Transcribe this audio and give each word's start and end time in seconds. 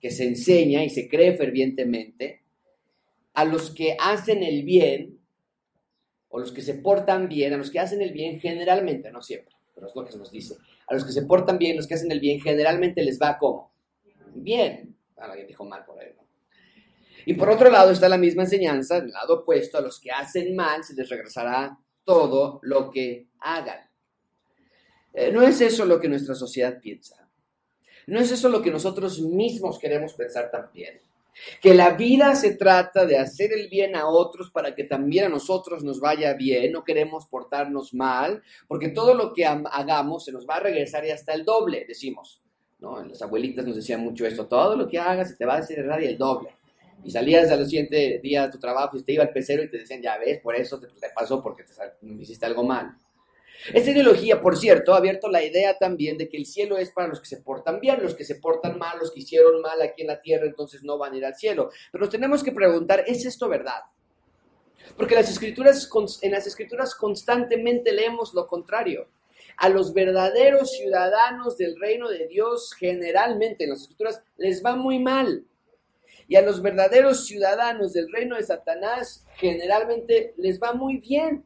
que 0.00 0.10
se 0.10 0.24
enseña 0.24 0.84
y 0.84 0.90
se 0.90 1.08
cree 1.08 1.36
fervientemente, 1.36 2.42
a 3.34 3.44
los 3.44 3.70
que 3.70 3.96
hacen 3.98 4.42
el 4.42 4.64
bien, 4.64 5.18
o 6.28 6.38
los 6.38 6.52
que 6.52 6.62
se 6.62 6.74
portan 6.74 7.28
bien, 7.28 7.52
a 7.52 7.56
los 7.56 7.70
que 7.70 7.80
hacen 7.80 8.02
el 8.02 8.12
bien 8.12 8.40
generalmente, 8.40 9.10
no 9.10 9.22
siempre, 9.22 9.54
pero 9.74 9.88
es 9.88 9.96
lo 9.96 10.04
que 10.04 10.12
se 10.12 10.18
nos 10.18 10.30
dice, 10.30 10.56
a 10.86 10.94
los 10.94 11.04
que 11.04 11.12
se 11.12 11.22
portan 11.22 11.58
bien, 11.58 11.76
los 11.76 11.86
que 11.86 11.94
hacen 11.94 12.12
el 12.12 12.20
bien, 12.20 12.40
generalmente 12.40 13.02
les 13.02 13.20
va 13.20 13.38
como 13.38 13.72
bien. 14.34 14.96
Alguien 15.16 15.46
dijo 15.46 15.64
mal 15.64 15.84
por 15.84 15.98
ahí, 15.98 16.08
Y 17.26 17.34
por 17.34 17.50
otro 17.50 17.70
lado 17.70 17.90
está 17.90 18.08
la 18.08 18.16
misma 18.16 18.42
enseñanza, 18.44 19.00
del 19.00 19.10
lado 19.10 19.40
opuesto, 19.40 19.78
a 19.78 19.82
los 19.82 20.00
que 20.00 20.10
hacen 20.10 20.54
mal 20.56 20.82
se 20.82 20.94
les 20.94 21.08
regresará 21.08 21.78
todo 22.04 22.60
lo 22.62 22.90
que 22.90 23.28
hagan. 23.40 23.90
Eh, 25.12 25.30
no 25.32 25.42
es 25.42 25.60
eso 25.60 25.84
lo 25.84 26.00
que 26.00 26.08
nuestra 26.08 26.34
sociedad 26.34 26.80
piensa. 26.80 27.19
No 28.10 28.18
es 28.18 28.32
eso 28.32 28.48
lo 28.48 28.60
que 28.60 28.72
nosotros 28.72 29.20
mismos 29.20 29.78
queremos 29.78 30.14
pensar 30.14 30.50
también. 30.50 31.00
Que 31.62 31.74
la 31.74 31.90
vida 31.90 32.34
se 32.34 32.56
trata 32.56 33.06
de 33.06 33.16
hacer 33.16 33.52
el 33.52 33.68
bien 33.68 33.94
a 33.94 34.08
otros 34.08 34.50
para 34.50 34.74
que 34.74 34.82
también 34.82 35.26
a 35.26 35.28
nosotros 35.28 35.84
nos 35.84 36.00
vaya 36.00 36.34
bien, 36.34 36.72
no 36.72 36.82
queremos 36.82 37.26
portarnos 37.26 37.94
mal, 37.94 38.42
porque 38.66 38.88
todo 38.88 39.14
lo 39.14 39.32
que 39.32 39.46
hagamos 39.46 40.24
se 40.24 40.32
nos 40.32 40.44
va 40.44 40.56
a 40.56 40.60
regresar 40.60 41.04
y 41.06 41.12
hasta 41.12 41.32
el 41.34 41.44
doble, 41.44 41.84
decimos. 41.86 42.42
¿no? 42.80 43.00
Las 43.04 43.22
abuelitas 43.22 43.64
nos 43.64 43.76
decían 43.76 44.00
mucho 44.00 44.26
esto, 44.26 44.48
todo 44.48 44.74
lo 44.74 44.88
que 44.88 44.98
hagas 44.98 45.28
se 45.28 45.36
te 45.36 45.46
va 45.46 45.54
a 45.54 45.58
hacer 45.58 45.88
y 46.02 46.06
el 46.06 46.18
doble. 46.18 46.50
Y 47.04 47.12
salías 47.12 47.48
al 47.52 47.64
siguiente 47.64 48.18
día 48.20 48.46
de 48.46 48.52
tu 48.52 48.58
trabajo 48.58 48.96
y 48.96 49.04
te 49.04 49.12
iba 49.12 49.22
al 49.22 49.32
pecero 49.32 49.62
y 49.62 49.68
te 49.68 49.78
decían, 49.78 50.02
ya 50.02 50.18
ves, 50.18 50.40
por 50.40 50.56
eso 50.56 50.80
te, 50.80 50.88
pasó 51.14 51.40
porque 51.40 51.62
te 51.62 51.72
hiciste 52.18 52.44
algo 52.44 52.64
mal. 52.64 52.98
Esta 53.74 53.90
ideología, 53.90 54.40
por 54.40 54.56
cierto, 54.56 54.94
ha 54.94 54.96
abierto 54.96 55.28
la 55.28 55.44
idea 55.44 55.76
también 55.76 56.16
de 56.16 56.28
que 56.28 56.36
el 56.36 56.46
cielo 56.46 56.78
es 56.78 56.90
para 56.90 57.08
los 57.08 57.20
que 57.20 57.26
se 57.26 57.38
portan 57.38 57.80
bien, 57.80 58.02
los 58.02 58.14
que 58.14 58.24
se 58.24 58.36
portan 58.36 58.78
mal, 58.78 58.98
los 58.98 59.12
que 59.12 59.20
hicieron 59.20 59.60
mal 59.60 59.80
aquí 59.82 60.02
en 60.02 60.08
la 60.08 60.20
tierra, 60.20 60.46
entonces 60.46 60.82
no 60.82 60.96
van 60.98 61.12
a 61.12 61.16
ir 61.16 61.24
al 61.26 61.34
cielo. 61.34 61.70
Pero 61.92 62.04
nos 62.04 62.12
tenemos 62.12 62.42
que 62.42 62.52
preguntar, 62.52 63.04
¿es 63.06 63.24
esto 63.26 63.48
verdad? 63.48 63.80
Porque 64.96 65.14
las 65.14 65.30
escrituras, 65.30 65.88
en 66.22 66.32
las 66.32 66.46
escrituras 66.46 66.94
constantemente 66.94 67.92
leemos 67.92 68.34
lo 68.34 68.46
contrario. 68.46 69.08
A 69.56 69.68
los 69.68 69.92
verdaderos 69.92 70.72
ciudadanos 70.72 71.56
del 71.58 71.78
reino 71.78 72.08
de 72.08 72.26
Dios, 72.28 72.74
generalmente 72.78 73.64
en 73.64 73.70
las 73.70 73.82
escrituras, 73.82 74.22
les 74.38 74.64
va 74.64 74.74
muy 74.74 74.98
mal. 74.98 75.44
Y 76.28 76.36
a 76.36 76.42
los 76.42 76.62
verdaderos 76.62 77.26
ciudadanos 77.26 77.92
del 77.92 78.10
reino 78.10 78.36
de 78.36 78.42
Satanás, 78.42 79.26
generalmente 79.36 80.34
les 80.38 80.60
va 80.60 80.72
muy 80.72 80.98
bien. 80.98 81.44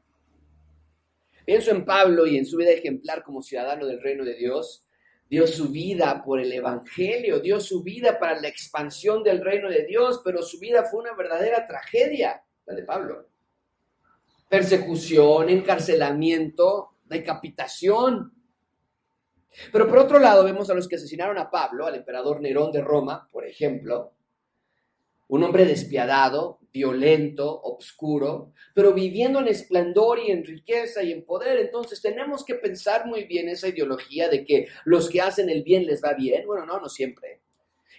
Pienso 1.45 1.71
en 1.71 1.85
Pablo 1.85 2.27
y 2.27 2.39
en 2.39 2.47
su 2.47 2.57
vida 2.57 2.71
ejemplar 2.71 3.23
como 3.23 3.43
ciudadano 3.43 3.87
del 3.87 4.01
reino 4.01 4.25
de 4.25 4.35
Dios. 4.35 4.87
Dio 5.29 5.47
su 5.47 5.69
vida 5.69 6.23
por 6.25 6.41
el 6.41 6.53
Evangelio, 6.53 7.41
dio 7.41 7.61
su 7.61 7.83
vida 7.83 8.19
para 8.19 8.41
la 8.41 8.49
expansión 8.49 9.23
del 9.23 9.43
reino 9.43 9.69
de 9.69 9.85
Dios, 9.85 10.21
pero 10.25 10.43
su 10.43 10.59
vida 10.59 10.85
fue 10.85 11.01
una 11.01 11.15
verdadera 11.15 11.67
tragedia, 11.67 12.43
la 12.67 12.75
de 12.75 12.83
Pablo. 12.83 13.29
Persecución, 14.49 15.49
encarcelamiento, 15.49 16.97
decapitación. 17.05 18.33
Pero 19.73 19.89
por 19.89 19.99
otro 19.99 20.19
lado 20.19 20.45
vemos 20.45 20.71
a 20.71 20.75
los 20.75 20.89
que 20.89 20.97
asesinaron 20.97 21.39
a 21.39 21.51
Pablo, 21.51 21.87
al 21.87 21.95
emperador 21.95 22.41
Nerón 22.41 22.73
de 22.73 22.81
Roma, 22.81 23.29
por 23.31 23.47
ejemplo, 23.47 24.13
un 25.29 25.43
hombre 25.43 25.65
despiadado, 25.65 26.61
violento, 26.75 27.49
obscuro, 27.63 28.53
pero 28.75 28.93
viviendo 28.93 29.39
en 29.39 29.47
esplendor 29.47 30.19
y 30.19 30.33
en 30.33 30.45
riqueza 30.45 31.05
y 31.05 31.13
en 31.13 31.25
poder. 31.25 31.61
Entonces 31.61 32.03
tenemos 32.03 32.45
que 32.45 32.57
pensar 32.57 33.07
muy 33.07 33.25
bien 33.25 33.49
esa 33.49 33.69
ideología 33.69 34.29
de 34.29 34.45
que 34.45 34.67
los 34.85 35.09
que 35.09 35.21
hacen 35.21 35.49
el 35.49 35.63
bien 35.63 35.87
les 35.87 36.03
va 36.03 36.15
bien. 36.15 36.45
Bueno, 36.45 36.67
no, 36.67 36.81
no 36.81 36.89
siempre. 36.89 37.41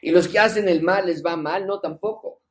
Y 0.01 0.11
los 0.11 0.27
que 0.27 0.39
hacen 0.39 0.67
el 0.67 0.83
mal 0.83 1.05
les 1.05 1.25
va 1.25 1.37
mal, 1.37 1.65
no 1.65 1.79
tampoco. 1.79 2.41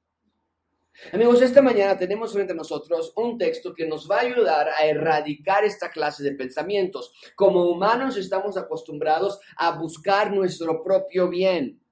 Amigos, 1.12 1.42
esta 1.42 1.60
mañana 1.60 1.98
tenemos 1.98 2.32
frente 2.32 2.52
a 2.52 2.56
nosotros 2.56 3.12
un 3.16 3.36
texto 3.36 3.74
que 3.74 3.86
nos 3.86 4.10
va 4.10 4.18
a 4.18 4.20
ayudar 4.20 4.68
a 4.68 4.86
erradicar 4.86 5.64
esta 5.64 5.91
clase 5.91 6.22
de 6.22 6.32
pensamientos. 6.32 7.12
Como 7.34 7.68
humanos 7.68 8.16
estamos 8.16 8.56
acostumbrados 8.56 9.41
a 9.56 9.72
buscar 9.72 10.32
nuestro 10.32 10.82
propio 10.82 11.28
bien. 11.28 11.84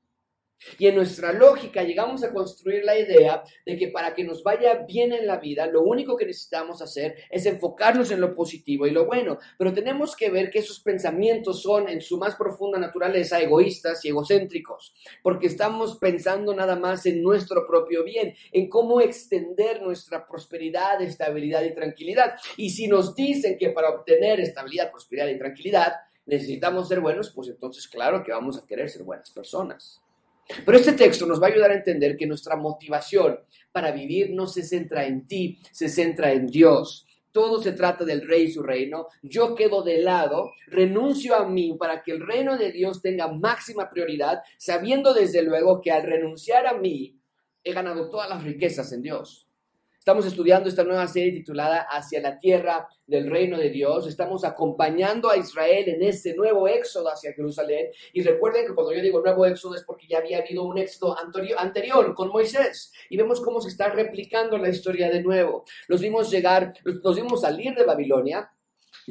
Y 0.78 0.86
en 0.86 0.94
nuestra 0.94 1.32
lógica 1.32 1.82
llegamos 1.82 2.24
a 2.24 2.32
construir 2.32 2.84
la 2.84 2.98
idea 2.98 3.42
de 3.66 3.76
que 3.76 3.88
para 3.88 4.14
que 4.14 4.24
nos 4.24 4.42
vaya 4.42 4.84
bien 4.86 5.12
en 5.12 5.26
la 5.26 5.38
vida, 5.38 5.66
lo 5.66 5.82
único 5.82 6.16
que 6.16 6.26
necesitamos 6.26 6.82
hacer 6.82 7.16
es 7.30 7.46
enfocarnos 7.46 8.10
en 8.10 8.20
lo 8.20 8.34
positivo 8.34 8.86
y 8.86 8.90
lo 8.90 9.06
bueno. 9.06 9.38
Pero 9.58 9.72
tenemos 9.72 10.16
que 10.16 10.30
ver 10.30 10.50
que 10.50 10.60
esos 10.60 10.80
pensamientos 10.80 11.62
son 11.62 11.88
en 11.88 12.00
su 12.00 12.18
más 12.18 12.36
profunda 12.36 12.78
naturaleza 12.78 13.40
egoístas 13.40 14.04
y 14.04 14.08
egocéntricos, 14.08 14.94
porque 15.22 15.46
estamos 15.46 15.98
pensando 15.98 16.54
nada 16.54 16.76
más 16.76 17.06
en 17.06 17.22
nuestro 17.22 17.66
propio 17.66 18.04
bien, 18.04 18.34
en 18.52 18.68
cómo 18.68 19.00
extender 19.00 19.82
nuestra 19.82 20.26
prosperidad, 20.26 21.00
estabilidad 21.02 21.62
y 21.62 21.74
tranquilidad. 21.74 22.34
Y 22.56 22.70
si 22.70 22.88
nos 22.88 23.14
dicen 23.14 23.56
que 23.58 23.70
para 23.70 23.90
obtener 23.90 24.40
estabilidad, 24.40 24.90
prosperidad 24.90 25.28
y 25.28 25.38
tranquilidad 25.38 25.92
necesitamos 26.26 26.88
ser 26.88 27.00
buenos, 27.00 27.30
pues 27.30 27.48
entonces 27.48 27.88
claro 27.88 28.22
que 28.22 28.32
vamos 28.32 28.58
a 28.58 28.66
querer 28.66 28.88
ser 28.88 29.02
buenas 29.02 29.30
personas. 29.30 30.02
Pero 30.64 30.76
este 30.78 30.92
texto 30.92 31.26
nos 31.26 31.40
va 31.40 31.46
a 31.46 31.50
ayudar 31.50 31.70
a 31.70 31.76
entender 31.76 32.16
que 32.16 32.26
nuestra 32.26 32.56
motivación 32.56 33.38
para 33.70 33.90
vivir 33.90 34.30
no 34.34 34.46
se 34.46 34.62
centra 34.62 35.06
en 35.06 35.26
ti, 35.26 35.58
se 35.70 35.88
centra 35.88 36.32
en 36.32 36.46
Dios. 36.46 37.06
Todo 37.30 37.62
se 37.62 37.72
trata 37.72 38.04
del 38.04 38.26
rey 38.26 38.44
y 38.44 38.52
su 38.52 38.62
reino. 38.62 39.06
Yo 39.22 39.54
quedo 39.54 39.82
de 39.82 39.98
lado, 39.98 40.52
renuncio 40.66 41.34
a 41.34 41.48
mí 41.48 41.74
para 41.78 42.02
que 42.02 42.12
el 42.12 42.20
reino 42.20 42.58
de 42.58 42.72
Dios 42.72 43.00
tenga 43.00 43.28
máxima 43.28 43.88
prioridad, 43.88 44.42
sabiendo 44.58 45.14
desde 45.14 45.42
luego 45.42 45.80
que 45.80 45.90
al 45.90 46.02
renunciar 46.02 46.66
a 46.66 46.74
mí 46.74 47.18
he 47.64 47.72
ganado 47.72 48.10
todas 48.10 48.28
las 48.28 48.44
riquezas 48.44 48.92
en 48.92 49.02
Dios. 49.02 49.48
Estamos 50.02 50.26
estudiando 50.26 50.68
esta 50.68 50.82
nueva 50.82 51.06
serie 51.06 51.30
titulada 51.30 51.86
Hacia 51.88 52.20
la 52.20 52.36
tierra 52.36 52.88
del 53.06 53.30
reino 53.30 53.56
de 53.56 53.70
Dios. 53.70 54.08
Estamos 54.08 54.44
acompañando 54.44 55.30
a 55.30 55.36
Israel 55.36 55.88
en 55.90 56.02
ese 56.02 56.34
nuevo 56.34 56.66
éxodo 56.66 57.08
hacia 57.08 57.32
Jerusalén. 57.32 57.86
Y 58.12 58.20
recuerden 58.24 58.66
que 58.66 58.74
cuando 58.74 58.92
yo 58.92 59.00
digo 59.00 59.20
nuevo 59.20 59.46
éxodo 59.46 59.76
es 59.76 59.84
porque 59.84 60.08
ya 60.08 60.18
había 60.18 60.38
habido 60.38 60.64
un 60.64 60.76
éxodo 60.76 61.16
anterior 61.56 62.16
con 62.16 62.30
Moisés. 62.30 62.92
Y 63.10 63.16
vemos 63.16 63.40
cómo 63.40 63.60
se 63.60 63.68
está 63.68 63.90
replicando 63.90 64.58
la 64.58 64.70
historia 64.70 65.08
de 65.08 65.22
nuevo. 65.22 65.64
Los 65.86 66.00
vimos 66.00 66.28
llegar, 66.32 66.72
los 66.82 67.14
vimos 67.14 67.42
salir 67.42 67.72
de 67.76 67.84
Babilonia 67.84 68.50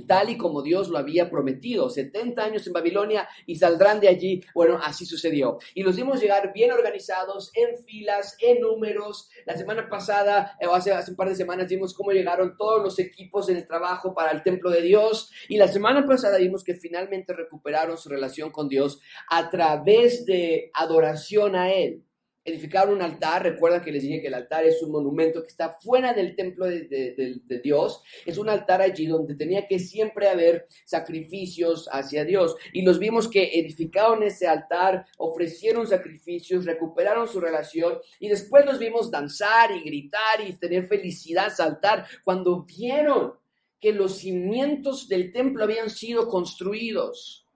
tal 0.07 0.29
y 0.29 0.38
como 0.38 0.62
Dios 0.62 0.90
lo 0.90 0.97
había 0.97 1.29
prometido. 1.29 1.90
70 1.90 2.44
años 2.44 2.68
en 2.68 2.74
Babilonia 2.74 3.28
y 3.46 3.56
saldrán 3.56 4.00
de 4.00 4.07
allí. 4.07 4.44
Bueno, 4.53 4.79
así 4.84 5.06
sucedió. 5.06 5.57
Y 5.74 5.84
los 5.84 5.96
vimos 5.96 6.22
llegar 6.22 6.53
bien 6.53 6.72
organizados, 6.72 7.52
en 7.56 7.84
filas, 7.84 8.38
en 8.40 8.62
números. 8.62 9.30
La 9.46 9.57
semana 9.57 9.90
pasada, 9.90 10.57
o 10.68 10.74
hace, 10.74 10.91
hace 10.91 11.12
un 11.12 11.18
par 11.18 11.30
de 11.30 11.35
semanas, 11.35 11.68
vimos 11.68 11.94
cómo 11.94 12.12
llegaron 12.12 12.56
todos 12.57 12.81
los 12.84 13.00
equipos 13.00 13.50
en 13.50 13.57
el 13.57 13.66
trabajo 13.66 14.13
para 14.13 14.31
el 14.31 14.44
templo 14.44 14.69
de 14.69 14.81
Dios. 14.81 15.31
Y 15.50 15.57
la 15.57 15.68
semana 15.68 16.06
pasada 16.06 16.38
vimos 16.38 16.63
que 16.63 16.75
finalmente 16.75 17.34
recuperaron 17.34 17.97
su 17.97 18.09
relación 18.09 18.51
con 18.51 18.68
Dios 18.68 19.01
a 19.30 19.50
través 19.50 20.25
de 20.25 20.72
adoración 20.74 21.56
a 21.56 21.72
Él 21.72 22.03
edificaron 22.44 22.95
un 22.95 23.01
altar. 23.01 23.44
Recuerdan 23.44 23.83
que 23.83 23.92
les 23.92 24.04
dije 24.04 24.21
que 24.21 24.27
el 24.27 24.33
altar 24.33 24.65
es 24.65 24.81
un 24.81 24.92
monumento 24.92 25.42
que 25.42 25.50
está 25.50 25.77
fuera 25.80 26.13
del 26.13 26.36
templo 26.36 26.65
de, 26.65 27.62
Dios. 27.63 28.04
Es 28.25 28.38
un 28.38 28.50
altar 28.50 28.81
allí 28.81 29.06
donde 29.06 29.36
tenía 29.36 29.68
que 29.68 29.80
siempre 29.80 30.30
haber 30.30 30.68
sacrificios 30.86 31.89
hacia 31.92 32.25
Dios. 32.25 32.56
Y 32.74 32.81
los 32.81 33.00
vimos 33.00 33.27
que 33.27 33.60
edificaron 33.60 34.24
ese 34.24 34.48
altar, 34.48 35.06
ofrecieron 35.18 35.88
sacrificios, 35.88 36.65
recuperaron 36.65 37.27
su 37.27 37.39
relación. 37.39 38.00
Y 38.19 38.30
después 38.30 38.65
los 38.65 38.80
vimos 38.80 39.12
danzar 39.12 39.71
y 39.71 39.81
gritar 39.83 40.42
y 40.45 40.54
tener 40.54 40.88
felicidad, 40.88 41.54
saltar, 41.54 42.06
cuando 42.24 42.63
vieron 42.63 43.33
que 43.80 43.92
los 43.92 44.18
cimientos 44.19 45.07
del 45.07 45.31
templo 45.31 45.63
habían 45.63 45.89
sido 45.89 46.27
construidos. 46.27 47.48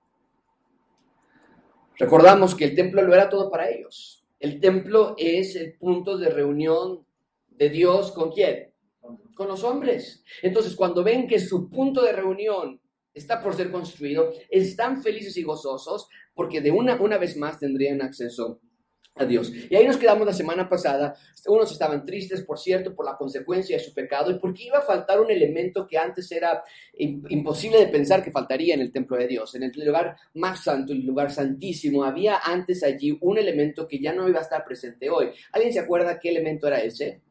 Recordamos 1.98 2.56
que 2.56 2.66
el 2.66 2.76
templo 2.76 3.02
lo 3.04 3.14
era 3.14 3.30
todo 3.30 3.50
para 3.50 3.70
ellos 3.70 4.15
el 4.40 4.60
templo 4.60 5.16
es 5.18 5.56
el 5.56 5.78
punto 5.78 6.18
de 6.18 6.30
reunión 6.30 7.06
de 7.48 7.70
Dios 7.70 8.12
con 8.12 8.32
quién? 8.32 8.74
Con 9.36 9.48
los 9.48 9.64
hombres. 9.64 10.24
Entonces, 10.42 10.76
cuando 10.76 11.04
ven 11.04 11.28
que 11.28 11.40
su 11.40 11.70
punto 11.70 12.02
de 12.02 12.12
reunión 12.12 12.82
está 13.14 13.42
por 13.42 13.56
ser 13.56 13.72
construido, 13.72 14.32
están 14.50 15.02
felices 15.02 15.38
y 15.38 15.44
gozosos 15.44 16.08
porque 16.34 16.62
de 16.62 16.72
una, 16.72 17.02
una 17.02 17.18
vez 17.18 17.38
más 17.38 17.60
tendrían 17.60 18.02
acceso 18.02 18.60
a 19.16 19.26
Dios. 19.26 19.52
Y 19.70 19.76
ahí 19.76 19.88
nos 19.88 19.98
quedamos 19.98 20.28
la 20.28 20.34
semana 20.34 20.68
pasada. 20.68 21.16
Unos 21.48 21.72
estaban 21.72 22.06
tristes, 22.06 22.42
por 22.42 22.60
cierto, 22.60 22.94
por 22.94 23.06
la 23.06 23.16
consecuencia 23.18 23.78
de 23.78 23.84
su 23.84 23.94
pecado 23.94 24.32
y 24.32 24.40
porque 24.40 24.66
iba 24.66 24.80
a 24.80 24.82
faltar 24.82 25.20
un 25.20 25.32
elemento 25.32 25.88
que 25.88 25.98
antes 25.98 26.32
era 26.32 26.64
imposible 26.98 27.80
de 27.80 27.88
pensar 27.88 28.24
que 28.24 28.32
faltaría 28.32 28.74
en 28.74 28.82
el 28.82 28.92
templo 28.92 29.18
de 29.18 29.28
Dios. 29.28 29.56
En 29.56 29.64
el 29.64 29.72
lugar 29.72 30.18
más 30.34 30.64
santo, 30.64 30.92
el 30.92 31.06
lugar 31.06 31.32
santísimo, 31.32 32.04
había 32.04 32.40
antes 32.44 32.84
allí 32.84 33.18
un 33.22 33.38
elemento 33.38 33.88
que 33.88 34.00
ya 34.00 34.14
no 34.14 34.28
iba 34.28 34.40
a 34.40 34.44
estar 34.44 34.66
presente 34.66 35.10
hoy. 35.10 35.30
¿Alguien 35.52 35.72
se 35.72 35.80
acuerda 35.80 36.20
qué 36.20 36.30
elemento 36.30 36.68
era 36.68 36.82
ese? 36.82 37.22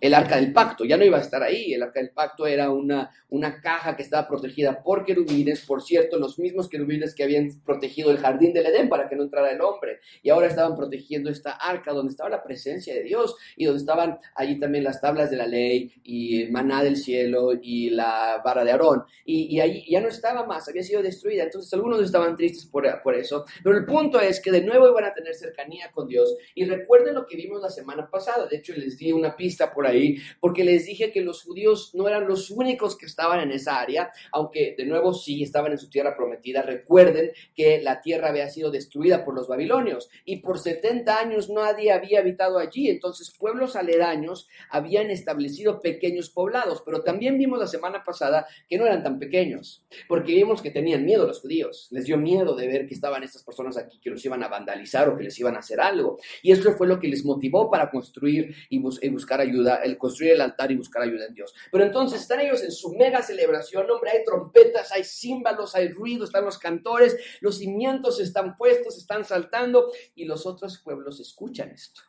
El 0.00 0.14
arca 0.14 0.36
del 0.36 0.52
pacto. 0.52 0.84
Ya 0.84 0.96
no 0.96 1.04
iba 1.04 1.18
a 1.18 1.20
estar 1.20 1.42
ahí. 1.42 1.72
El 1.72 1.82
arca 1.82 2.00
del 2.00 2.10
pacto 2.10 2.46
era 2.46 2.70
una, 2.70 3.10
una 3.28 3.60
caja 3.60 3.96
que 3.96 4.02
estaba 4.02 4.28
protegida 4.28 4.82
por 4.82 5.04
querubines, 5.04 5.60
por 5.64 5.82
cierto, 5.82 6.18
los 6.18 6.38
mismos 6.38 6.68
querubines 6.68 7.14
que 7.14 7.24
habían 7.24 7.48
protegido 7.64 8.10
el 8.10 8.18
jardín 8.18 8.52
del 8.52 8.66
Edén 8.66 8.88
para 8.88 9.08
que 9.08 9.16
no 9.16 9.24
entrara 9.24 9.50
el 9.50 9.60
hombre. 9.60 10.00
Y 10.22 10.30
ahora 10.30 10.46
estaban 10.46 10.76
protegiendo 10.76 11.30
esta 11.30 11.52
arca 11.52 11.92
donde 11.92 12.10
estaba 12.10 12.30
la 12.30 12.42
presencia 12.42 12.94
de 12.94 13.02
Dios 13.02 13.36
y 13.56 13.64
donde 13.64 13.80
estaban 13.80 14.18
allí 14.34 14.58
también 14.58 14.84
las 14.84 15.00
tablas 15.00 15.30
de 15.30 15.36
la 15.36 15.46
ley 15.46 15.92
y 16.02 16.46
maná 16.50 16.82
del 16.82 16.96
cielo 16.96 17.52
y 17.60 17.90
la 17.90 18.40
vara 18.44 18.64
de 18.64 18.72
Aarón. 18.72 19.04
Y, 19.24 19.54
y 19.54 19.60
allí 19.60 19.84
ya 19.88 20.00
no 20.00 20.08
estaba 20.08 20.46
más, 20.46 20.68
había 20.68 20.82
sido 20.82 21.02
destruida. 21.02 21.44
Entonces 21.44 21.72
algunos 21.72 22.00
estaban 22.02 22.36
tristes 22.36 22.66
por, 22.66 22.84
por 23.02 23.14
eso. 23.14 23.44
Pero 23.62 23.76
el 23.76 23.84
punto 23.84 24.20
es 24.20 24.40
que 24.40 24.50
de 24.50 24.62
nuevo 24.62 24.88
iban 24.88 25.04
a 25.04 25.12
tener 25.12 25.34
cercanía 25.34 25.90
con 25.92 26.08
Dios. 26.08 26.36
Y 26.54 26.64
recuerden 26.64 27.14
lo 27.14 27.26
que 27.26 27.36
vimos 27.36 27.60
la 27.60 27.70
semana 27.70 28.08
pasada. 28.10 28.46
De 28.46 28.56
hecho, 28.56 28.72
les 28.74 28.98
di 28.98 29.12
una 29.12 29.33
pista 29.36 29.72
por 29.72 29.86
ahí, 29.86 30.16
porque 30.40 30.64
les 30.64 30.86
dije 30.86 31.12
que 31.12 31.20
los 31.20 31.42
judíos 31.42 31.92
no 31.94 32.08
eran 32.08 32.26
los 32.26 32.50
únicos 32.50 32.96
que 32.96 33.06
estaban 33.06 33.40
en 33.40 33.50
esa 33.50 33.80
área, 33.80 34.10
aunque 34.32 34.74
de 34.76 34.86
nuevo 34.86 35.14
sí 35.14 35.42
estaban 35.42 35.72
en 35.72 35.78
su 35.78 35.88
tierra 35.88 36.16
prometida. 36.16 36.62
Recuerden 36.62 37.32
que 37.54 37.80
la 37.80 38.00
tierra 38.00 38.28
había 38.28 38.48
sido 38.48 38.70
destruida 38.70 39.24
por 39.24 39.34
los 39.34 39.48
babilonios 39.48 40.08
y 40.24 40.36
por 40.36 40.58
70 40.58 41.18
años 41.18 41.50
nadie 41.50 41.92
había 41.92 42.20
habitado 42.20 42.58
allí. 42.58 42.88
Entonces 42.88 43.32
pueblos 43.36 43.76
aledaños 43.76 44.48
habían 44.70 45.10
establecido 45.10 45.80
pequeños 45.80 46.30
poblados, 46.30 46.82
pero 46.84 47.02
también 47.02 47.38
vimos 47.38 47.58
la 47.58 47.66
semana 47.66 48.04
pasada 48.04 48.46
que 48.68 48.78
no 48.78 48.86
eran 48.86 49.02
tan 49.02 49.18
pequeños, 49.18 49.84
porque 50.08 50.34
vimos 50.34 50.62
que 50.62 50.70
tenían 50.70 51.04
miedo 51.04 51.26
los 51.26 51.40
judíos. 51.40 51.88
Les 51.90 52.04
dio 52.04 52.16
miedo 52.18 52.54
de 52.54 52.66
ver 52.66 52.86
que 52.86 52.94
estaban 52.94 53.22
estas 53.22 53.42
personas 53.42 53.76
aquí 53.76 54.00
que 54.00 54.10
los 54.10 54.24
iban 54.24 54.42
a 54.42 54.48
vandalizar 54.48 55.08
o 55.08 55.16
que 55.16 55.24
les 55.24 55.38
iban 55.38 55.56
a 55.56 55.60
hacer 55.60 55.80
algo. 55.80 56.18
Y 56.42 56.52
eso 56.52 56.72
fue 56.72 56.86
lo 56.86 57.00
que 57.00 57.08
les 57.08 57.24
motivó 57.24 57.70
para 57.70 57.90
construir 57.90 58.54
y, 58.68 58.78
buscar 58.78 59.23
ayuda, 59.40 59.76
el 59.76 59.98
construir 59.98 60.32
el 60.32 60.40
altar 60.40 60.70
y 60.72 60.76
buscar 60.76 61.02
ayuda 61.02 61.26
en 61.26 61.34
Dios. 61.34 61.54
Pero 61.70 61.84
entonces 61.84 62.20
están 62.20 62.40
ellos 62.40 62.62
en 62.62 62.72
su 62.72 62.94
mega 62.94 63.22
celebración, 63.22 63.90
hombre, 63.90 64.10
hay 64.10 64.24
trompetas, 64.24 64.92
hay 64.92 65.04
címbalos, 65.04 65.74
hay 65.74 65.88
ruido, 65.88 66.24
están 66.24 66.44
los 66.44 66.58
cantores, 66.58 67.16
los 67.40 67.58
cimientos 67.58 68.20
están 68.20 68.56
puestos, 68.56 68.98
están 68.98 69.24
saltando 69.24 69.92
y 70.14 70.24
los 70.24 70.46
otros 70.46 70.78
pueblos 70.78 71.20
escuchan 71.20 71.70
esto. 71.70 72.02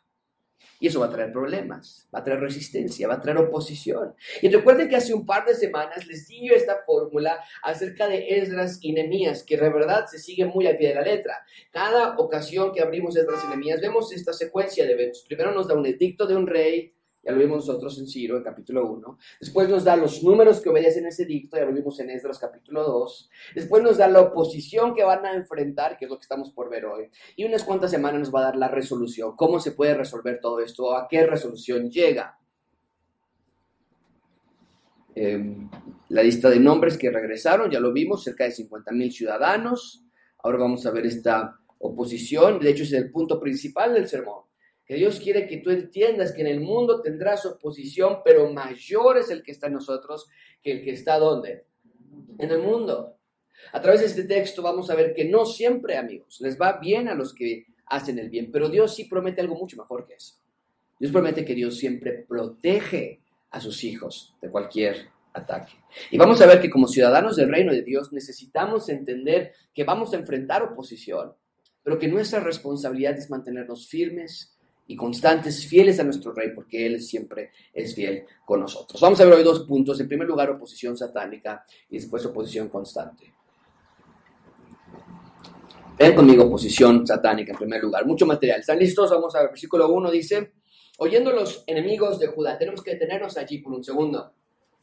Y 0.80 0.88
eso 0.88 1.00
va 1.00 1.06
a 1.06 1.10
traer 1.10 1.32
problemas, 1.32 2.08
va 2.14 2.20
a 2.20 2.24
traer 2.24 2.42
resistencia, 2.42 3.08
va 3.08 3.16
a 3.16 3.22
traer 3.22 3.38
oposición. 3.38 4.14
Y 4.42 4.50
recuerden 4.50 4.90
que 4.90 4.98
hace 4.98 5.14
un 5.14 5.26
par 5.26 5.46
de 5.46 5.56
semanas 5.56 6.06
les 6.06 6.28
di 6.28 6.48
yo 6.48 6.54
esta 6.54 6.82
fórmula 6.86 7.40
acerca 7.64 8.08
de 8.08 8.40
Esdras 8.40 8.80
y 8.82 8.92
Nemías, 8.92 9.44
que 9.44 9.58
de 9.58 9.70
verdad 9.70 10.06
se 10.08 10.20
sigue 10.20 10.46
muy 10.46 10.68
al 10.68 10.78
pie 10.78 10.90
de 10.90 10.96
la 10.96 11.02
letra. 11.02 11.46
Cada 11.72 12.18
ocasión 12.18 12.74
que 12.74 12.82
abrimos 12.82 13.16
Esdras 13.16 13.44
y 13.46 13.50
Nemías 13.50 13.80
vemos 13.80 14.12
esta 14.12 14.34
secuencia 14.34 14.86
de 14.86 14.94
eventos. 14.94 15.24
Primero 15.28 15.54
nos 15.54 15.68
da 15.68 15.76
un 15.76 15.86
edicto 15.86 16.28
de 16.28 16.36
un 16.36 16.46
rey, 16.46 16.94
ya 17.25 17.31
lo 17.31 17.39
vimos 17.39 17.66
nosotros 17.66 17.98
en 17.98 18.07
Ciro, 18.07 18.38
en 18.38 18.44
capítulo 18.44 18.86
1. 18.88 19.18
Después 19.39 19.68
nos 19.68 19.83
da 19.83 19.95
los 19.95 20.22
números 20.24 20.62
que 20.62 20.69
obedecen 20.69 21.07
ese 21.07 21.25
dicto, 21.25 21.57
ya 21.57 21.66
lo 21.66 21.74
vimos 21.74 22.00
en 22.00 22.12
Esdras, 22.12 22.38
capítulo 22.38 22.83
2. 22.83 23.30
Después 23.56 23.81
nos 23.81 23.98
da 23.98 24.07
la 24.07 24.22
oposición 24.22 24.94
que 24.94 25.04
van 25.04 25.25
a 25.25 25.33
enfrentar, 25.33 25.98
que 25.98 26.06
es 26.06 26.12
lo 26.12 26.18
que 26.18 26.22
estamos 26.22 26.51
por 26.51 26.69
ver 26.69 26.86
hoy. 26.86 27.10
Y 27.36 27.44
unas 27.45 27.63
cuantas 27.63 27.89
semanas 27.89 28.19
nos 28.19 28.36
va 28.36 28.42
a 28.42 28.44
dar 28.44 28.56
la 28.57 28.68
resolución, 28.68 29.36
cómo 29.36 29.60
se 29.60 29.72
puede 29.72 29.95
resolver 29.95 30.39
todo 30.39 30.60
esto, 30.60 30.95
a 30.95 31.07
qué 31.07 31.25
resolución 31.25 31.89
llega. 31.89 32.38
Em, 35.16 35.68
la 36.10 36.22
lista 36.22 36.50
de 36.51 36.60
nombres 36.60 36.95
que 36.95 37.10
regresaron, 37.10 37.72
ya 37.72 37.80
lo 37.80 37.92
vimos, 37.92 38.24
cerca 38.24 38.44
de 38.44 38.51
50 38.51 38.92
mil 38.92 39.12
ciudadanos. 39.12 40.06
Ahora 40.44 40.60
vamos 40.60 40.86
a 40.86 40.92
ver 40.92 41.07
esta 41.07 41.57
oposición, 41.80 42.60
de 42.60 42.69
hecho 42.69 42.83
es 42.83 42.94
el 42.94 43.12
punto 43.12 43.39
principal 43.39 43.95
del 43.95 44.07
sermón 44.07 44.45
que 44.86 44.96
Dios 44.96 45.20
quiere 45.20 45.48
que 45.48 45.58
tú 45.58 45.72
entiendas 45.72 46.32
que 46.32 46.42
en 46.42 46.48
el 46.48 46.62
mundo 46.62 47.02
tendrás 47.02 47.46
oposición, 47.46 48.20
pero 48.24 48.52
mayor 48.52 49.18
es 49.18 49.30
el 49.32 49.42
que 49.42 49.52
está 49.52 49.68
en 49.68 49.74
nosotros 49.74 50.28
que 50.62 50.72
el 50.72 50.84
que 50.84 50.92
está 50.92 51.18
donde? 51.18 51.66
En 52.38 52.52
el 52.52 52.60
mundo. 52.60 53.18
A 53.72 53.82
través 53.82 54.02
de 54.02 54.08
este 54.08 54.24
texto 54.24 54.62
vamos 54.62 54.90
a 54.90 54.96
ver 54.96 55.14
que 55.14 55.26
no 55.26 55.46
siempre, 55.46 55.98
amigos, 55.98 56.40
les 56.42 56.60
va 56.60 56.80
bien 56.80 57.08
a 57.08 57.16
los 57.16 57.34
que 57.34 57.66
hacen 57.88 58.20
el 58.20 58.30
bien, 58.30 58.52
pero 58.52 58.70
Dios 58.70 58.96
sí 58.96 59.06
promete 59.06 59.42
algo 59.42 59.56
mucho 59.56 59.78
mejor 59.78 60.06
que 60.06 60.16
eso. 60.16 60.36
Dios 61.00 61.12
promete 61.12 61.44
que 61.44 61.56
Dios 61.56 61.78
siempre 61.78 62.26
protege 62.28 63.22
a 63.52 63.60
sus 63.60 63.84
hijos 63.84 64.36
de 64.42 64.50
cualquier 64.50 65.10
ataque. 65.34 65.74
Y 66.12 66.18
vamos 66.18 66.42
a 66.42 66.46
ver 66.46 66.62
que 66.62 66.70
como 66.70 66.88
ciudadanos 66.88 67.36
del 67.36 67.50
reino 67.50 67.72
de 67.72 67.82
Dios 67.82 68.14
necesitamos 68.14 68.90
entender 68.90 69.54
que 69.74 69.84
vamos 69.84 70.14
a 70.14 70.18
enfrentar 70.18 70.64
oposición, 70.64 71.34
pero 71.84 72.00
que 72.00 72.08
nuestra 72.08 72.40
responsabilidad 72.40 73.18
es 73.18 73.30
mantenernos 73.30 73.88
firmes 73.88 74.55
y 74.88 74.96
constantes, 74.96 75.66
fieles 75.66 76.00
a 76.00 76.04
nuestro 76.04 76.32
Rey, 76.32 76.50
porque 76.54 76.86
Él 76.86 77.02
siempre 77.02 77.52
es 77.74 77.96
fiel 77.96 78.26
con 78.46 78.60
nosotros. 78.60 79.02
Vamos 79.02 79.20
a 79.20 79.26
ver 79.26 79.34
hoy 79.34 79.44
dos 79.44 79.62
puntos. 79.62 80.00
En 80.00 80.08
primer 80.08 80.28
lugar, 80.28 80.50
oposición 80.52 80.96
satánica 80.96 81.66
y 81.90 81.96
después 81.96 82.26
oposición 82.26 82.70
constante. 82.70 83.34
Ven 85.98 86.14
conmigo, 86.14 86.44
oposición 86.44 87.08
satánica 87.08 87.54
en 87.54 87.58
primer 87.58 87.82
lugar. 87.82 88.06
Mucho 88.06 88.26
material. 88.26 88.60
¿Están 88.60 88.78
listos? 88.78 89.10
Vamos 89.10 89.34
a 89.36 89.40
ver. 89.40 89.50
Versículo 89.50 89.90
1 89.90 90.12
dice, 90.12 90.52
oyendo 90.98 91.32
los 91.32 91.64
enemigos 91.66 92.20
de 92.20 92.28
Judá. 92.28 92.58
Tenemos 92.58 92.84
que 92.84 92.92
detenernos 92.92 93.38
allí 93.38 93.60
por 93.60 93.74
un 93.74 93.84
segundo. 93.84 94.34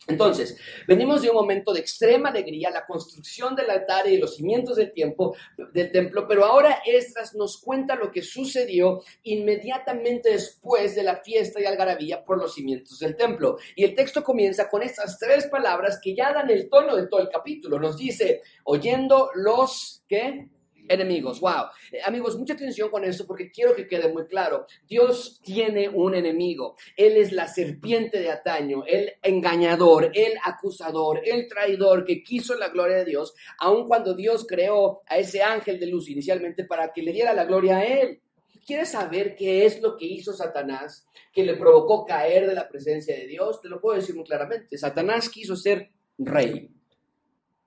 Entonces, 0.09 0.57
venimos 0.89 1.23
de 1.23 1.31
un 1.31 1.37
momento 1.37 1.73
de 1.73 1.81
extrema 1.81 2.31
alegría, 2.31 2.71
la 2.71 2.87
construcción 2.87 3.55
del 3.55 3.71
altar 3.71 4.09
y 4.09 4.19
los 4.19 4.37
cimientos 4.37 4.77
del, 4.77 4.93
templo, 4.93 6.27
pero 6.27 6.45
ahora 6.45 6.83
Esdras 6.85 7.35
nos 7.35 7.59
cuenta 7.59 7.95
lo 7.95 8.11
que 8.11 8.23
sucedió 8.23 9.03
inmediatamente 9.23 10.31
después 10.31 10.97
de 10.97 11.05
la 11.05 11.17
fiesta 11.17 11.61
y 11.61 11.67
algarabía 11.67 12.25
por 12.25 12.39
los 12.39 12.55
cimientos 12.55 12.99
del 12.99 13.17
templo. 13.17 13.59
Y 13.77 13.85
el 13.85 13.95
texto 13.95 14.25
comienza 14.25 14.69
con 14.69 14.83
estas 14.83 15.19
tres 15.19 15.47
palabras 15.47 16.01
que 16.03 16.15
ya 16.15 16.33
dan 16.33 16.51
el 16.51 16.69
tono 16.69 16.97
de 16.97 17.07
todo 17.07 17.21
el 17.21 17.29
capítulo. 17.29 17.79
Nos 17.79 17.97
dice, 17.97 18.43
oyendo 18.65 19.31
los 19.35 20.03
que 20.09 20.49
enemigos. 20.89 21.41
Wow. 21.41 21.67
Eh, 21.91 22.01
amigos, 22.05 22.39
mucha 22.39 22.55
atención 22.55 22.91
con 22.91 23.05
esto 23.05 23.27
porque 23.27 23.51
quiero 23.51 23.75
que 23.75 23.87
quede 23.87 24.13
muy 24.13 24.27
claro. 24.27 24.67
Dios 24.89 25.41
tiene 25.43 25.89
un 25.89 26.15
enemigo. 26.15 26.77
Él 26.97 27.17
es 27.17 27.33
la 27.33 27.49
serpiente 27.49 28.21
de 28.21 28.31
ataño, 28.31 28.85
el 28.87 29.13
engañador, 29.23 30.11
el 30.15 30.35
acusador, 30.45 31.21
el 31.25 31.49
traidor 31.49 32.05
que 32.05 32.23
quiso 32.23 32.55
la 32.55 32.69
gloria 32.69 32.99
de 32.99 33.05
Dios, 33.05 33.35
aun 33.59 33.87
cuando 33.87 34.15
Dios 34.15 34.47
creó 34.47 35.03
a 35.07 35.19
ese 35.19 35.43
ángel 35.43 35.79
de 35.79 35.87
luz 35.87 36.09
inicialmente 36.09 36.65
para 36.65 36.93
que 36.93 37.03
le 37.03 37.13
diera 37.13 37.35
la 37.35 37.45
gloria 37.45 37.79
a 37.79 37.85
él. 37.85 38.21
¿Quieres 38.65 38.91
saber 38.91 39.35
qué 39.35 39.67
es 39.67 39.83
lo 39.83 39.97
que 39.97 40.07
hizo 40.07 40.33
Satanás 40.33 41.05
que 41.33 41.43
le 41.43 41.57
provocó 41.57 42.05
caer 42.05 42.47
de 42.47 42.55
la 42.55 42.69
presencia 42.69 43.17
de 43.17 43.27
Dios? 43.27 43.61
Te 43.61 43.69
lo 43.69 43.81
puedo 43.81 43.97
decir 43.97 44.15
muy 44.15 44.25
claramente. 44.25 44.79
Satanás 44.79 45.29
quiso 45.29 45.57
ser 45.57 45.91
rey. 46.19 46.71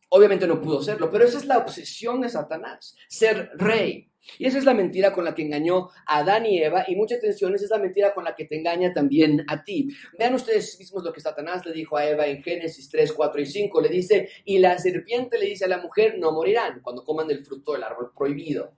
Obviamente 0.09 0.47
no 0.47 0.61
pudo 0.61 0.81
serlo, 0.81 1.09
pero 1.09 1.25
esa 1.25 1.37
es 1.37 1.45
la 1.45 1.57
obsesión 1.57 2.21
de 2.21 2.29
Satanás, 2.29 2.95
ser 3.07 3.49
rey. 3.55 4.09
Y 4.39 4.45
esa 4.45 4.57
es 4.57 4.65
la 4.65 4.73
mentira 4.73 5.13
con 5.13 5.23
la 5.23 5.35
que 5.35 5.43
engañó 5.43 5.89
a 6.05 6.19
Adán 6.19 6.45
y 6.45 6.61
Eva, 6.61 6.85
y 6.87 6.95
mucha 6.95 7.15
atención, 7.15 7.53
esa 7.53 7.65
es 7.65 7.71
la 7.71 7.77
mentira 7.77 8.13
con 8.13 8.23
la 8.23 8.35
que 8.35 8.45
te 8.45 8.57
engaña 8.57 8.91
también 8.91 9.45
a 9.47 9.63
ti. 9.63 9.89
Vean 10.17 10.33
ustedes 10.33 10.79
mismos 10.79 11.03
lo 11.03 11.13
que 11.13 11.21
Satanás 11.21 11.65
le 11.65 11.73
dijo 11.73 11.97
a 11.97 12.07
Eva 12.07 12.25
en 12.25 12.41
Génesis 12.41 12.89
3, 12.89 13.13
4 13.13 13.41
y 13.41 13.45
5. 13.45 13.81
Le 13.81 13.89
dice, 13.89 14.29
y 14.43 14.57
la 14.59 14.77
serpiente 14.79 15.37
le 15.37 15.45
dice 15.45 15.65
a 15.65 15.67
la 15.67 15.77
mujer, 15.77 16.17
no 16.17 16.31
morirán 16.31 16.81
cuando 16.81 17.03
coman 17.03 17.27
del 17.27 17.45
fruto 17.45 17.73
del 17.73 17.83
árbol 17.83 18.11
prohibido. 18.17 18.73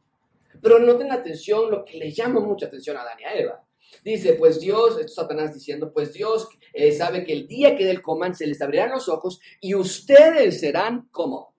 Pero 0.62 0.80
noten 0.80 1.12
atención 1.12 1.72
lo 1.72 1.86
que 1.86 1.98
le 1.98 2.12
llama 2.12 2.40
mucha 2.40 2.66
atención 2.66 2.98
a 2.98 3.02
Adán 3.02 3.20
y 3.20 3.24
a 3.24 3.34
Eva. 3.36 3.64
Dice, 4.04 4.34
pues 4.34 4.60
Dios, 4.60 4.92
esto 4.92 5.06
es 5.06 5.16
Satanás 5.16 5.54
diciendo, 5.54 5.94
pues 5.94 6.14
Dios 6.14 6.50
eh, 6.74 6.92
sabe 6.92 7.24
que 7.24 7.34
el 7.34 7.48
día 7.48 7.76
que 7.76 7.86
del 7.86 8.02
coman 8.02 8.36
se 8.36 8.48
les 8.48 8.62
abrirán 8.62 8.92
los 8.92 9.10
ojos 9.10 9.40
y 9.62 9.76
ustedes 9.76 10.60
serán 10.60 11.08
como, 11.12 11.56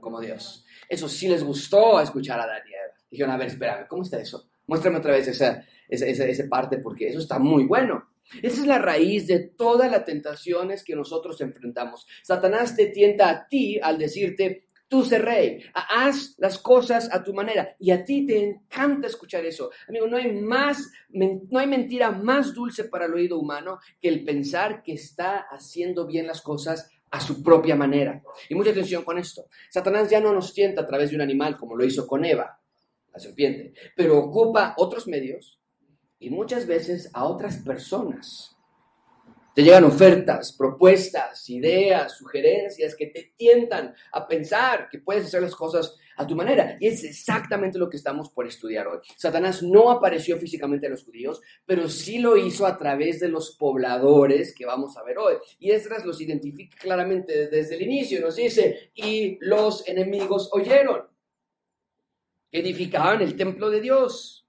como 0.00 0.20
Dios. 0.20 0.64
Eso 0.88 1.08
sí 1.08 1.28
les 1.28 1.44
gustó 1.44 2.00
escuchar 2.00 2.40
a 2.40 2.46
Daniel. 2.46 2.90
Dijeron, 3.10 3.32
a 3.32 3.36
ver, 3.36 3.48
espérame, 3.48 3.86
¿cómo 3.88 4.02
está 4.02 4.20
eso? 4.20 4.48
Muéstrame 4.66 4.98
otra 4.98 5.12
vez 5.12 5.28
esa, 5.28 5.64
esa, 5.88 6.06
esa, 6.06 6.24
esa 6.24 6.48
parte 6.48 6.78
porque 6.78 7.08
eso 7.08 7.18
está 7.18 7.38
muy 7.38 7.64
bueno. 7.64 8.10
Esa 8.42 8.60
es 8.60 8.66
la 8.66 8.78
raíz 8.78 9.26
de 9.26 9.40
todas 9.40 9.90
las 9.90 10.04
tentaciones 10.04 10.84
que 10.84 10.94
nosotros 10.94 11.40
enfrentamos. 11.40 12.06
Satanás 12.22 12.76
te 12.76 12.86
tienta 12.86 13.28
a 13.28 13.48
ti 13.48 13.80
al 13.82 13.98
decirte, 13.98 14.68
tú 14.90 15.04
sé 15.04 15.18
rey, 15.18 15.62
haz 15.72 16.34
las 16.38 16.58
cosas 16.58 17.08
a 17.12 17.22
tu 17.22 17.32
manera. 17.32 17.76
Y 17.78 17.92
a 17.92 18.04
ti 18.04 18.26
te 18.26 18.36
encanta 18.44 19.06
escuchar 19.06 19.46
eso. 19.46 19.70
Amigo, 19.88 20.08
no 20.08 20.16
hay 20.16 20.32
más, 20.32 20.90
no 21.10 21.58
hay 21.60 21.68
mentira 21.68 22.10
más 22.10 22.52
dulce 22.52 22.84
para 22.84 23.06
el 23.06 23.14
oído 23.14 23.38
humano 23.38 23.78
que 24.00 24.08
el 24.08 24.24
pensar 24.24 24.82
que 24.82 24.94
está 24.94 25.46
haciendo 25.48 26.06
bien 26.06 26.26
las 26.26 26.42
cosas 26.42 26.90
a 27.08 27.20
su 27.20 27.40
propia 27.40 27.76
manera. 27.76 28.20
Y 28.48 28.56
mucha 28.56 28.72
atención 28.72 29.04
con 29.04 29.16
esto. 29.16 29.46
Satanás 29.70 30.10
ya 30.10 30.20
no 30.20 30.32
nos 30.32 30.52
tienta 30.52 30.82
a 30.82 30.86
través 30.86 31.10
de 31.10 31.16
un 31.16 31.22
animal 31.22 31.56
como 31.56 31.76
lo 31.76 31.84
hizo 31.84 32.04
con 32.04 32.24
Eva, 32.24 32.60
la 33.12 33.20
serpiente, 33.20 33.72
pero 33.94 34.18
ocupa 34.18 34.74
otros 34.76 35.06
medios 35.06 35.60
y 36.18 36.30
muchas 36.30 36.66
veces 36.66 37.10
a 37.12 37.24
otras 37.26 37.58
personas 37.58 38.56
Te 39.54 39.62
llegan 39.62 39.84
ofertas, 39.84 40.52
propuestas, 40.56 41.48
ideas, 41.50 42.16
sugerencias 42.16 42.94
que 42.94 43.06
te 43.06 43.34
tientan 43.36 43.94
a 44.12 44.28
pensar 44.28 44.88
que 44.88 45.00
puedes 45.00 45.26
hacer 45.26 45.42
las 45.42 45.56
cosas 45.56 45.96
a 46.16 46.26
tu 46.26 46.36
manera. 46.36 46.76
Y 46.78 46.86
es 46.86 47.02
exactamente 47.02 47.78
lo 47.78 47.90
que 47.90 47.96
estamos 47.96 48.30
por 48.30 48.46
estudiar 48.46 48.86
hoy. 48.86 48.98
Satanás 49.16 49.62
no 49.62 49.90
apareció 49.90 50.36
físicamente 50.36 50.86
a 50.86 50.90
los 50.90 51.02
judíos, 51.02 51.40
pero 51.66 51.88
sí 51.88 52.18
lo 52.18 52.36
hizo 52.36 52.64
a 52.64 52.76
través 52.76 53.18
de 53.18 53.28
los 53.28 53.56
pobladores 53.56 54.54
que 54.54 54.66
vamos 54.66 54.96
a 54.96 55.02
ver 55.02 55.18
hoy. 55.18 55.34
Y 55.58 55.72
Esdras 55.72 56.04
los 56.04 56.20
identifica 56.20 56.76
claramente 56.78 57.48
desde 57.48 57.74
el 57.74 57.82
inicio. 57.82 58.20
Nos 58.20 58.36
dice, 58.36 58.92
y 58.94 59.38
los 59.40 59.86
enemigos 59.88 60.50
oyeron. 60.52 61.08
Edificaban 62.52 63.20
el 63.22 63.34
templo 63.36 63.68
de 63.68 63.80
Dios. 63.80 64.46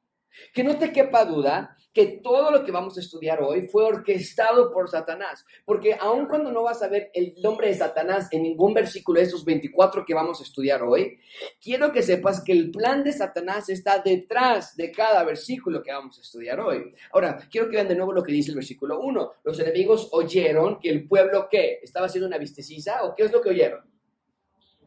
Que 0.53 0.63
no 0.63 0.77
te 0.77 0.91
quepa 0.91 1.25
duda 1.25 1.77
que 1.93 2.19
todo 2.23 2.51
lo 2.51 2.63
que 2.63 2.71
vamos 2.71 2.97
a 2.97 3.01
estudiar 3.01 3.41
hoy 3.41 3.67
fue 3.67 3.83
orquestado 3.83 4.71
por 4.71 4.89
Satanás. 4.89 5.45
Porque 5.65 5.95
aun 5.99 6.25
cuando 6.25 6.51
no 6.51 6.63
vas 6.63 6.81
a 6.83 6.87
ver 6.87 7.11
el 7.13 7.35
nombre 7.41 7.67
de 7.67 7.75
Satanás 7.75 8.27
en 8.31 8.43
ningún 8.43 8.73
versículo 8.73 9.19
de 9.19 9.25
esos 9.25 9.43
24 9.43 10.05
que 10.05 10.13
vamos 10.13 10.39
a 10.39 10.43
estudiar 10.43 10.83
hoy, 10.83 11.19
quiero 11.61 11.91
que 11.91 12.01
sepas 12.01 12.43
que 12.43 12.53
el 12.53 12.71
plan 12.71 13.03
de 13.03 13.11
Satanás 13.11 13.69
está 13.69 13.99
detrás 13.99 14.75
de 14.75 14.91
cada 14.91 15.23
versículo 15.23 15.83
que 15.83 15.91
vamos 15.91 16.17
a 16.17 16.21
estudiar 16.21 16.59
hoy. 16.59 16.93
Ahora, 17.11 17.37
quiero 17.49 17.69
que 17.69 17.75
vean 17.75 17.87
de 17.87 17.95
nuevo 17.95 18.13
lo 18.13 18.23
que 18.23 18.31
dice 18.31 18.51
el 18.51 18.55
versículo 18.55 18.99
1. 19.01 19.33
Los 19.43 19.59
enemigos 19.59 20.09
oyeron 20.11 20.79
que 20.79 20.89
el 20.89 21.07
pueblo, 21.07 21.47
¿qué? 21.49 21.79
¿Estaba 21.81 22.05
haciendo 22.05 22.27
una 22.27 22.37
vistecisa 22.37 23.03
o 23.03 23.15
qué 23.15 23.23
es 23.23 23.31
lo 23.31 23.41
que 23.41 23.49
oyeron? 23.49 23.81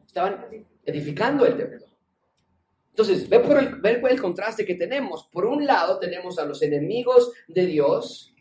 Estaban 0.05 0.45
edificando 0.85 1.45
el 1.45 1.57
templo. 1.57 1.94
Entonces, 2.95 3.27
ve 3.27 3.41
por 3.41 3.59
el, 3.59 3.75
ve 3.81 3.97
por 3.97 4.09
el 4.09 4.21
contraste 4.21 4.63
que 4.63 4.75
tenemos. 4.75 5.27
Por 5.29 5.45
un 5.45 5.65
lado, 5.65 5.99
tenemos 5.99 6.39
a 6.39 6.45
los 6.45 6.61
enemigos 6.61 7.33
de 7.45 7.65
Dios, 7.65 8.33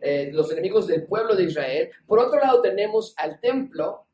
eh, 0.00 0.30
los 0.32 0.52
enemigos 0.52 0.86
del 0.86 1.06
pueblo 1.08 1.34
de 1.34 1.42
Israel. 1.42 1.90
Por 2.06 2.20
otro 2.20 2.38
lado, 2.38 2.62
tenemos 2.62 3.14
al 3.16 3.40
templo. 3.40 4.06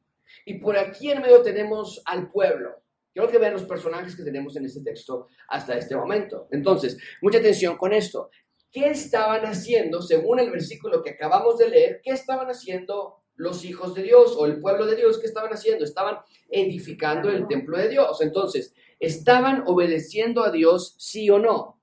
Y 0.46 0.54
por 0.60 0.78
aquí 0.78 1.10
en 1.10 1.20
medio 1.20 1.42
tenemos 1.42 2.00
al 2.06 2.30
pueblo. 2.30 2.70
Quiero 3.12 3.28
que 3.28 3.36
vean 3.36 3.52
los 3.52 3.64
personajes 3.64 4.16
que 4.16 4.22
tenemos 4.22 4.56
en 4.56 4.64
este 4.64 4.80
texto 4.80 5.26
hasta 5.48 5.76
este 5.76 5.94
momento. 5.94 6.48
Entonces, 6.50 6.96
mucha 7.20 7.36
atención 7.36 7.76
con 7.76 7.92
esto. 7.92 8.30
¿Qué 8.70 8.88
estaban 8.88 9.44
haciendo, 9.44 10.00
según 10.00 10.40
el 10.40 10.50
versículo 10.50 11.02
que 11.02 11.10
acabamos 11.10 11.58
de 11.58 11.68
leer, 11.68 12.00
qué 12.02 12.12
estaban 12.12 12.46
haciendo 12.46 13.18
los 13.34 13.62
hijos 13.66 13.94
de 13.94 14.04
Dios 14.04 14.34
o 14.38 14.46
el 14.46 14.58
pueblo 14.58 14.86
de 14.86 14.96
Dios? 14.96 15.18
¿Qué 15.18 15.26
estaban 15.26 15.52
haciendo? 15.52 15.84
Estaban 15.84 16.16
edificando 16.48 17.28
el 17.28 17.46
templo 17.46 17.76
de 17.76 17.90
Dios. 17.90 18.22
Entonces, 18.22 18.74
¿Estaban 19.02 19.64
obedeciendo 19.66 20.44
a 20.44 20.52
Dios, 20.52 20.94
sí 20.96 21.28
o 21.28 21.40
no? 21.40 21.80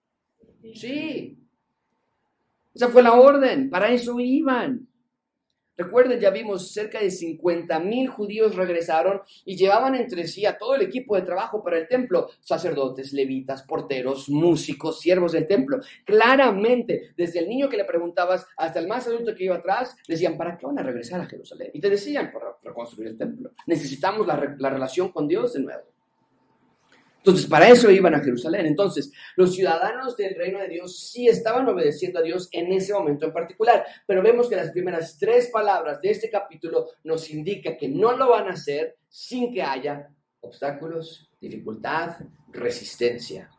Sí. 0.74 1.38
Esa 2.74 2.88
fue 2.88 3.04
la 3.04 3.12
orden, 3.12 3.70
para 3.70 3.92
eso 3.92 4.18
iban. 4.22 4.88
Recuerden, 5.76 6.22
ya 6.22 6.30
vimos, 6.30 6.72
cerca 6.72 7.02
de 7.02 7.12
50 7.12 7.78
mil 7.82 8.08
judíos 8.08 8.56
regresaron 8.56 9.20
y 9.44 9.58
llevaban 9.58 9.96
entre 9.96 10.28
sí 10.28 10.46
a 10.46 10.58
todo 10.58 10.76
el 10.76 10.82
equipo 10.84 11.18
de 11.18 11.24
trabajo 11.24 11.62
para 11.62 11.78
el 11.78 11.90
templo, 11.90 12.30
sacerdotes, 12.40 13.12
levitas, 13.12 13.64
porteros, 13.64 14.30
músicos, 14.30 15.02
siervos 15.02 15.34
del 15.34 15.46
templo. 15.46 15.82
Claramente, 16.06 17.12
desde 17.18 17.40
el 17.40 17.50
niño 17.50 17.68
que 17.68 17.76
le 17.76 17.84
preguntabas 17.84 18.48
hasta 18.56 18.80
el 18.80 18.88
más 18.88 19.08
adulto 19.08 19.36
que 19.36 19.44
iba 19.44 19.58
atrás, 19.58 19.94
decían, 20.08 20.38
¿para 20.38 20.58
qué 20.58 20.66
van 20.66 20.80
a 20.80 20.84
regresar 20.84 21.20
a 21.20 21.26
Jerusalén? 21.26 21.72
Y 21.74 21.82
te 21.82 21.90
decían, 21.90 22.32
para 22.32 22.56
reconstruir 22.64 23.10
el 23.10 23.18
templo. 23.18 23.52
Necesitamos 23.68 24.26
la, 24.26 24.56
la 24.58 24.70
relación 24.70 25.10
con 25.12 25.28
Dios 25.28 25.52
de 25.52 25.60
nuevo. 25.60 25.99
Entonces, 27.30 27.50
para 27.50 27.70
eso 27.70 27.92
iban 27.92 28.16
a 28.16 28.24
Jerusalén. 28.24 28.66
Entonces, 28.66 29.12
los 29.36 29.54
ciudadanos 29.54 30.18
del 30.18 30.36
reino 30.36 30.60
de 30.60 30.68
Dios 30.68 31.12
sí 31.12 31.28
estaban 31.28 31.68
obedeciendo 31.68 32.20
a 32.20 32.24
Dios 32.24 32.50
en 32.52 32.72
ese 32.72 32.92
momento 32.94 33.28
en 33.28 33.34
particular, 33.34 33.86
pero 34.08 34.24
vemos 34.24 34.50
que 34.50 34.56
las 34.56 34.72
primeras 34.72 35.18
tres 35.20 35.50
palabras 35.52 36.02
de 36.02 36.10
este 36.10 36.30
capítulo 36.30 36.88
nos 37.04 37.30
indica 37.30 37.78
que 37.78 37.88
no 37.88 38.18
lo 38.18 38.30
van 38.30 38.48
a 38.48 38.54
hacer 38.54 38.98
sin 39.08 39.54
que 39.54 39.62
haya 39.62 40.10
obstáculos, 40.42 41.30
dificultad, 41.40 42.18
resistencia. 42.52 43.52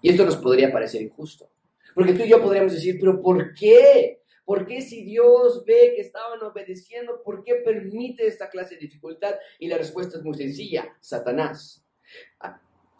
Y 0.00 0.10
esto 0.10 0.24
nos 0.24 0.36
podría 0.36 0.72
parecer 0.72 1.02
injusto, 1.02 1.50
porque 1.94 2.14
tú 2.14 2.22
y 2.22 2.28
yo 2.28 2.40
podríamos 2.40 2.72
decir, 2.72 2.96
pero 2.98 3.20
¿por 3.20 3.52
qué? 3.52 4.22
¿Por 4.46 4.66
qué 4.66 4.80
si 4.80 5.04
Dios 5.04 5.62
ve 5.66 5.92
que 5.94 6.00
estaban 6.00 6.42
obedeciendo, 6.42 7.22
por 7.22 7.44
qué 7.44 7.56
permite 7.56 8.26
esta 8.26 8.48
clase 8.48 8.76
de 8.76 8.80
dificultad? 8.80 9.34
Y 9.58 9.68
la 9.68 9.76
respuesta 9.76 10.16
es 10.16 10.24
muy 10.24 10.34
sencilla, 10.34 10.96
Satanás 11.00 11.84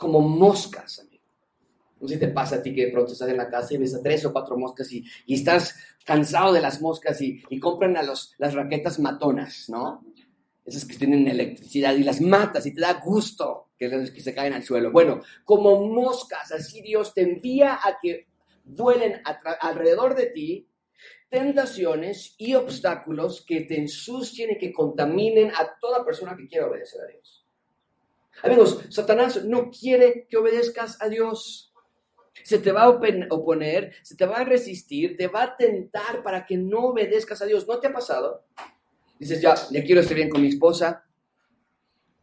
como 0.01 0.21
moscas, 0.21 0.99
amigo. 1.01 1.23
No 2.01 2.09
sé 2.09 2.15
si 2.15 2.21
te 2.21 2.29
pasa 2.29 2.57
a 2.57 2.63
ti 2.63 2.75
que 2.75 2.87
de 2.87 2.93
pronto 2.93 3.13
estás 3.13 3.29
en 3.29 3.37
la 3.37 3.51
casa 3.51 3.75
y 3.75 3.77
ves 3.77 3.95
a 3.95 4.03
tres 4.03 4.25
o 4.25 4.33
cuatro 4.33 4.57
moscas 4.57 4.91
y, 4.91 5.05
estás 5.29 5.75
cansado 6.05 6.55
de 6.55 6.63
las 6.63 6.81
moscas 6.81 7.21
y, 7.21 7.43
compran 7.61 7.99
a 7.99 8.03
los, 8.03 8.35
las 8.39 8.55
raquetas 8.55 8.99
matonas, 8.99 9.69
¿no? 9.69 10.03
Esas 10.65 10.87
que 10.87 10.97
tienen 10.97 11.29
electricidad 11.29 11.95
y 11.95 12.03
las 12.03 12.21
matas 12.23 12.65
y 12.65 12.75
te 12.75 12.81
da 12.81 12.95
gusto 12.95 13.69
que, 13.77 13.91
que 13.91 14.21
se 14.21 14.35
caen 14.35 14.55
al 14.55 14.63
suelo. 14.63 14.91
Bueno, 14.91 15.21
como 15.45 15.87
moscas, 15.87 16.51
así 16.53 16.81
Dios 16.81 17.13
te 17.13 17.21
envía 17.21 17.75
a 17.75 17.99
que 18.01 18.29
vuelen 18.65 19.21
alrededor 19.61 20.15
de 20.15 20.27
ti 20.27 20.67
tentaciones 21.29 22.35
y 22.39 22.55
obstáculos 22.55 23.45
que 23.47 23.63
te 23.63 23.79
ensucien 23.79 24.53
y 24.53 24.59
que 24.59 24.73
contaminen 24.73 25.51
a 25.51 25.79
toda 25.79 26.05
persona 26.05 26.35
que 26.37 26.49
quiera 26.49 26.67
obedecer 26.67 27.03
a 27.03 27.07
Dios. 27.07 27.40
Amigos, 28.43 28.85
Satanás 28.89 29.45
no 29.45 29.71
quiere 29.71 30.27
que 30.29 30.37
obedezcas 30.37 31.01
a 31.01 31.09
Dios. 31.09 31.73
Se 32.43 32.59
te 32.59 32.73
va 32.73 32.85
a 32.85 32.89
oponer, 32.89 33.95
se 34.03 34.17
te 34.17 34.25
va 34.25 34.39
a 34.39 34.45
resistir, 34.45 35.17
te 35.17 35.29
va 35.29 35.43
a 35.43 35.57
tentar 35.57 36.23
para 36.23 36.47
que 36.47 36.57
no 36.57 36.87
obedezcas 36.87 37.43
a 37.43 37.47
Dios. 37.47 37.67
¿No 37.69 37.79
te 37.79 37.89
ha 37.89 37.93
pasado? 37.93 38.47
Dices, 39.19 39.43
ya, 39.43 39.55
le 39.71 39.85
quiero 39.85 40.01
estar 40.01 40.17
bien 40.17 40.31
con 40.31 40.41
mi 40.41 40.49
esposa, 40.49 41.05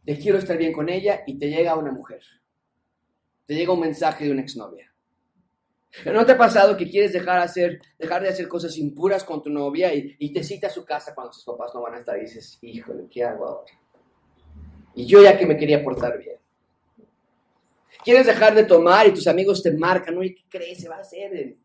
le 0.04 0.18
quiero 0.18 0.38
estar 0.38 0.56
bien 0.56 0.72
con 0.72 0.88
ella 0.88 1.22
y 1.26 1.38
te 1.38 1.48
llega 1.48 1.76
una 1.76 1.92
mujer. 1.92 2.22
Te 3.46 3.54
llega 3.54 3.72
un 3.72 3.80
mensaje 3.80 4.24
de 4.24 4.32
una 4.32 4.42
exnovia. 4.42 4.92
¿No 6.04 6.26
te 6.26 6.32
ha 6.32 6.38
pasado 6.38 6.76
que 6.76 6.90
quieres 6.90 7.12
dejar, 7.12 7.48
de 7.48 8.28
hacer 8.28 8.48
cosas 8.48 8.76
impuras 8.76 9.24
con 9.24 9.42
tu 9.42 9.50
novia 9.50 9.94
y, 9.94 10.16
y 10.18 10.32
te 10.32 10.42
cita 10.42 10.66
a 10.66 10.70
su 10.70 10.84
casa 10.84 11.14
cuando 11.14 11.32
sus 11.32 11.44
papás 11.44 11.72
no 11.74 11.80
van 11.80 11.94
a 11.94 11.98
estar 11.98 12.18
y 12.18 12.22
dices, 12.22 12.58
híjole, 12.60 13.06
¿qué 13.10 13.24
hago 13.24 13.46
ahora? 13.46 13.72
Y 14.98 15.06
yo 15.06 15.22
ya 15.22 15.38
que 15.38 15.46
me 15.46 15.56
quería 15.56 15.84
portar 15.84 16.18
bien. 16.18 16.38
Quieres 18.02 18.26
dejar 18.26 18.52
de 18.56 18.64
tomar 18.64 19.06
y 19.06 19.14
tus 19.14 19.28
amigos 19.28 19.62
te 19.62 19.70
marcan, 19.70 20.20
¿y 20.24 20.34
qué 20.34 20.42
crees? 20.48 20.80
Se 20.80 20.88
va 20.88 20.96
a 20.96 21.02
hacer 21.02 21.36
en 21.36 21.56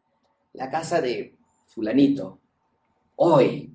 la 0.54 0.70
casa 0.70 1.02
de 1.02 1.36
fulanito. 1.66 2.40
Hoy, 3.16 3.74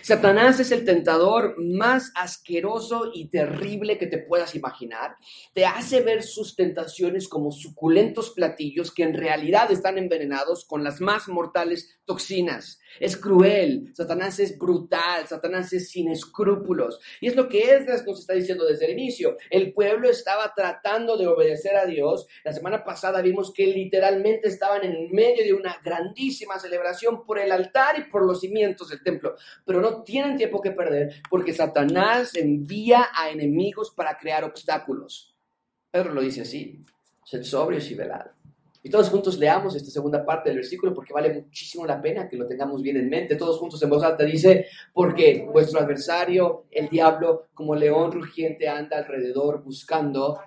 Satanás 0.00 0.58
es 0.58 0.72
el 0.72 0.86
tentador 0.86 1.56
más 1.58 2.12
asqueroso 2.14 3.10
y 3.12 3.28
terrible 3.28 3.98
que 3.98 4.06
te 4.06 4.18
puedas 4.18 4.54
imaginar. 4.54 5.16
Te 5.52 5.66
hace 5.66 6.00
ver 6.00 6.22
sus 6.22 6.56
tentaciones 6.56 7.28
como 7.28 7.52
suculentos 7.52 8.30
platillos 8.30 8.90
que 8.90 9.02
en 9.02 9.12
realidad 9.12 9.70
están 9.70 9.98
envenenados 9.98 10.64
con 10.64 10.82
las 10.82 11.02
más 11.02 11.28
mortales 11.28 11.95
toxinas. 12.06 12.80
Es 12.98 13.16
cruel, 13.16 13.90
Satanás 13.94 14.38
es 14.38 14.56
brutal, 14.56 15.26
Satanás 15.26 15.72
es 15.74 15.90
sin 15.90 16.08
escrúpulos. 16.08 16.98
Y 17.20 17.26
es 17.26 17.36
lo 17.36 17.48
que 17.48 17.74
Esdras 17.74 18.06
nos 18.06 18.20
está 18.20 18.32
diciendo 18.32 18.64
desde 18.64 18.86
el 18.86 18.92
inicio. 18.92 19.36
El 19.50 19.74
pueblo 19.74 20.08
estaba 20.08 20.54
tratando 20.54 21.18
de 21.18 21.26
obedecer 21.26 21.76
a 21.76 21.84
Dios. 21.84 22.26
La 22.44 22.52
semana 22.52 22.84
pasada 22.84 23.20
vimos 23.20 23.52
que 23.52 23.66
literalmente 23.66 24.48
estaban 24.48 24.84
en 24.84 25.12
medio 25.12 25.44
de 25.44 25.52
una 25.52 25.76
grandísima 25.84 26.58
celebración 26.58 27.26
por 27.26 27.38
el 27.38 27.52
altar 27.52 27.98
y 27.98 28.10
por 28.10 28.24
los 28.24 28.40
cimientos 28.40 28.88
del 28.88 29.02
templo. 29.02 29.36
Pero 29.66 29.82
no 29.82 30.02
tienen 30.02 30.38
tiempo 30.38 30.62
que 30.62 30.70
perder 30.70 31.22
porque 31.28 31.52
Satanás 31.52 32.34
envía 32.34 33.08
a 33.14 33.30
enemigos 33.30 33.90
para 33.90 34.16
crear 34.16 34.44
obstáculos. 34.44 35.34
Pedro 35.90 36.14
lo 36.14 36.22
dice 36.22 36.42
así, 36.42 36.84
sed 37.24 37.42
sobrios 37.42 37.90
y 37.90 37.94
velad. 37.94 38.35
Y 38.86 38.88
todos 38.88 39.10
juntos 39.10 39.36
leamos 39.36 39.74
esta 39.74 39.90
segunda 39.90 40.24
parte 40.24 40.48
del 40.48 40.58
versículo 40.58 40.94
porque 40.94 41.12
vale 41.12 41.34
muchísimo 41.34 41.84
la 41.84 42.00
pena 42.00 42.28
que 42.28 42.36
lo 42.36 42.46
tengamos 42.46 42.82
bien 42.82 42.96
en 42.96 43.08
mente. 43.08 43.34
Todos 43.34 43.58
juntos 43.58 43.82
en 43.82 43.90
voz 43.90 44.04
alta 44.04 44.22
dice, 44.22 44.68
porque 44.92 45.44
vuestro 45.52 45.80
adversario, 45.80 46.66
el 46.70 46.88
diablo, 46.88 47.48
como 47.52 47.74
león 47.74 48.12
rugiente, 48.12 48.68
anda 48.68 48.98
alrededor 48.98 49.64
buscando. 49.64 50.38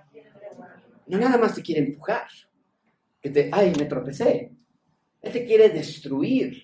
No 1.08 1.18
nada 1.18 1.38
más 1.38 1.54
te 1.54 1.62
quiere 1.62 1.82
empujar, 1.82 2.30
que 3.20 3.30
te, 3.30 3.50
ay, 3.52 3.74
me 3.78 3.84
tropecé. 3.84 4.54
Él 5.22 5.34
te 5.34 5.44
quiere 5.44 5.68
destruir. 5.68 6.64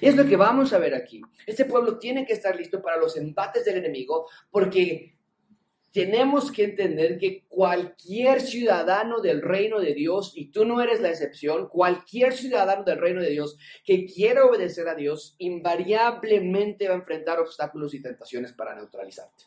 Y 0.00 0.08
es 0.08 0.16
lo 0.16 0.26
que 0.26 0.34
vamos 0.34 0.72
a 0.72 0.78
ver 0.78 0.92
aquí. 0.92 1.22
Este 1.46 1.66
pueblo 1.66 2.00
tiene 2.00 2.26
que 2.26 2.32
estar 2.32 2.56
listo 2.56 2.82
para 2.82 2.96
los 2.96 3.16
embates 3.16 3.64
del 3.64 3.76
enemigo 3.76 4.26
porque 4.50 5.15
tenemos 5.96 6.52
que 6.52 6.64
entender 6.64 7.16
que 7.16 7.46
cualquier 7.48 8.42
ciudadano 8.42 9.22
del 9.22 9.40
reino 9.40 9.80
de 9.80 9.94
Dios, 9.94 10.34
y 10.36 10.50
tú 10.50 10.66
no 10.66 10.82
eres 10.82 11.00
la 11.00 11.08
excepción, 11.08 11.70
cualquier 11.70 12.34
ciudadano 12.34 12.84
del 12.84 12.98
reino 12.98 13.22
de 13.22 13.30
Dios 13.30 13.56
que 13.82 14.04
quiera 14.04 14.44
obedecer 14.44 14.88
a 14.88 14.94
Dios, 14.94 15.36
invariablemente 15.38 16.86
va 16.86 16.96
a 16.96 16.98
enfrentar 16.98 17.40
obstáculos 17.40 17.94
y 17.94 18.02
tentaciones 18.02 18.52
para 18.52 18.74
neutralizarte. 18.74 19.44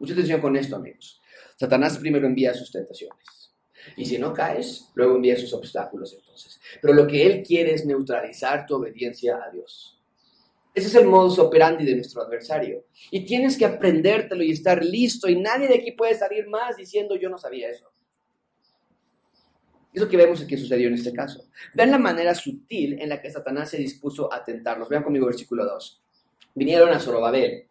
Mucha 0.00 0.14
atención 0.14 0.40
con 0.40 0.56
esto, 0.56 0.74
amigos. 0.74 1.22
Satanás 1.54 1.98
primero 1.98 2.26
envía 2.26 2.52
sus 2.52 2.72
tentaciones. 2.72 3.52
Y 3.96 4.06
si 4.06 4.18
no 4.18 4.34
caes, 4.34 4.90
luego 4.96 5.14
envía 5.14 5.36
sus 5.36 5.54
obstáculos 5.54 6.12
entonces. 6.12 6.60
Pero 6.82 6.94
lo 6.94 7.06
que 7.06 7.24
Él 7.24 7.44
quiere 7.44 7.74
es 7.74 7.86
neutralizar 7.86 8.66
tu 8.66 8.74
obediencia 8.74 9.36
a 9.36 9.52
Dios. 9.52 9.99
Ese 10.74 10.86
es 10.88 10.94
el 10.94 11.06
modus 11.06 11.38
operandi 11.38 11.84
de 11.84 11.96
nuestro 11.96 12.22
adversario. 12.22 12.84
Y 13.10 13.24
tienes 13.24 13.58
que 13.58 13.64
aprendértelo 13.64 14.42
y 14.42 14.52
estar 14.52 14.84
listo. 14.84 15.28
Y 15.28 15.36
nadie 15.36 15.68
de 15.68 15.74
aquí 15.74 15.92
puede 15.92 16.14
salir 16.14 16.48
más 16.48 16.76
diciendo 16.76 17.16
yo 17.16 17.28
no 17.28 17.38
sabía 17.38 17.68
eso. 17.68 17.90
Es 19.92 20.00
lo 20.00 20.08
que 20.08 20.16
vemos 20.16 20.44
que 20.44 20.56
sucedió 20.56 20.86
en 20.86 20.94
este 20.94 21.12
caso. 21.12 21.44
Vean 21.74 21.90
la 21.90 21.98
manera 21.98 22.34
sutil 22.34 23.00
en 23.00 23.08
la 23.08 23.20
que 23.20 23.30
Satanás 23.30 23.70
se 23.70 23.78
dispuso 23.78 24.32
a 24.32 24.44
tentarlos. 24.44 24.88
Vean 24.88 25.02
conmigo 25.02 25.26
versículo 25.26 25.64
2. 25.64 26.02
Vinieron 26.54 26.90
a 26.90 27.00
Zorobabel 27.00 27.66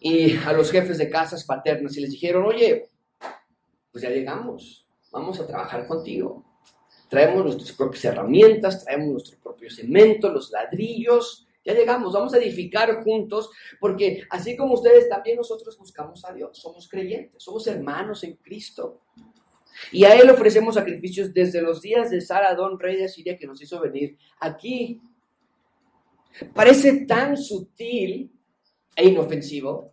y 0.00 0.36
a 0.36 0.52
los 0.52 0.70
jefes 0.70 0.98
de 0.98 1.08
casas 1.08 1.44
paternas 1.44 1.96
y 1.96 2.00
les 2.00 2.10
dijeron, 2.10 2.44
oye, 2.44 2.90
pues 3.90 4.02
ya 4.02 4.10
llegamos, 4.10 4.86
vamos 5.10 5.38
a 5.40 5.46
trabajar 5.46 5.86
contigo. 5.86 6.44
Traemos 7.12 7.44
nuestras 7.44 7.72
propias 7.72 8.06
herramientas, 8.06 8.86
traemos 8.86 9.08
nuestro 9.08 9.38
propio 9.38 9.68
cemento, 9.68 10.30
los 10.30 10.50
ladrillos, 10.50 11.46
ya 11.62 11.74
llegamos, 11.74 12.14
vamos 12.14 12.32
a 12.32 12.38
edificar 12.38 13.04
juntos, 13.04 13.50
porque 13.78 14.22
así 14.30 14.56
como 14.56 14.72
ustedes, 14.72 15.10
también 15.10 15.36
nosotros 15.36 15.76
buscamos 15.76 16.24
a 16.24 16.32
Dios, 16.32 16.56
somos 16.56 16.88
creyentes, 16.88 17.42
somos 17.42 17.66
hermanos 17.66 18.24
en 18.24 18.36
Cristo. 18.36 19.02
Y 19.90 20.04
a 20.04 20.14
Él 20.14 20.30
ofrecemos 20.30 20.76
sacrificios 20.76 21.34
desde 21.34 21.60
los 21.60 21.82
días 21.82 22.08
de 22.08 22.22
Saradón, 22.22 22.80
rey 22.80 22.96
de 22.96 23.10
Siria, 23.10 23.36
que 23.36 23.46
nos 23.46 23.60
hizo 23.60 23.78
venir 23.78 24.16
aquí. 24.40 25.02
Parece 26.54 27.04
tan 27.04 27.36
sutil 27.36 28.32
e 28.96 29.06
inofensivo. 29.06 29.92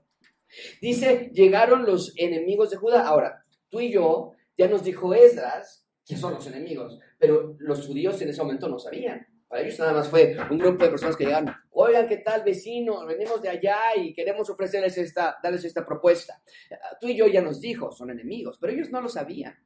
Dice, 0.82 1.32
llegaron 1.34 1.84
los 1.86 2.14
enemigos 2.16 2.70
de 2.70 2.78
Judá. 2.78 3.06
Ahora, 3.06 3.44
tú 3.68 3.82
y 3.82 3.92
yo, 3.92 4.36
ya 4.58 4.70
nos 4.70 4.86
dijo 4.86 5.14
Esdras 5.14 5.80
que 6.10 6.18
son 6.18 6.34
los 6.34 6.48
enemigos, 6.48 6.98
pero 7.20 7.56
los 7.60 7.86
judíos 7.86 8.20
en 8.22 8.30
ese 8.30 8.42
momento 8.42 8.68
no 8.68 8.80
sabían. 8.80 9.28
Para 9.48 9.64
ellos 9.64 9.80
nada 9.80 9.94
más 9.94 10.08
fue 10.08 10.38
un 10.52 10.60
grupo 10.60 10.84
de 10.84 10.92
personas 10.92 11.16
que 11.16 11.26
llegaron, 11.26 11.54
oigan, 11.72 12.08
¿qué 12.08 12.18
tal 12.18 12.44
vecino? 12.44 13.04
Venimos 13.06 13.42
de 13.42 13.50
allá 13.50 13.96
y 13.96 14.14
queremos 14.14 14.48
ofrecerles 14.50 14.98
esta, 15.00 15.38
darles 15.42 15.66
esta 15.66 15.86
propuesta. 15.86 16.40
Tú 17.02 17.08
y 17.08 17.16
yo 17.16 17.26
ya 17.26 17.42
nos 17.42 17.60
dijo, 17.60 17.92
son 17.92 18.12
enemigos, 18.12 18.58
pero 18.62 18.74
ellos 18.74 18.92
no 18.92 19.02
lo 19.02 19.10
sabían. 19.10 19.58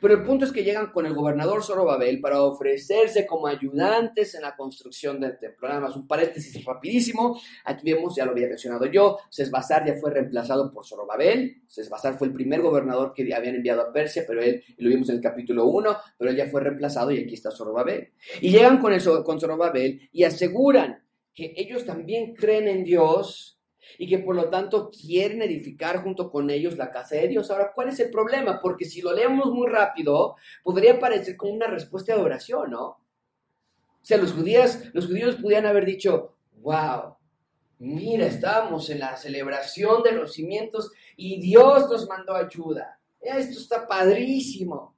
Pero 0.00 0.14
el 0.14 0.22
punto 0.22 0.44
es 0.44 0.52
que 0.52 0.62
llegan 0.62 0.92
con 0.92 1.06
el 1.06 1.14
gobernador 1.14 1.62
Zorobabel 1.62 2.20
para 2.20 2.42
ofrecerse 2.42 3.26
como 3.26 3.46
ayudantes 3.46 4.34
en 4.34 4.42
la 4.42 4.56
construcción 4.56 5.20
del 5.20 5.38
templo. 5.38 5.68
Nada 5.68 5.80
más 5.80 5.96
un 5.96 6.06
paréntesis 6.06 6.64
rapidísimo. 6.64 7.40
Aquí 7.64 7.90
vemos, 7.92 8.14
ya 8.14 8.24
lo 8.24 8.32
había 8.32 8.48
mencionado 8.48 8.86
yo, 8.86 9.18
Sesbazar 9.28 9.86
ya 9.86 9.94
fue 9.94 10.10
reemplazado 10.10 10.72
por 10.72 10.86
Zorobabel. 10.86 11.62
Sesbazar 11.66 12.18
fue 12.18 12.28
el 12.28 12.34
primer 12.34 12.60
gobernador 12.60 13.12
que 13.14 13.34
habían 13.34 13.56
enviado 13.56 13.82
a 13.82 13.92
Persia, 13.92 14.24
pero 14.26 14.42
él, 14.42 14.62
lo 14.78 14.88
vimos 14.88 15.08
en 15.08 15.16
el 15.16 15.22
capítulo 15.22 15.66
1, 15.66 15.96
pero 16.18 16.30
él 16.30 16.36
ya 16.36 16.46
fue 16.46 16.60
reemplazado 16.60 17.10
y 17.10 17.18
aquí 17.18 17.34
está 17.34 17.50
Zorobabel. 17.50 18.12
Y 18.40 18.50
llegan 18.50 18.78
con, 18.78 18.92
eso, 18.92 19.24
con 19.24 19.40
Zorobabel 19.40 20.08
y 20.12 20.24
aseguran 20.24 21.02
que 21.34 21.54
ellos 21.56 21.84
también 21.84 22.34
creen 22.34 22.68
en 22.68 22.84
Dios 22.84 23.59
y 23.98 24.08
que 24.08 24.18
por 24.18 24.36
lo 24.36 24.48
tanto 24.48 24.90
quieren 24.90 25.42
edificar 25.42 26.02
junto 26.02 26.30
con 26.30 26.50
ellos 26.50 26.76
la 26.76 26.90
casa 26.90 27.16
de 27.16 27.28
Dios. 27.28 27.50
Ahora, 27.50 27.72
¿cuál 27.74 27.88
es 27.88 28.00
el 28.00 28.10
problema? 28.10 28.60
Porque 28.60 28.84
si 28.84 29.00
lo 29.02 29.12
leemos 29.12 29.52
muy 29.52 29.68
rápido, 29.68 30.36
podría 30.62 30.98
parecer 30.98 31.36
como 31.36 31.52
una 31.52 31.66
respuesta 31.66 32.14
de 32.14 32.22
oración, 32.22 32.70
¿no? 32.70 32.86
O 32.86 34.04
sea, 34.04 34.16
los 34.16 34.32
judíos, 34.32 34.78
los 34.92 35.06
judíos 35.06 35.36
podrían 35.36 35.66
haber 35.66 35.84
dicho, 35.84 36.36
wow, 36.60 37.16
mira, 37.78 38.26
estábamos 38.26 38.88
en 38.90 39.00
la 39.00 39.16
celebración 39.16 40.02
de 40.02 40.12
los 40.12 40.32
cimientos 40.32 40.92
y 41.16 41.40
Dios 41.40 41.88
nos 41.90 42.08
mandó 42.08 42.34
ayuda. 42.34 42.98
Esto 43.20 43.58
está 43.58 43.86
padrísimo. 43.86 44.96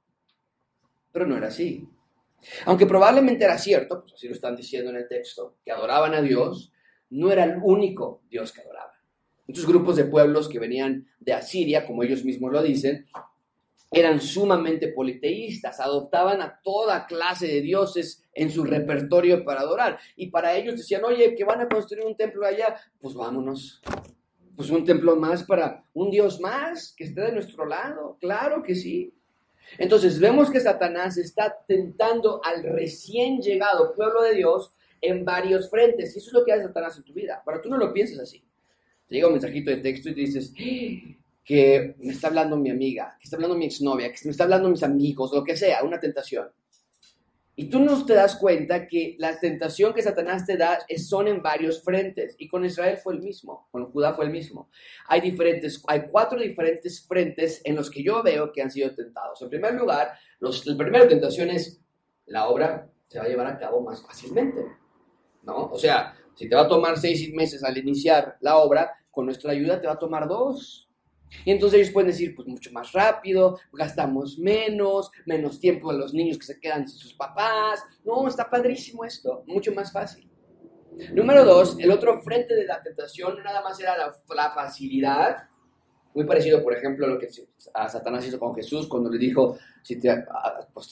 Pero 1.11 1.27
no 1.27 1.37
era 1.37 1.47
así. 1.47 1.87
Aunque 2.65 2.85
probablemente 2.85 3.45
era 3.45 3.57
cierto, 3.57 4.01
pues 4.01 4.13
así 4.13 4.27
lo 4.27 4.33
están 4.33 4.55
diciendo 4.55 4.89
en 4.89 4.97
el 4.97 5.07
texto, 5.07 5.57
que 5.63 5.71
adoraban 5.71 6.13
a 6.13 6.21
Dios, 6.21 6.71
no 7.09 7.31
era 7.31 7.43
el 7.43 7.57
único 7.61 8.21
Dios 8.29 8.51
que 8.51 8.61
adoraban. 8.61 8.72
Muchos 9.47 9.67
grupos 9.67 9.97
de 9.97 10.05
pueblos 10.05 10.47
que 10.47 10.59
venían 10.59 11.07
de 11.19 11.33
Asiria, 11.33 11.85
como 11.85 12.03
ellos 12.03 12.23
mismos 12.23 12.51
lo 12.51 12.63
dicen, 12.63 13.05
eran 13.93 14.19
sumamente 14.19 14.87
politeístas, 14.87 15.79
adoptaban 15.79 16.41
a 16.41 16.59
toda 16.63 17.05
clase 17.05 17.47
de 17.47 17.61
dioses 17.61 18.23
en 18.33 18.49
su 18.49 18.63
repertorio 18.63 19.45
para 19.45 19.61
adorar. 19.61 19.99
Y 20.15 20.31
para 20.31 20.55
ellos 20.55 20.77
decían, 20.77 21.03
oye, 21.05 21.35
que 21.35 21.43
van 21.43 21.61
a 21.61 21.67
construir 21.67 22.05
un 22.05 22.17
templo 22.17 22.45
allá, 22.45 22.75
pues 22.99 23.13
vámonos. 23.13 23.81
Pues 24.55 24.69
un 24.69 24.83
templo 24.83 25.15
más 25.15 25.43
para 25.43 25.83
un 25.93 26.09
dios 26.09 26.39
más 26.39 26.93
que 26.95 27.03
esté 27.03 27.21
de 27.21 27.31
nuestro 27.33 27.65
lado. 27.65 28.17
Claro 28.19 28.63
que 28.63 28.75
sí. 28.75 29.13
Entonces 29.77 30.19
vemos 30.19 30.49
que 30.49 30.59
Satanás 30.59 31.17
está 31.17 31.55
tentando 31.67 32.41
al 32.43 32.63
recién 32.63 33.41
llegado 33.41 33.93
pueblo 33.93 34.21
de 34.23 34.35
Dios 34.35 34.73
en 35.01 35.23
varios 35.23 35.69
frentes. 35.69 36.15
Y 36.15 36.19
eso 36.19 36.29
es 36.29 36.33
lo 36.33 36.45
que 36.45 36.53
hace 36.53 36.63
Satanás 36.63 36.97
en 36.97 37.03
tu 37.03 37.13
vida. 37.13 37.41
Pero 37.45 37.61
tú 37.61 37.69
no 37.69 37.77
lo 37.77 37.93
pienses 37.93 38.19
así. 38.19 38.43
Llega 39.13 39.27
un 39.27 39.33
mensajito 39.33 39.69
de 39.69 39.77
texto 39.77 40.09
y 40.09 40.15
te 40.15 40.21
dices 40.21 40.51
que 41.45 41.95
me 41.99 42.13
está 42.13 42.29
hablando 42.29 42.57
mi 42.57 42.71
amiga, 42.71 43.15
que 43.19 43.25
está 43.25 43.35
hablando 43.35 43.55
mi 43.55 43.65
exnovia, 43.65 44.11
que 44.11 44.17
me 44.25 44.31
está 44.31 44.45
hablando 44.45 44.69
mis 44.69 44.81
amigos, 44.81 45.31
lo 45.31 45.43
que 45.43 45.55
sea, 45.55 45.83
una 45.83 45.99
tentación. 45.99 46.49
Y 47.55 47.69
tú 47.69 47.79
no 47.79 48.03
te 48.07 48.15
das 48.15 48.35
cuenta 48.37 48.87
que 48.87 49.15
la 49.19 49.39
tentación 49.39 49.93
que 49.93 50.01
Satanás 50.01 50.47
te 50.47 50.57
da 50.57 50.79
son 50.97 51.27
en 51.27 51.43
varios 51.43 51.83
frentes. 51.83 52.35
Y 52.39 52.47
con 52.47 52.65
Israel 52.65 52.97
fue 52.97 53.13
el 53.13 53.21
mismo, 53.21 53.67
con 53.69 53.85
Judá 53.91 54.15
fue 54.15 54.25
el 54.25 54.31
mismo. 54.31 54.71
Hay 55.05 55.21
diferentes, 55.21 55.83
hay 55.85 56.05
cuatro 56.09 56.39
diferentes 56.39 57.05
frentes 57.05 57.61
en 57.65 57.75
los 57.75 57.91
que 57.91 58.01
yo 58.01 58.23
veo 58.23 58.51
que 58.51 58.63
han 58.63 58.71
sido 58.71 58.95
tentados. 58.95 59.39
En 59.43 59.49
primer 59.49 59.75
lugar, 59.75 60.13
los, 60.39 60.65
la 60.65 60.75
primera 60.75 61.07
tentación 61.07 61.51
es 61.51 61.79
la 62.25 62.47
obra 62.47 62.89
se 63.07 63.19
va 63.19 63.25
a 63.25 63.27
llevar 63.27 63.45
a 63.45 63.59
cabo 63.59 63.79
más 63.79 64.01
fácilmente. 64.01 64.65
¿no? 65.43 65.67
O 65.67 65.77
sea, 65.77 66.15
si 66.33 66.49
te 66.49 66.55
va 66.55 66.63
a 66.63 66.67
tomar 66.67 66.97
seis 66.97 67.31
meses 67.31 67.63
al 67.63 67.77
iniciar 67.77 68.37
la 68.41 68.57
obra, 68.57 68.91
con 69.13 69.27
nuestra 69.27 69.51
ayuda 69.51 69.79
te 69.79 69.85
va 69.85 69.93
a 69.93 69.99
tomar 69.99 70.27
dos. 70.27 70.89
Y 71.45 71.51
entonces 71.51 71.79
ellos 71.79 71.93
pueden 71.93 72.09
decir, 72.09 72.35
pues 72.35 72.47
mucho 72.47 72.71
más 72.71 72.91
rápido, 72.91 73.59
gastamos 73.71 74.37
menos, 74.39 75.11
menos 75.25 75.59
tiempo 75.59 75.91
a 75.91 75.93
los 75.93 76.13
niños 76.13 76.37
que 76.37 76.45
se 76.45 76.59
quedan 76.59 76.87
sin 76.87 76.97
sus 76.97 77.13
papás. 77.13 77.83
No, 78.03 78.27
está 78.27 78.49
padrísimo 78.49 79.05
esto, 79.05 79.43
mucho 79.45 79.71
más 79.73 79.91
fácil. 79.91 80.29
Número 81.13 81.45
dos, 81.45 81.77
el 81.79 81.91
otro 81.91 82.21
frente 82.21 82.55
de 82.55 82.65
la 82.65 82.81
tentación 82.81 83.41
nada 83.43 83.61
más 83.63 83.79
era 83.79 83.95
la, 83.97 84.51
facilidad, 84.51 85.47
muy 86.13 86.25
parecido, 86.25 86.63
por 86.63 86.73
ejemplo, 86.73 87.05
a 87.05 87.09
lo 87.09 87.19
que 87.19 87.29
a 87.73 87.89
Satanás 87.89 88.27
hizo 88.27 88.39
con 88.39 88.53
Jesús 88.55 88.87
cuando 88.87 89.09
le 89.09 89.17
dijo, 89.17 89.57
si 89.83 89.99
te 89.99 90.23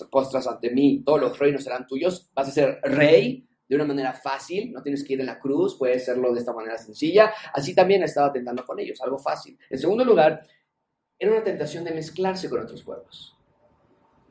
postras 0.09 0.47
ante 0.47 0.71
mí, 0.71 1.03
todos 1.03 1.21
los 1.21 1.37
reinos 1.37 1.63
serán 1.63 1.85
tuyos, 1.85 2.31
vas 2.33 2.49
a 2.49 2.51
ser 2.51 2.79
rey 2.83 3.47
de 3.71 3.77
una 3.77 3.85
manera 3.85 4.11
fácil, 4.11 4.73
no 4.73 4.83
tienes 4.83 5.01
que 5.01 5.13
ir 5.13 5.21
en 5.21 5.27
la 5.27 5.39
cruz, 5.39 5.77
puedes 5.77 6.01
hacerlo 6.01 6.33
de 6.33 6.39
esta 6.39 6.51
manera 6.51 6.77
sencilla. 6.77 7.31
Así 7.53 7.73
también 7.73 8.03
estaba 8.03 8.29
tentando 8.29 8.65
con 8.65 8.77
ellos, 8.81 8.99
algo 9.01 9.17
fácil. 9.17 9.57
En 9.69 9.79
segundo 9.79 10.03
lugar, 10.03 10.45
era 11.17 11.31
una 11.31 11.41
tentación 11.41 11.85
de 11.85 11.93
mezclarse 11.93 12.49
con 12.49 12.59
otros 12.59 12.83
pueblos, 12.83 13.33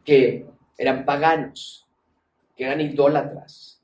que 0.05 0.45
eran 0.77 1.07
paganos, 1.07 1.89
que 2.55 2.65
eran 2.65 2.83
idólatras. 2.83 3.83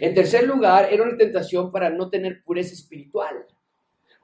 En 0.00 0.14
tercer 0.14 0.46
lugar, 0.46 0.90
era 0.90 1.02
una 1.02 1.18
tentación 1.18 1.70
para 1.70 1.90
no 1.90 2.08
tener 2.08 2.42
pureza 2.42 2.72
espiritual, 2.72 3.44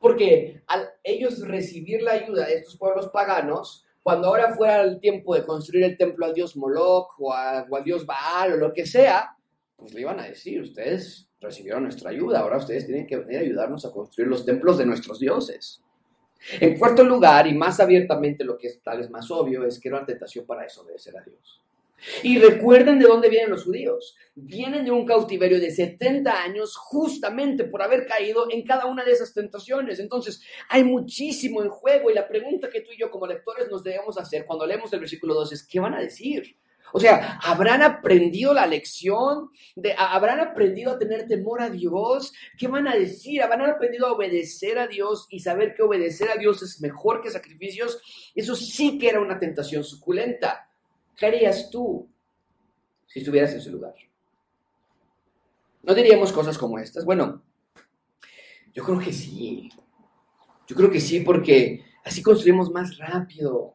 porque 0.01 0.63
al 0.69 0.89
ellos 1.05 1.47
recibir 1.47 2.01
la 2.01 2.13
ayuda 2.13 2.47
de 2.47 2.55
estos 2.55 2.79
pueblos 2.79 3.11
paganos, 3.13 3.85
cuando 4.03 4.29
ahora 4.29 4.55
fuera 4.55 4.81
el 4.81 5.01
tiempo 5.01 5.35
de 5.35 5.45
construir 5.45 5.85
el 5.85 5.99
templo 5.99 6.25
al 6.25 6.33
dios 6.33 6.57
Moloch 6.57 7.11
o, 7.19 7.29
o 7.29 7.77
al 7.77 7.85
dios 7.85 8.07
Baal 8.07 8.55
o 8.55 8.57
lo 8.57 8.73
que 8.73 8.87
sea, 8.87 9.37
pues 9.81 9.95
le 9.95 10.03
iban 10.03 10.21
a 10.21 10.25
decir, 10.25 10.61
ustedes 10.61 11.29
recibieron 11.41 11.85
nuestra 11.85 12.11
ayuda, 12.11 12.41
ahora 12.41 12.59
ustedes 12.59 12.87
tienen 12.87 13.07
que 13.07 13.17
venir 13.17 13.39
a 13.39 13.41
ayudarnos 13.41 13.85
a 13.87 13.91
construir 13.91 14.29
los 14.29 14.45
templos 14.45 14.77
de 14.77 14.87
nuestros 14.87 15.19
dioses. 15.19 15.83
En 16.61 16.79
cuarto 16.79 17.03
lugar, 17.03 17.47
y 17.47 17.55
más 17.55 17.81
abiertamente 17.81 18.45
lo 18.45 18.59
que 18.59 18.69
es 18.69 18.83
tal 18.83 18.99
vez 18.99 19.11
más 19.11 19.31
obvio, 19.31 19.65
es 19.65 19.81
que 19.81 19.89
era 19.89 19.99
una 19.99 20.07
tentación 20.07 20.47
para 20.47 20.63
desobedecer 20.63 21.17
a 21.17 21.23
Dios. 21.23 21.63
Y 22.23 22.39
recuerden 22.39 22.99
de 22.99 23.07
dónde 23.07 23.29
vienen 23.29 23.51
los 23.51 23.65
judíos. 23.65 24.17
Vienen 24.35 24.85
de 24.85 24.91
un 24.91 25.05
cautiverio 25.05 25.61
de 25.61 25.71
70 25.71 26.43
años 26.43 26.77
justamente 26.77 27.65
por 27.65 27.83
haber 27.83 28.07
caído 28.07 28.47
en 28.51 28.65
cada 28.65 28.87
una 28.87 29.05
de 29.05 29.13
esas 29.13 29.35
tentaciones. 29.35 29.99
Entonces, 29.99 30.43
hay 30.71 30.83
muchísimo 30.83 31.63
en 31.63 31.69
juego 31.69 32.11
y 32.11 32.15
la 32.15 32.27
pregunta 32.27 32.71
que 32.71 32.81
tú 32.81 32.91
y 32.93 32.99
yo 32.99 33.11
como 33.11 33.27
lectores 33.27 33.69
nos 33.71 33.85
debemos 33.85 34.17
hacer 34.19 34.47
cuando 34.47 34.67
leemos 34.67 34.91
el 34.93 35.01
versículo 35.01 35.35
2 35.35 35.53
es, 35.53 35.67
¿qué 35.67 35.79
van 35.79 35.95
a 35.95 36.01
decir? 36.01 36.57
O 36.93 37.01
sea, 37.01 37.39
¿habrán 37.43 37.83
aprendido 37.83 38.53
la 38.53 38.67
lección? 38.67 39.51
¿Habrán 39.97 40.41
aprendido 40.41 40.93
a 40.93 40.99
tener 40.99 41.27
temor 41.27 41.63
a 41.63 41.71
Dios? 41.71 42.33
¿Qué 42.59 42.69
van 42.69 42.89
a 42.89 42.97
decir? 42.97 43.43
¿Habrán 43.43 43.71
aprendido 43.71 44.07
a 44.07 44.13
obedecer 44.13 44.79
a 44.79 44.87
Dios 44.87 45.27
y 45.31 45.41
saber 45.41 45.75
que 45.75 45.83
obedecer 45.83 46.31
a 46.31 46.37
Dios 46.37 46.63
es 46.63 46.81
mejor 46.81 47.23
que 47.23 47.31
sacrificios? 47.31 48.01
Eso 48.35 48.55
sí 48.55 48.99
que 48.99 49.09
era 49.09 49.21
una 49.21 49.39
tentación 49.39 49.85
suculenta. 49.85 50.69
¿Qué 51.17 51.27
harías 51.27 51.71
tú 51.71 52.09
si 53.07 53.21
estuvieras 53.21 53.53
en 53.53 53.61
su 53.61 53.71
lugar? 53.71 53.95
¿No 55.83 55.95
diríamos 55.95 56.33
cosas 56.33 56.59
como 56.59 56.79
estas? 56.79 57.05
Bueno, 57.05 57.43
yo 58.73 58.85
creo 58.85 58.99
que 58.99 59.13
sí. 59.13 59.71
Yo 60.67 60.77
creo 60.77 60.91
que 60.91 61.01
sí 61.01 61.21
porque 61.21 61.85
así 62.05 62.23
construimos 62.23 62.71
más 62.71 62.97
rápido. 62.99 63.75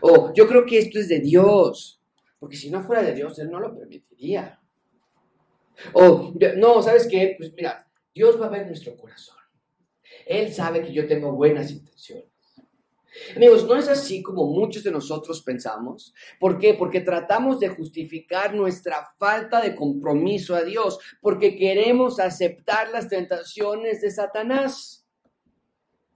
O 0.00 0.32
yo 0.34 0.46
creo 0.46 0.64
que 0.64 0.78
esto 0.78 0.98
es 0.98 1.08
de 1.08 1.20
Dios, 1.20 2.00
porque 2.38 2.56
si 2.56 2.70
no 2.70 2.82
fuera 2.82 3.02
de 3.02 3.14
Dios, 3.14 3.38
Él 3.38 3.50
no 3.50 3.60
lo 3.60 3.74
permitiría. 3.74 4.60
O, 5.92 6.32
no, 6.56 6.82
¿sabes 6.82 7.06
qué? 7.06 7.34
Pues 7.36 7.52
mira, 7.54 7.86
Dios 8.14 8.40
va 8.40 8.46
a 8.46 8.50
ver 8.50 8.66
nuestro 8.66 8.96
corazón. 8.96 9.36
Él 10.26 10.52
sabe 10.52 10.82
que 10.82 10.92
yo 10.92 11.06
tengo 11.06 11.32
buenas 11.32 11.70
intenciones. 11.70 12.28
Amigos, 13.36 13.64
no 13.66 13.76
es 13.76 13.88
así 13.88 14.22
como 14.22 14.46
muchos 14.46 14.82
de 14.82 14.90
nosotros 14.90 15.42
pensamos. 15.42 16.12
¿Por 16.40 16.58
qué? 16.58 16.74
Porque 16.74 17.00
tratamos 17.00 17.60
de 17.60 17.68
justificar 17.68 18.54
nuestra 18.54 19.14
falta 19.18 19.60
de 19.60 19.76
compromiso 19.76 20.54
a 20.56 20.64
Dios, 20.64 20.98
porque 21.20 21.56
queremos 21.56 22.18
aceptar 22.18 22.90
las 22.90 23.08
tentaciones 23.08 24.00
de 24.00 24.10
Satanás. 24.10 25.06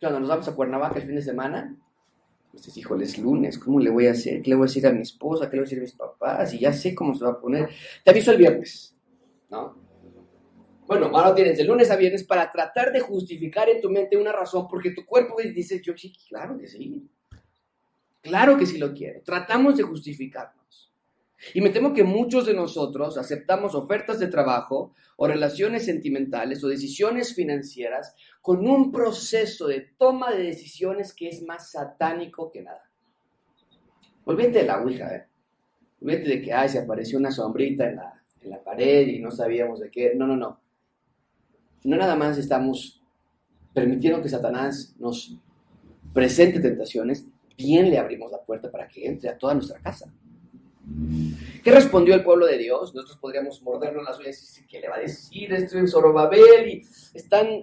Cuando 0.00 0.20
nos 0.20 0.28
vamos 0.28 0.48
a 0.48 0.54
Cuernavaca 0.54 0.98
el 0.98 1.07
fin 1.07 1.16
de 1.16 1.22
semana, 1.22 1.76
dices, 2.58 2.76
híjole, 2.76 3.04
es 3.04 3.18
lunes, 3.18 3.58
¿cómo 3.58 3.80
le 3.80 3.90
voy 3.90 4.06
a 4.06 4.12
hacer? 4.12 4.42
¿Qué 4.42 4.50
le 4.50 4.56
voy 4.56 4.64
a 4.64 4.68
decir 4.68 4.86
a 4.86 4.92
mi 4.92 5.02
esposa? 5.02 5.48
¿Qué 5.48 5.56
le 5.56 5.62
voy 5.62 5.66
a 5.66 5.68
decir 5.68 5.78
a 5.78 5.82
mis 5.82 5.92
papás? 5.92 6.54
Y 6.54 6.58
ya 6.60 6.72
sé 6.72 6.94
cómo 6.94 7.14
se 7.14 7.24
va 7.24 7.32
a 7.32 7.40
poner. 7.40 7.68
Te 8.04 8.10
aviso 8.10 8.32
el 8.32 8.38
viernes, 8.38 8.96
¿no? 9.50 9.76
Bueno, 10.86 11.06
ahora 11.14 11.34
tienes 11.34 11.58
de 11.58 11.64
lunes 11.64 11.90
a 11.90 11.96
viernes 11.96 12.24
para 12.24 12.50
tratar 12.50 12.92
de 12.92 13.00
justificar 13.00 13.68
en 13.68 13.80
tu 13.80 13.90
mente 13.90 14.16
una 14.16 14.32
razón, 14.32 14.66
porque 14.68 14.92
tu 14.92 15.04
cuerpo 15.04 15.36
dice, 15.54 15.82
yo 15.82 15.96
sí, 15.96 16.12
claro 16.28 16.58
que 16.58 16.66
sí. 16.66 17.06
Claro 18.22 18.56
que 18.56 18.66
sí 18.66 18.78
lo 18.78 18.94
quiero. 18.94 19.20
Tratamos 19.22 19.76
de 19.76 19.82
justificarnos. 19.82 20.57
Y 21.55 21.61
me 21.61 21.70
temo 21.70 21.94
que 21.94 22.05
muchos 22.05 22.46
de 22.46 22.55
nosotros 22.55 23.16
aceptamos 23.16 23.74
ofertas 23.74 24.18
de 24.18 24.27
trabajo 24.27 24.94
o 25.16 25.27
relaciones 25.29 25.85
sentimentales 25.85 26.62
o 26.64 26.68
decisiones 26.68 27.35
financieras 27.35 28.14
con 28.42 28.66
un 28.68 28.90
proceso 28.90 29.68
de 29.68 29.81
toma 29.96 30.33
de 30.33 30.42
decisiones 30.44 31.12
que 31.12 31.29
es 31.29 31.42
más 31.42 31.70
satánico 31.70 32.51
que 32.51 32.62
nada. 32.62 32.90
Olvídate 34.24 34.59
de 34.59 34.64
la 34.64 34.83
Ouija, 34.83 35.14
¿eh? 35.14 35.27
Olvídate 36.01 36.29
de 36.29 36.42
que, 36.42 36.53
ay, 36.53 36.68
se 36.68 36.81
apareció 36.81 37.18
una 37.18 37.31
sombrita 37.31 37.88
en 37.88 37.96
la, 37.96 38.22
en 38.40 38.51
la 38.51 38.62
pared 38.62 39.07
y 39.07 39.20
no 39.20 39.31
sabíamos 39.31 39.81
de 39.81 39.90
qué. 39.90 40.14
No, 40.14 40.27
no, 40.27 40.37
no 40.37 40.61
no 41.85 41.96
nada 41.96 42.16
más 42.16 42.38
estamos 42.38 43.01
permitiendo 43.72 44.20
que 44.22 44.29
Satanás 44.29 44.94
nos 44.98 45.37
presente 46.12 46.61
tentaciones, 46.61 47.27
bien 47.57 47.90
le 47.90 47.98
abrimos 47.98 48.31
la 48.33 48.42
puerta 48.42 48.70
para 48.70 48.88
que 48.88 49.07
entre 49.07 49.31
a 49.31 49.38
toda 49.38 49.55
nuestra 49.55 49.79
casa. 49.81 50.12
¿Qué 51.62 51.70
respondió 51.70 52.14
el 52.14 52.22
pueblo 52.22 52.46
de 52.46 52.57
Dios? 52.57 52.94
Nosotros 52.94 53.18
podríamos 53.18 53.62
mordernos 53.62 54.05
las 54.05 54.18
uñas 54.18 54.38
y 54.38 54.46
decir, 54.46 54.66
¿qué 54.66 54.81
le 54.81 54.88
va 54.88 54.96
a 54.96 55.01
decir 55.01 55.53
este 55.53 55.87
Zorobabel? 55.87 56.68
Y 56.68 56.87
están, 57.14 57.62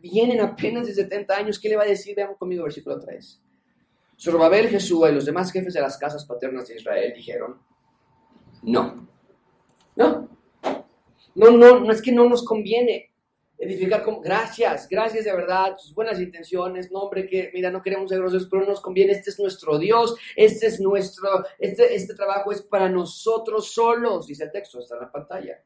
vienen 0.00 0.40
apenas 0.40 0.86
de 0.86 0.94
70 0.94 1.36
años, 1.36 1.58
¿qué 1.58 1.68
le 1.68 1.76
va 1.76 1.82
a 1.82 1.86
decir? 1.86 2.14
Veamos 2.16 2.38
conmigo 2.38 2.64
versículo 2.64 2.98
3. 2.98 3.42
Zorobabel, 4.18 4.68
Jesús 4.68 5.06
y 5.08 5.12
los 5.12 5.26
demás 5.26 5.52
jefes 5.52 5.74
de 5.74 5.80
las 5.80 5.98
casas 5.98 6.24
paternas 6.24 6.68
de 6.68 6.76
Israel 6.76 7.12
dijeron, 7.14 7.60
no, 8.62 9.06
no, 9.96 10.28
no, 11.34 11.50
no, 11.50 11.80
no 11.80 11.92
es 11.92 12.00
que 12.00 12.12
no 12.12 12.28
nos 12.28 12.42
conviene 12.44 13.10
edificar 13.58 14.02
como, 14.04 14.20
gracias, 14.20 14.88
gracias 14.88 15.24
de 15.24 15.32
verdad, 15.32 15.76
tus 15.76 15.94
buenas 15.94 16.20
intenciones, 16.20 16.90
no 16.90 17.00
hombre, 17.00 17.26
que 17.26 17.50
mira, 17.54 17.70
no 17.70 17.82
queremos 17.82 18.10
ser 18.10 18.18
groseros, 18.18 18.48
pero 18.50 18.66
nos 18.66 18.80
conviene, 18.80 19.12
este 19.12 19.30
es 19.30 19.38
nuestro 19.38 19.78
Dios, 19.78 20.16
este 20.34 20.66
es 20.66 20.80
nuestro, 20.80 21.44
este, 21.58 21.94
este 21.94 22.14
trabajo 22.14 22.52
es 22.52 22.62
para 22.62 22.88
nosotros 22.88 23.72
solos, 23.72 24.26
dice 24.26 24.44
el 24.44 24.52
texto, 24.52 24.80
está 24.80 24.96
en 24.96 25.00
la 25.02 25.12
pantalla. 25.12 25.62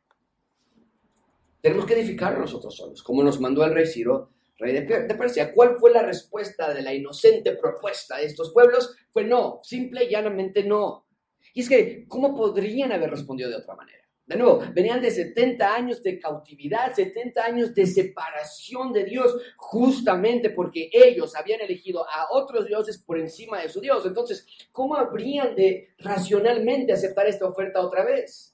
Tenemos 1.61 1.85
que 1.85 1.94
edificar 1.94 2.38
nosotros 2.38 2.74
solos, 2.74 3.03
como 3.03 3.22
nos 3.22 3.40
mandó 3.40 3.64
el 3.64 3.74
rey 3.74 3.87
Ciro, 3.87 4.31
rey 4.57 4.72
de, 4.72 4.81
de 4.83 5.14
Persia. 5.14 5.53
¿Cuál 5.53 5.76
fue 5.76 5.90
la 5.90 6.03
respuesta 6.03 6.72
de 6.72 6.83
la 6.83 6.94
inocente 6.94 7.57
propuesta 7.57 8.16
de 8.16 8.26
estos 8.26 8.53
pueblos? 8.53 8.96
Fue 9.11 9.24
no, 9.24 9.61
simple 9.62 10.05
y 10.05 10.11
llanamente 10.11 10.64
no. 10.64 11.07
Y 11.53 11.61
es 11.61 11.68
que, 11.68 12.07
¿cómo 12.07 12.35
podrían 12.35 12.92
haber 12.92 13.11
respondido 13.11 13.50
de 13.50 13.57
otra 13.57 13.74
manera? 13.74 13.99
De 14.30 14.36
nuevo, 14.36 14.62
venían 14.72 15.00
de 15.02 15.10
70 15.10 15.74
años 15.74 16.04
de 16.04 16.20
cautividad, 16.20 16.94
70 16.94 17.44
años 17.44 17.74
de 17.74 17.84
separación 17.84 18.92
de 18.92 19.02
Dios, 19.02 19.36
justamente 19.56 20.50
porque 20.50 20.88
ellos 20.92 21.34
habían 21.34 21.60
elegido 21.60 22.08
a 22.08 22.28
otros 22.30 22.68
dioses 22.68 22.96
por 22.98 23.18
encima 23.18 23.60
de 23.60 23.68
su 23.68 23.80
Dios. 23.80 24.06
Entonces, 24.06 24.46
¿cómo 24.70 24.94
habrían 24.94 25.56
de 25.56 25.88
racionalmente 25.98 26.92
aceptar 26.92 27.26
esta 27.26 27.44
oferta 27.44 27.80
otra 27.80 28.04
vez? 28.04 28.49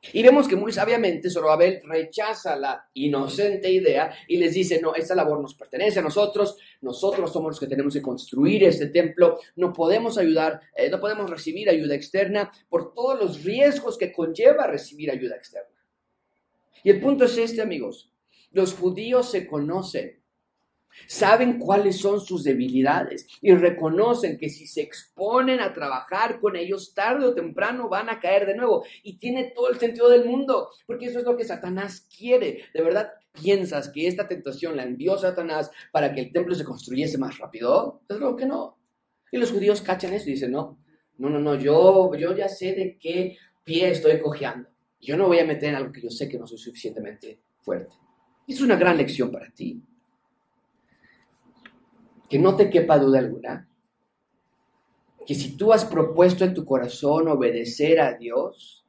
Y 0.00 0.22
vemos 0.22 0.46
que 0.46 0.54
muy 0.54 0.72
sabiamente 0.72 1.28
Zorobabel 1.28 1.80
rechaza 1.84 2.56
la 2.56 2.88
inocente 2.94 3.70
idea 3.70 4.14
y 4.28 4.36
les 4.36 4.54
dice, 4.54 4.80
no, 4.80 4.94
esta 4.94 5.14
labor 5.14 5.40
nos 5.40 5.54
pertenece 5.54 5.98
a 5.98 6.02
nosotros, 6.02 6.56
nosotros 6.80 7.32
somos 7.32 7.50
los 7.50 7.60
que 7.60 7.66
tenemos 7.66 7.94
que 7.94 8.02
construir 8.02 8.62
este 8.62 8.86
templo, 8.86 9.40
no 9.56 9.72
podemos 9.72 10.16
ayudar, 10.16 10.60
eh, 10.76 10.88
no 10.88 11.00
podemos 11.00 11.28
recibir 11.28 11.68
ayuda 11.68 11.96
externa 11.96 12.50
por 12.68 12.94
todos 12.94 13.18
los 13.18 13.42
riesgos 13.42 13.98
que 13.98 14.12
conlleva 14.12 14.68
recibir 14.68 15.10
ayuda 15.10 15.34
externa. 15.34 15.74
Y 16.84 16.90
el 16.90 17.00
punto 17.00 17.24
es 17.24 17.36
este, 17.36 17.60
amigos, 17.60 18.12
los 18.52 18.74
judíos 18.74 19.30
se 19.30 19.48
conocen 19.48 20.22
Saben 21.06 21.58
cuáles 21.58 21.98
son 21.98 22.20
sus 22.20 22.44
debilidades 22.44 23.26
y 23.40 23.54
reconocen 23.54 24.38
que 24.38 24.48
si 24.48 24.66
se 24.66 24.82
exponen 24.82 25.60
a 25.60 25.72
trabajar 25.72 26.40
con 26.40 26.56
ellos, 26.56 26.92
tarde 26.94 27.26
o 27.26 27.34
temprano 27.34 27.88
van 27.88 28.08
a 28.10 28.20
caer 28.20 28.46
de 28.46 28.56
nuevo. 28.56 28.84
Y 29.02 29.18
tiene 29.18 29.52
todo 29.54 29.70
el 29.70 29.78
sentido 29.78 30.08
del 30.08 30.24
mundo, 30.24 30.70
porque 30.86 31.06
eso 31.06 31.18
es 31.18 31.24
lo 31.24 31.36
que 31.36 31.44
Satanás 31.44 32.06
quiere. 32.16 32.64
¿De 32.74 32.82
verdad 32.82 33.12
piensas 33.32 33.88
que 33.90 34.06
esta 34.06 34.26
tentación 34.26 34.76
la 34.76 34.82
envió 34.82 35.16
Satanás 35.18 35.70
para 35.92 36.12
que 36.12 36.20
el 36.20 36.32
templo 36.32 36.54
se 36.54 36.64
construyese 36.64 37.18
más 37.18 37.38
rápido? 37.38 38.02
Es 38.08 38.18
lo 38.18 38.36
que 38.36 38.46
no. 38.46 38.78
Y 39.30 39.38
los 39.38 39.52
judíos 39.52 39.82
cachan 39.82 40.12
eso 40.14 40.28
y 40.28 40.32
dicen, 40.32 40.52
no, 40.52 40.78
no, 41.18 41.28
no, 41.28 41.38
no, 41.38 41.54
yo, 41.54 42.14
yo 42.14 42.36
ya 42.36 42.48
sé 42.48 42.74
de 42.74 42.98
qué 42.98 43.36
pie 43.64 43.90
estoy 43.90 44.20
cojeando. 44.20 44.68
Yo 45.00 45.16
no 45.16 45.26
voy 45.26 45.38
a 45.38 45.44
meter 45.44 45.70
en 45.70 45.76
algo 45.76 45.92
que 45.92 46.02
yo 46.02 46.10
sé 46.10 46.28
que 46.28 46.38
no 46.38 46.46
soy 46.46 46.58
suficientemente 46.58 47.40
fuerte. 47.60 47.94
Es 48.46 48.60
una 48.60 48.76
gran 48.76 48.96
lección 48.96 49.30
para 49.30 49.50
ti 49.50 49.82
que 52.28 52.38
no 52.38 52.56
te 52.56 52.70
quepa 52.70 52.98
duda 52.98 53.18
alguna, 53.18 53.68
que 55.26 55.34
si 55.34 55.56
tú 55.56 55.72
has 55.72 55.84
propuesto 55.84 56.44
en 56.44 56.54
tu 56.54 56.64
corazón 56.64 57.28
obedecer 57.28 58.00
a 58.00 58.14
Dios, 58.14 58.84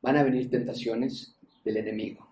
van 0.00 0.16
a 0.16 0.22
venir 0.22 0.50
tentaciones 0.50 1.36
del 1.64 1.78
enemigo. 1.78 2.28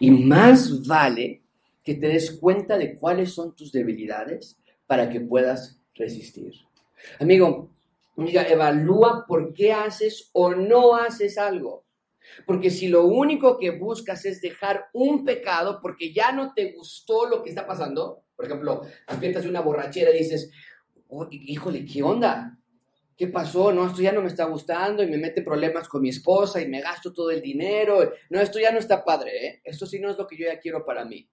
Y 0.00 0.10
más 0.10 0.86
vale 0.86 1.42
que 1.82 1.94
te 1.94 2.08
des 2.08 2.32
cuenta 2.32 2.78
de 2.78 2.96
cuáles 2.96 3.32
son 3.32 3.54
tus 3.54 3.72
debilidades 3.72 4.56
para 4.86 5.10
que 5.10 5.20
puedas 5.20 5.78
resistir. 5.94 6.54
Amigo, 7.20 7.70
amiga, 8.16 8.42
evalúa 8.48 9.26
por 9.26 9.52
qué 9.52 9.72
haces 9.72 10.30
o 10.32 10.54
no 10.54 10.96
haces 10.96 11.36
algo. 11.38 11.84
Porque 12.46 12.70
si 12.70 12.88
lo 12.88 13.04
único 13.04 13.58
que 13.58 13.70
buscas 13.70 14.24
es 14.24 14.40
dejar 14.40 14.86
un 14.94 15.24
pecado 15.24 15.80
porque 15.82 16.12
ya 16.12 16.32
no 16.32 16.54
te 16.54 16.72
gustó 16.72 17.28
lo 17.28 17.42
que 17.42 17.50
está 17.50 17.66
pasando, 17.66 18.23
por 18.36 18.46
ejemplo, 18.46 18.82
despiertas 19.08 19.44
de 19.44 19.48
una 19.48 19.60
borrachera 19.60 20.10
y 20.10 20.18
dices, 20.18 20.50
oh, 21.08 21.28
híjole, 21.30 21.84
¿qué 21.84 22.02
onda? 22.02 22.58
¿Qué 23.16 23.28
pasó? 23.28 23.72
No, 23.72 23.86
esto 23.86 24.02
ya 24.02 24.12
no 24.12 24.22
me 24.22 24.28
está 24.28 24.44
gustando 24.44 25.02
y 25.02 25.06
me 25.06 25.18
mete 25.18 25.42
problemas 25.42 25.88
con 25.88 26.02
mi 26.02 26.08
esposa 26.08 26.60
y 26.60 26.68
me 26.68 26.80
gasto 26.80 27.12
todo 27.12 27.30
el 27.30 27.40
dinero. 27.40 28.12
No, 28.30 28.40
esto 28.40 28.58
ya 28.58 28.72
no 28.72 28.78
está 28.78 29.04
padre, 29.04 29.46
¿eh? 29.46 29.60
Esto 29.64 29.86
sí 29.86 30.00
no 30.00 30.10
es 30.10 30.18
lo 30.18 30.26
que 30.26 30.36
yo 30.36 30.46
ya 30.46 30.58
quiero 30.58 30.84
para 30.84 31.04
mí. 31.04 31.28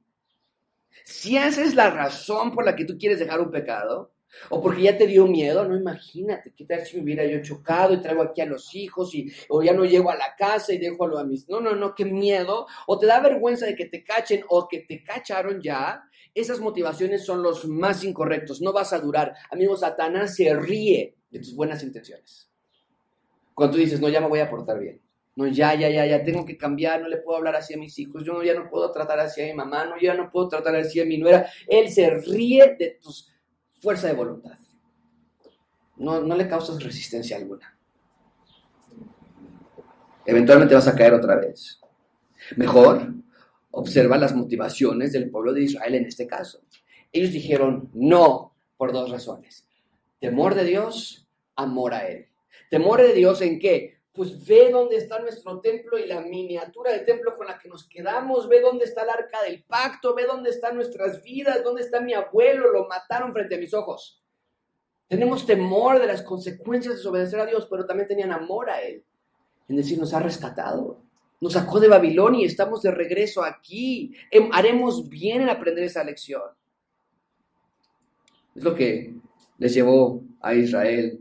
Si 1.06 1.38
esa 1.38 1.64
es 1.64 1.74
la 1.74 1.90
razón 1.90 2.52
por 2.52 2.66
la 2.66 2.76
que 2.76 2.86
tú 2.86 2.98
quieres 3.00 3.18
dejar 3.18 3.42
un 3.42 3.50
pecado, 3.50 4.14
o 4.50 4.62
porque 4.62 4.84
ya 4.84 4.98
te 4.98 5.08
dio 5.08 5.28
miedo, 5.28 5.68
no 5.68 5.76
imagínate, 5.76 6.54
¿qué 6.56 6.66
tal 6.66 6.86
si 6.86 6.98
me 6.98 7.04
hubiera 7.04 7.26
yo 7.26 7.42
chocado 7.42 7.94
y 7.94 8.02
traigo 8.02 8.22
aquí 8.22 8.42
a 8.42 8.46
los 8.46 8.74
hijos 8.76 9.14
y 9.16 9.32
o 9.50 9.62
ya 9.62 9.74
no 9.74 9.86
llego 9.86 10.10
a 10.10 10.16
la 10.16 10.36
casa 10.38 10.74
y 10.74 10.78
dejo 10.78 11.18
a 11.18 11.24
mis... 11.24 11.48
No, 11.50 11.60
no, 11.60 11.76
no, 11.76 11.96
qué 11.96 12.06
miedo. 12.06 12.68
O 12.88 12.98
te 12.98 13.06
da 13.06 13.20
vergüenza 13.20 13.66
de 13.66 13.76
que 13.76 13.86
te 13.86 14.04
cachen 14.04 14.44
o 14.50 14.68
que 14.68 14.80
te 14.82 15.04
cacharon 15.04 15.62
ya 15.62 16.04
esas 16.34 16.60
motivaciones 16.60 17.26
son 17.26 17.44
los 17.44 17.68
más 17.68 18.04
incorrectos. 18.04 18.62
No 18.62 18.72
vas 18.72 18.94
a 18.94 19.00
durar. 19.00 19.34
Amigo, 19.50 19.76
Satanás 19.76 20.36
se 20.36 20.54
ríe 20.54 21.16
de 21.30 21.40
tus 21.40 21.56
buenas 21.56 21.84
intenciones. 21.84 22.50
Cuando 23.54 23.76
tú 23.76 23.82
dices, 23.82 24.00
no, 24.00 24.10
ya 24.10 24.22
me 24.22 24.28
voy 24.28 24.40
a 24.40 24.50
portar 24.50 24.80
bien. 24.80 25.02
No, 25.36 25.48
ya, 25.48 25.74
ya, 25.76 25.90
ya, 25.90 26.06
ya, 26.06 26.24
tengo 26.24 26.46
que 26.46 26.58
cambiar, 26.58 27.02
no 27.02 27.08
le 27.08 27.18
puedo 27.18 27.38
hablar 27.38 27.56
así 27.56 27.74
a 27.74 27.78
mis 27.78 27.98
hijos, 28.00 28.26
yo 28.26 28.44
ya 28.44 28.54
no 28.54 28.70
puedo 28.70 28.92
tratar 28.92 29.18
así 29.22 29.42
a 29.42 29.46
mi 29.46 29.54
mamá, 29.54 29.86
no, 29.86 29.98
ya 29.98 30.14
no 30.14 30.30
puedo 30.30 30.50
tratar 30.50 30.76
así 30.76 31.00
a 31.00 31.06
mi 31.06 31.18
nuera. 31.18 31.50
Él 31.68 31.90
se 31.90 32.10
ríe 32.10 32.76
de 32.78 33.00
tu 33.02 33.12
fuerza 33.82 34.08
de 34.08 34.14
voluntad. 34.14 34.58
No, 35.98 36.22
no 36.22 36.36
le 36.36 36.48
causas 36.48 36.82
resistencia 36.82 37.36
alguna. 37.36 37.78
Eventualmente 40.26 40.74
vas 40.74 40.88
a 40.88 40.96
caer 40.96 41.14
otra 41.14 41.36
vez. 41.36 41.82
Mejor, 42.56 43.14
Observa 43.72 44.18
las 44.18 44.36
motivaciones 44.36 45.14
del 45.14 45.30
pueblo 45.30 45.54
de 45.54 45.64
Israel 45.64 45.96
en 45.96 46.06
este 46.06 46.28
caso. 46.28 46.62
Ellos 47.12 47.32
dijeron 47.32 47.90
no 47.94 48.54
por 48.78 48.92
dos 48.92 49.10
razones. 49.10 49.66
Temor 50.20 50.56
de 50.56 50.66
Dios, 50.66 51.28
amor 51.56 51.94
a 51.94 52.08
Él. 52.08 52.28
Temor 52.70 53.02
de 53.02 53.14
Dios 53.14 53.42
en 53.42 53.60
qué? 53.60 54.01
Pues 54.14 54.46
ve 54.46 54.70
dónde 54.72 54.98
está 54.98 55.20
nuestro 55.20 55.62
templo 55.62 55.98
y 55.98 56.06
la 56.06 56.22
miniatura 56.22 56.92
de 56.92 57.00
templo 57.00 57.34
con 57.36 57.48
la 57.48 57.58
que 57.58 57.70
nos 57.70 57.88
quedamos, 57.88 58.50
ve 58.50 58.60
dónde 58.60 58.84
está 58.84 59.04
el 59.04 59.10
arca 59.10 59.42
del 59.42 59.64
pacto, 59.64 60.14
ve 60.14 60.26
dónde 60.26 60.50
están 60.50 60.76
nuestras 60.76 61.24
vidas, 61.24 61.64
dónde 61.64 61.82
está 61.82 62.02
mi 62.02 62.14
abuelo, 62.14 62.72
lo 62.72 62.88
mataron 62.88 63.32
frente 63.32 63.56
a 63.56 63.58
mis 63.58 63.74
ojos. 63.74 64.22
Tenemos 65.08 65.46
temor 65.46 66.00
de 66.00 66.08
las 66.08 66.24
consecuencias 66.24 66.94
de 66.94 66.98
desobedecer 66.98 67.40
a 67.40 67.46
Dios, 67.46 67.68
pero 67.70 67.86
también 67.86 68.08
tenían 68.08 68.32
amor 68.32 68.70
a 68.70 68.82
Él. 68.82 69.04
En 69.68 69.76
decir, 69.76 69.98
nos 69.98 70.14
ha 70.14 70.20
rescatado, 70.20 71.02
Nos 71.40 71.54
sacó 71.54 71.80
de 71.80 71.88
Babilonia 71.88 72.44
y 72.44 72.46
estamos 72.46 72.82
de 72.82 72.92
regreso 72.92 73.44
aquí. 73.44 74.14
Em, 74.30 74.50
haremos 74.54 75.10
bien 75.10 75.42
en 75.42 75.50
aprender 75.50 75.84
esa 75.84 76.04
lección. 76.04 76.44
Es 78.56 78.64
lo 78.64 78.76
que 78.76 79.16
les 79.58 79.74
llevó 79.74 80.22
a 80.40 80.54
Israel 80.54 81.20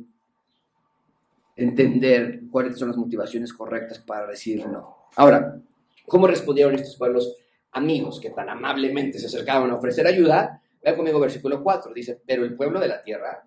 entender 1.62 2.42
cuáles 2.50 2.78
son 2.78 2.88
las 2.88 2.96
motivaciones 2.96 3.52
correctas 3.52 3.98
para 3.98 4.26
decir 4.26 4.66
no. 4.66 5.08
Ahora, 5.16 5.60
¿cómo 6.06 6.26
respondieron 6.26 6.74
estos 6.74 6.96
pueblos 6.96 7.36
amigos 7.72 8.20
que 8.20 8.30
tan 8.30 8.48
amablemente 8.48 9.18
se 9.18 9.26
acercaban 9.26 9.70
a 9.70 9.76
ofrecer 9.76 10.06
ayuda? 10.06 10.60
Vean 10.82 10.96
conmigo 10.96 11.20
versículo 11.20 11.62
4, 11.62 11.92
dice, 11.92 12.20
pero 12.26 12.44
el 12.44 12.56
pueblo 12.56 12.80
de 12.80 12.88
la 12.88 13.02
tierra 13.02 13.46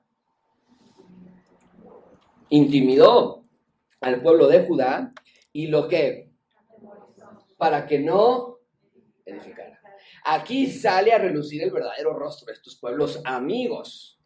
intimidó 2.50 3.44
al 4.02 4.22
pueblo 4.22 4.48
de 4.48 4.66
Judá 4.66 5.12
y 5.52 5.68
lo 5.68 5.88
que, 5.88 6.30
para 7.58 7.88
que 7.88 8.00
no 8.00 8.60
edificara. 9.26 9.80
Aquí 10.26 10.68
sale 10.68 11.12
a 11.12 11.18
relucir 11.18 11.64
el 11.64 11.72
verdadero 11.72 12.14
rostro 12.14 12.48
de 12.48 12.54
estos 12.54 12.76
pueblos 12.76 13.22
amigos. 13.26 14.20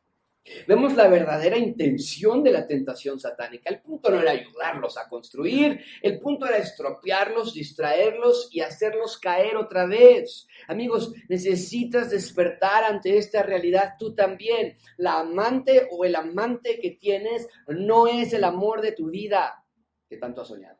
Vemos 0.68 0.96
la 0.96 1.08
verdadera 1.08 1.58
intención 1.58 2.44
de 2.44 2.52
la 2.52 2.66
tentación 2.66 3.20
satánica. 3.20 3.70
El 3.70 3.82
punto 3.82 4.10
no 4.10 4.22
era 4.22 4.32
ayudarlos 4.32 4.98
a 4.98 5.08
construir, 5.08 5.82
el 6.02 6.20
punto 6.20 6.46
era 6.46 6.58
estropearlos, 6.58 7.54
distraerlos 7.54 8.50
y 8.52 8.62
hacerlos 8.62 9.18
caer 9.18 9.58
otra 9.58 9.86
vez. 9.86 10.48
Amigos, 10.68 11.14
necesitas 11.28 12.10
despertar 12.10 12.84
ante 12.84 13.18
esta 13.18 13.44
realidad 13.44 13.94
tú 14.00 14.16
también. 14.16 14.78
La 14.98 15.20
amante 15.20 15.88
o 15.92 16.06
el 16.06 16.16
amante 16.16 16.80
que 16.80 16.92
tienes 16.92 17.48
no 17.68 18.08
es 18.08 18.34
el 18.34 18.44
amor 18.44 18.82
de 18.82 18.94
tu 18.94 19.10
vida 19.10 19.64
que 20.10 20.18
tanto 20.18 20.42
has 20.42 20.48
soñado. 20.48 20.78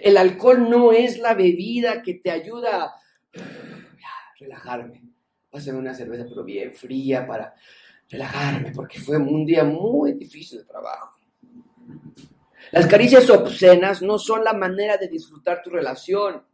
El 0.00 0.16
alcohol 0.16 0.68
no 0.68 0.92
es 0.92 1.18
la 1.18 1.34
bebida 1.34 2.02
que 2.02 2.14
te 2.14 2.30
ayuda 2.30 2.84
a 2.84 3.00
relajarme 4.38 5.13
Pásame 5.54 5.78
una 5.78 5.94
cerveza, 5.94 6.26
pero 6.28 6.42
bien 6.42 6.74
fría 6.74 7.24
para 7.24 7.54
relajarme, 8.10 8.72
porque 8.72 8.98
fue 8.98 9.18
un 9.18 9.46
día 9.46 9.62
muy 9.62 10.14
difícil 10.14 10.58
de 10.58 10.64
trabajo. 10.64 11.16
Las 12.72 12.88
caricias 12.88 13.30
obscenas 13.30 14.02
no 14.02 14.18
son 14.18 14.42
la 14.42 14.52
manera 14.52 14.96
de 14.96 15.06
disfrutar 15.06 15.62
tu 15.62 15.70
relación. 15.70 16.44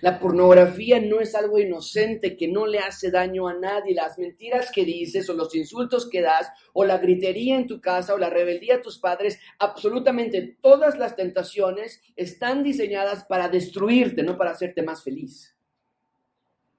La 0.00 0.18
pornografía 0.18 1.00
no 1.00 1.20
es 1.20 1.36
algo 1.36 1.60
inocente 1.60 2.36
que 2.36 2.48
no 2.48 2.66
le 2.66 2.80
hace 2.80 3.12
daño 3.12 3.46
a 3.46 3.54
nadie. 3.54 3.94
Las 3.94 4.18
mentiras 4.18 4.72
que 4.72 4.84
dices 4.84 5.30
o 5.30 5.34
los 5.34 5.54
insultos 5.54 6.10
que 6.10 6.20
das 6.20 6.48
o 6.72 6.84
la 6.84 6.98
gritería 6.98 7.54
en 7.54 7.68
tu 7.68 7.80
casa 7.80 8.12
o 8.12 8.18
la 8.18 8.28
rebeldía 8.28 8.74
a 8.74 8.82
tus 8.82 8.98
padres, 8.98 9.38
absolutamente 9.60 10.58
todas 10.60 10.98
las 10.98 11.14
tentaciones 11.14 12.00
están 12.16 12.64
diseñadas 12.64 13.24
para 13.26 13.48
destruirte, 13.48 14.24
no 14.24 14.36
para 14.36 14.50
hacerte 14.50 14.82
más 14.82 15.04
feliz. 15.04 15.55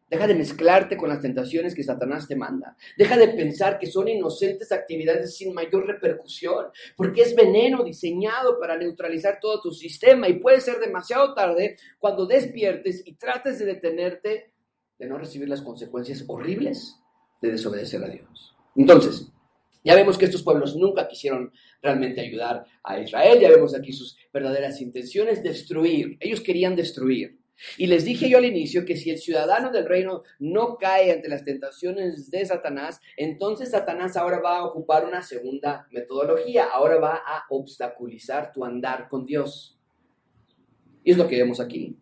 Deja 0.09 0.25
de 0.25 0.35
mezclarte 0.35 0.95
con 0.95 1.09
las 1.09 1.21
tentaciones 1.21 1.75
que 1.75 1.83
Satanás 1.83 2.27
te 2.27 2.35
manda. 2.35 2.77
Deja 2.97 3.17
de 3.17 3.27
pensar 3.29 3.77
que 3.77 3.87
son 3.87 4.07
inocentes 4.07 4.71
actividades 4.71 5.35
sin 5.35 5.53
mayor 5.53 5.85
repercusión, 5.85 6.67
porque 6.95 7.23
es 7.23 7.35
veneno 7.35 7.83
diseñado 7.83 8.57
para 8.59 8.77
neutralizar 8.77 9.39
todo 9.41 9.61
tu 9.61 9.71
sistema 9.71 10.29
y 10.29 10.39
puede 10.39 10.61
ser 10.61 10.79
demasiado 10.79 11.33
tarde 11.33 11.77
cuando 11.99 12.25
despiertes 12.25 13.03
y 13.05 13.15
trates 13.15 13.59
de 13.59 13.65
detenerte 13.65 14.53
de 14.97 15.07
no 15.07 15.17
recibir 15.17 15.49
las 15.49 15.61
consecuencias 15.61 16.23
horribles 16.27 16.95
de 17.41 17.51
desobedecer 17.51 18.03
a 18.03 18.09
Dios. 18.09 18.55
Entonces, 18.75 19.31
ya 19.83 19.95
vemos 19.95 20.17
que 20.17 20.25
estos 20.25 20.43
pueblos 20.43 20.75
nunca 20.75 21.07
quisieron 21.07 21.51
realmente 21.81 22.21
ayudar 22.21 22.65
a 22.83 22.99
Israel, 22.99 23.39
ya 23.39 23.49
vemos 23.49 23.75
aquí 23.75 23.93
sus 23.93 24.17
verdaderas 24.33 24.81
intenciones, 24.81 25.43
destruir. 25.43 26.17
Ellos 26.19 26.41
querían 26.41 26.75
destruir. 26.75 27.36
Y 27.77 27.87
les 27.87 28.05
dije 28.05 28.29
yo 28.29 28.37
al 28.37 28.45
inicio 28.45 28.85
que 28.85 28.97
si 28.97 29.09
el 29.09 29.17
ciudadano 29.17 29.71
del 29.71 29.85
reino 29.85 30.23
no 30.39 30.77
cae 30.77 31.11
ante 31.11 31.27
las 31.27 31.43
tentaciones 31.43 32.29
de 32.29 32.45
Satanás, 32.45 33.01
entonces 33.15 33.71
Satanás 33.71 34.15
ahora 34.15 34.39
va 34.39 34.57
a 34.57 34.65
ocupar 34.65 35.05
una 35.05 35.21
segunda 35.21 35.87
metodología, 35.91 36.65
ahora 36.65 36.99
va 36.99 37.15
a 37.15 37.45
obstaculizar 37.49 38.51
tu 38.53 38.63
andar 38.63 39.09
con 39.09 39.25
Dios. 39.25 39.77
Y 41.03 41.11
es 41.11 41.17
lo 41.17 41.27
que 41.27 41.37
vemos 41.37 41.59
aquí. 41.59 41.97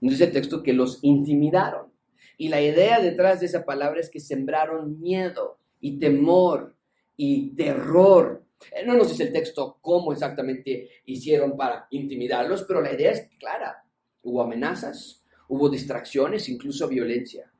Dice 0.00 0.24
el 0.24 0.32
texto 0.32 0.62
que 0.62 0.72
los 0.72 0.98
intimidaron. 1.02 1.92
Y 2.36 2.48
la 2.48 2.60
idea 2.60 3.00
detrás 3.00 3.40
de 3.40 3.46
esa 3.46 3.64
palabra 3.64 4.00
es 4.00 4.08
que 4.08 4.18
sembraron 4.18 4.98
miedo 5.00 5.58
y 5.78 5.98
temor 5.98 6.74
y 7.16 7.54
terror. 7.54 8.44
Eh, 8.72 8.84
no 8.86 8.94
nos 8.94 9.10
dice 9.10 9.24
el 9.24 9.32
texto 9.32 9.78
cómo 9.80 10.12
exactamente 10.12 10.88
hicieron 11.04 11.56
para 11.56 11.86
intimidarlos, 11.90 12.64
pero 12.64 12.80
la 12.80 12.94
idea 12.94 13.10
es 13.10 13.28
clara 13.38 13.84
Hubo 14.22 14.42
amenazas, 14.42 15.24
hubo 15.48 15.68
distracciones, 15.68 16.48
incluso 16.48 16.88
violencia. 16.88 17.50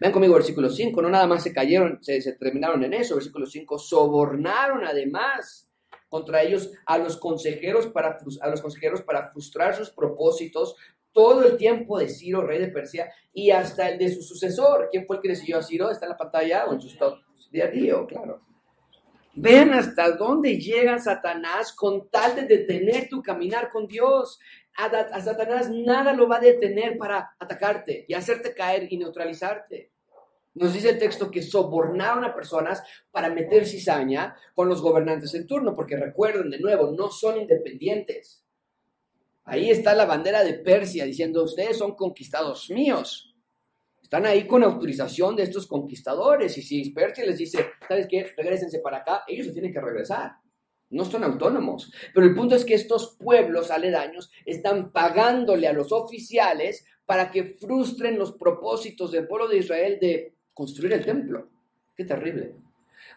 Vean 0.00 0.12
conmigo 0.12 0.34
versículo 0.34 0.68
5, 0.68 1.00
no 1.02 1.08
nada 1.08 1.26
más 1.26 1.42
se 1.42 1.52
cayeron, 1.52 1.98
se, 2.02 2.20
terminaron 2.34 2.84
en 2.84 2.94
eso, 2.94 3.14
versículo 3.14 3.46
5, 3.46 3.78
sobornaron 3.78 4.84
además 4.84 5.68
contra 6.08 6.42
ellos 6.42 6.72
a 6.86 6.98
los 6.98 7.16
consejeros 7.16 7.86
para, 7.86 8.18
a 8.40 8.48
los 8.48 8.60
consejeros 8.60 9.02
para 9.02 9.30
frustrar 9.30 9.74
sus 9.74 9.90
propósitos 9.90 10.76
todo 11.12 11.44
el 11.44 11.56
tiempo 11.56 11.98
de 11.98 12.08
Ciro, 12.08 12.46
rey 12.46 12.60
de 12.60 12.68
Persia, 12.68 13.10
y 13.32 13.50
hasta 13.50 13.88
el 13.88 13.98
de 13.98 14.14
su 14.14 14.22
sucesor. 14.22 14.88
¿Quién 14.90 15.06
fue 15.06 15.16
el 15.16 15.22
que 15.22 15.28
decidió 15.30 15.58
a 15.58 15.62
Ciro? 15.62 15.90
¿Está 15.90 16.06
en 16.06 16.10
la 16.10 16.16
pantalla 16.16 16.66
o 16.66 16.74
en 16.74 16.80
sus 16.80 16.96
de 17.50 17.62
a 17.62 18.06
Claro. 18.06 18.40
Vean 19.34 19.72
hasta 19.72 20.12
dónde 20.12 20.58
llega 20.58 20.98
Satanás 20.98 21.72
con 21.72 22.08
tal 22.08 22.34
de 22.34 22.42
detener 22.42 23.08
tu 23.08 23.22
caminar 23.22 23.70
con 23.70 23.86
Dios 23.86 24.38
a, 24.78 25.20
Satanás 25.20 25.70
nada 25.70 26.12
lo 26.12 26.28
va 26.28 26.36
a 26.36 26.40
detener 26.40 26.96
para 26.96 27.34
atacarte 27.38 28.04
y 28.06 28.14
hacerte 28.14 28.54
caer 28.54 28.86
y 28.90 28.96
neutralizarte. 28.96 29.90
Nos 30.54 30.72
dice 30.72 30.90
el 30.90 30.98
texto 30.98 31.30
que 31.30 31.42
sobornaron 31.42 32.24
a 32.24 32.34
personas 32.34 32.82
para 33.10 33.28
meter 33.28 33.66
cizaña 33.66 34.36
con 34.54 34.68
los 34.68 34.80
gobernantes 34.80 35.34
en 35.34 35.46
turno, 35.46 35.74
porque 35.74 35.96
recuerden 35.96 36.50
de 36.50 36.60
nuevo, 36.60 36.92
no 36.92 37.10
son 37.10 37.38
independientes. 37.38 38.44
Ahí 39.44 39.70
está 39.70 39.94
la 39.94 40.04
bandera 40.04 40.44
de 40.44 40.54
Persia 40.54 41.04
diciendo, 41.04 41.42
ustedes 41.42 41.76
son 41.76 41.94
conquistados 41.94 42.70
míos. 42.70 43.34
Están 44.02 44.26
ahí 44.26 44.46
con 44.46 44.62
autorización 44.62 45.36
de 45.36 45.44
estos 45.44 45.66
conquistadores. 45.66 46.56
Y 46.58 46.62
si 46.62 46.90
Persia 46.90 47.24
les 47.24 47.38
dice, 47.38 47.66
¿sabes 47.86 48.06
qué? 48.08 48.32
Regrésense 48.36 48.78
para 48.80 48.98
acá, 48.98 49.24
ellos 49.26 49.46
se 49.46 49.52
tienen 49.52 49.72
que 49.72 49.80
regresar 49.80 50.32
no 50.90 51.04
son 51.04 51.24
autónomos. 51.24 51.92
Pero 52.14 52.26
el 52.26 52.34
punto 52.34 52.54
es 52.54 52.64
que 52.64 52.74
estos 52.74 53.16
pueblos 53.18 53.70
aledaños 53.70 54.30
están 54.44 54.90
pagándole 54.90 55.68
a 55.68 55.72
los 55.72 55.92
oficiales 55.92 56.84
para 57.06 57.30
que 57.30 57.56
frustren 57.58 58.18
los 58.18 58.32
propósitos 58.32 59.12
del 59.12 59.26
pueblo 59.26 59.48
de 59.48 59.58
Israel 59.58 59.98
de 60.00 60.34
construir 60.52 60.92
el 60.92 61.04
templo. 61.04 61.48
Qué 61.96 62.04
terrible. 62.04 62.54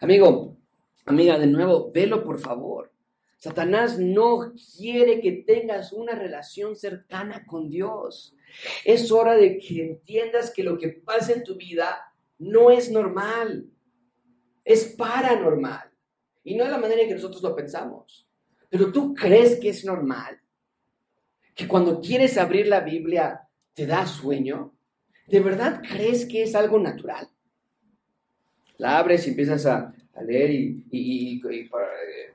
Amigo, 0.00 0.56
amiga, 1.04 1.38
de 1.38 1.46
nuevo, 1.46 1.90
velo 1.92 2.24
por 2.24 2.40
favor. 2.40 2.90
Satanás 3.38 3.98
no 3.98 4.52
quiere 4.76 5.20
que 5.20 5.32
tengas 5.32 5.92
una 5.92 6.14
relación 6.14 6.76
cercana 6.76 7.44
con 7.44 7.68
Dios. 7.68 8.36
Es 8.84 9.10
hora 9.10 9.34
de 9.34 9.58
que 9.58 9.82
entiendas 9.82 10.52
que 10.52 10.62
lo 10.62 10.78
que 10.78 10.88
pasa 10.88 11.32
en 11.32 11.42
tu 11.42 11.56
vida 11.56 12.12
no 12.38 12.70
es 12.70 12.90
normal, 12.90 13.66
es 14.64 14.84
paranormal. 14.96 15.91
Y 16.44 16.54
no 16.54 16.64
de 16.64 16.70
la 16.70 16.78
manera 16.78 17.02
en 17.02 17.08
que 17.08 17.14
nosotros 17.14 17.42
lo 17.42 17.54
pensamos. 17.54 18.26
Pero 18.68 18.92
tú 18.92 19.14
crees 19.14 19.58
que 19.60 19.68
es 19.68 19.84
normal 19.84 20.40
que 21.54 21.68
cuando 21.68 22.00
quieres 22.00 22.38
abrir 22.38 22.66
la 22.66 22.80
Biblia 22.80 23.48
te 23.74 23.86
da 23.86 24.06
sueño. 24.06 24.74
¿De 25.28 25.40
verdad 25.40 25.82
crees 25.86 26.26
que 26.26 26.42
es 26.42 26.54
algo 26.54 26.78
natural? 26.78 27.28
La 28.78 28.98
abres 28.98 29.26
y 29.26 29.30
empiezas 29.30 29.66
a, 29.66 29.94
leer 30.20 30.50
y, 30.50 31.40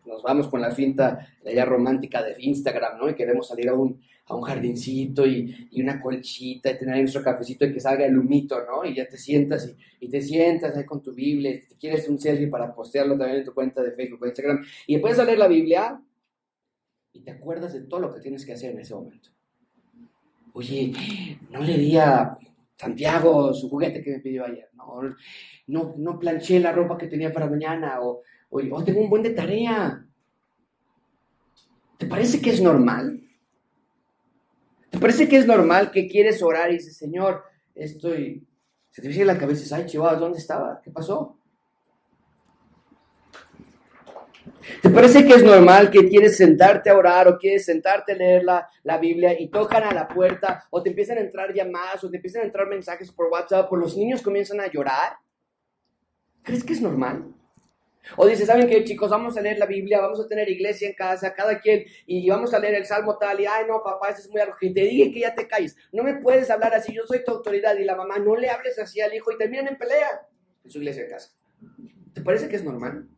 nos 0.05 0.23
vamos 0.23 0.47
con 0.47 0.61
la 0.61 0.71
finta 0.71 1.27
ya 1.43 1.65
romántica 1.65 2.23
de 2.23 2.35
Instagram, 2.39 2.97
¿no? 2.97 3.09
Y 3.09 3.13
queremos 3.13 3.47
salir 3.47 3.69
a 3.69 3.75
un, 3.75 4.01
a 4.25 4.35
un 4.35 4.41
jardincito 4.41 5.27
y, 5.27 5.69
una 5.79 6.01
colchita 6.01 6.71
y 6.71 6.77
tener 6.77 6.97
nuestro 6.97 7.21
cafecito 7.21 7.65
y 7.65 7.73
que 7.73 7.79
salga 7.79 8.05
el 8.05 8.17
humito, 8.17 8.57
¿no? 8.65 8.83
Y 8.83 8.95
ya 8.95 9.07
te 9.07 9.17
sientas 9.17 9.71
y, 9.99 10.07
te 10.07 10.21
sientas 10.21 10.75
ahí 10.75 10.85
con 10.85 11.03
tu 11.03 11.13
Biblia, 11.13 11.51
y 11.51 11.59
te 11.59 11.75
quieres 11.75 12.07
un 12.09 12.19
selfie 12.19 12.47
para 12.47 12.73
postearlo 12.73 13.17
también 13.17 13.39
en 13.39 13.45
tu 13.45 13.53
cuenta 13.53 13.83
de 13.83 13.91
Facebook 13.91 14.23
o 14.23 14.25
Instagram 14.25 14.63
y 14.87 14.97
puedes 14.97 15.17
leer 15.17 15.37
la 15.37 15.47
Biblia 15.47 16.01
y 17.13 17.19
te 17.21 17.31
acuerdas 17.31 17.73
de 17.73 17.81
todo 17.81 17.99
lo 17.99 18.13
que 18.13 18.21
tienes 18.21 18.45
que 18.45 18.53
hacer 18.53 18.71
en 18.71 18.79
ese 18.79 18.95
momento. 18.95 19.29
Oye, 20.53 20.91
no 21.51 21.61
le 21.61 21.77
di 21.77 21.97
a 21.97 22.37
Santiago 22.77 23.53
su 23.53 23.69
juguete 23.69 24.03
que 24.03 24.11
me 24.11 24.19
pidió 24.19 24.45
ayer, 24.45 24.69
no, 24.73 25.01
no, 25.67 25.95
no 25.97 26.19
planché 26.19 26.59
la 26.59 26.71
ropa 26.71 26.97
que 26.97 27.07
tenía 27.07 27.33
para 27.33 27.49
mañana 27.49 28.01
o, 28.01 28.21
o, 28.49 28.83
tengo 28.83 29.01
un 29.01 29.09
buen 29.09 29.23
de 29.23 29.31
tarea. 29.31 30.05
¿Te 31.97 32.05
parece 32.05 32.39
que 32.39 32.51
es 32.51 32.61
normal? 32.61 33.21
¿Te 34.91 34.99
parece 34.99 35.27
que 35.27 35.37
es 35.37 35.47
normal 35.47 35.91
que 35.91 36.07
quieres 36.07 36.41
orar 36.43 36.69
y 36.69 36.75
dices, 36.75 36.95
Señor, 36.95 37.43
estoy... 37.73 38.47
Se 38.91 39.01
te 39.01 39.09
viene 39.09 39.25
la 39.25 39.37
cabeza 39.37 39.59
y 39.59 39.63
dices, 39.63 39.73
ay, 39.73 39.85
Chihuahua, 39.85 40.19
¿dónde 40.19 40.39
estaba? 40.39 40.81
¿Qué 40.81 40.91
pasó? 40.91 41.36
¿Te 44.81 44.89
parece 44.89 45.25
que 45.25 45.33
es 45.33 45.43
normal 45.43 45.89
que 45.89 46.07
quieres 46.07 46.37
sentarte 46.37 46.89
a 46.89 46.97
orar 46.97 47.27
o 47.27 47.37
quieres 47.37 47.65
sentarte 47.65 48.13
a 48.13 48.15
leer 48.15 48.43
la, 48.43 48.69
la, 48.83 48.97
Biblia 48.97 49.39
y 49.39 49.49
tocan 49.49 49.83
a 49.83 49.93
la 49.93 50.07
puerta 50.07 50.65
o 50.69 50.81
te 50.83 50.89
empiezan 50.89 51.17
a 51.17 51.21
entrar 51.21 51.53
llamadas 51.53 52.03
o 52.03 52.09
te 52.09 52.17
empiezan 52.17 52.43
a 52.43 52.45
entrar 52.45 52.67
mensajes 52.67 53.11
por 53.11 53.27
WhatsApp 53.27 53.71
o 53.71 53.75
los 53.75 53.95
niños 53.95 54.21
comienzan 54.21 54.59
a 54.59 54.71
llorar? 54.71 55.17
¿Crees 56.43 56.63
que 56.63 56.73
es 56.73 56.81
normal? 56.81 57.33
O 58.15 58.25
dice, 58.25 58.45
¿saben 58.45 58.67
qué, 58.67 58.83
chicos? 58.83 59.09
Vamos 59.09 59.37
a 59.37 59.41
leer 59.41 59.57
la 59.57 59.65
Biblia, 59.65 59.99
vamos 59.99 60.19
a 60.19 60.27
tener 60.27 60.49
iglesia 60.49 60.87
en 60.87 60.95
casa, 60.95 61.33
cada 61.33 61.59
quien, 61.59 61.83
y 62.05 62.29
vamos 62.29 62.53
a 62.53 62.59
leer 62.59 62.75
el 62.75 62.85
salmo 62.85 63.17
tal, 63.17 63.39
y 63.41 63.45
ay, 63.45 63.65
no, 63.67 63.83
papá, 63.83 64.09
eso 64.09 64.21
es 64.21 64.29
muy 64.29 64.39
algo. 64.39 64.55
Que 64.59 64.69
te 64.69 64.81
diga 64.81 65.11
que 65.11 65.19
ya 65.19 65.35
te 65.35 65.47
calles. 65.47 65.75
No 65.91 66.03
me 66.03 66.15
puedes 66.15 66.49
hablar 66.49 66.73
así, 66.73 66.93
yo 66.93 67.05
soy 67.05 67.23
tu 67.23 67.31
autoridad. 67.31 67.75
Y 67.77 67.83
la 67.83 67.95
mamá, 67.95 68.17
no 68.19 68.35
le 68.35 68.49
hables 68.49 68.79
así 68.79 69.01
al 69.01 69.13
hijo 69.13 69.31
y 69.31 69.37
terminan 69.37 69.67
en 69.67 69.77
pelea 69.77 70.27
en 70.63 70.71
su 70.71 70.77
iglesia 70.77 71.03
en 71.03 71.09
casa. 71.09 71.31
¿Te 72.13 72.21
parece 72.21 72.47
que 72.47 72.55
es 72.55 72.63
normal? 72.63 73.09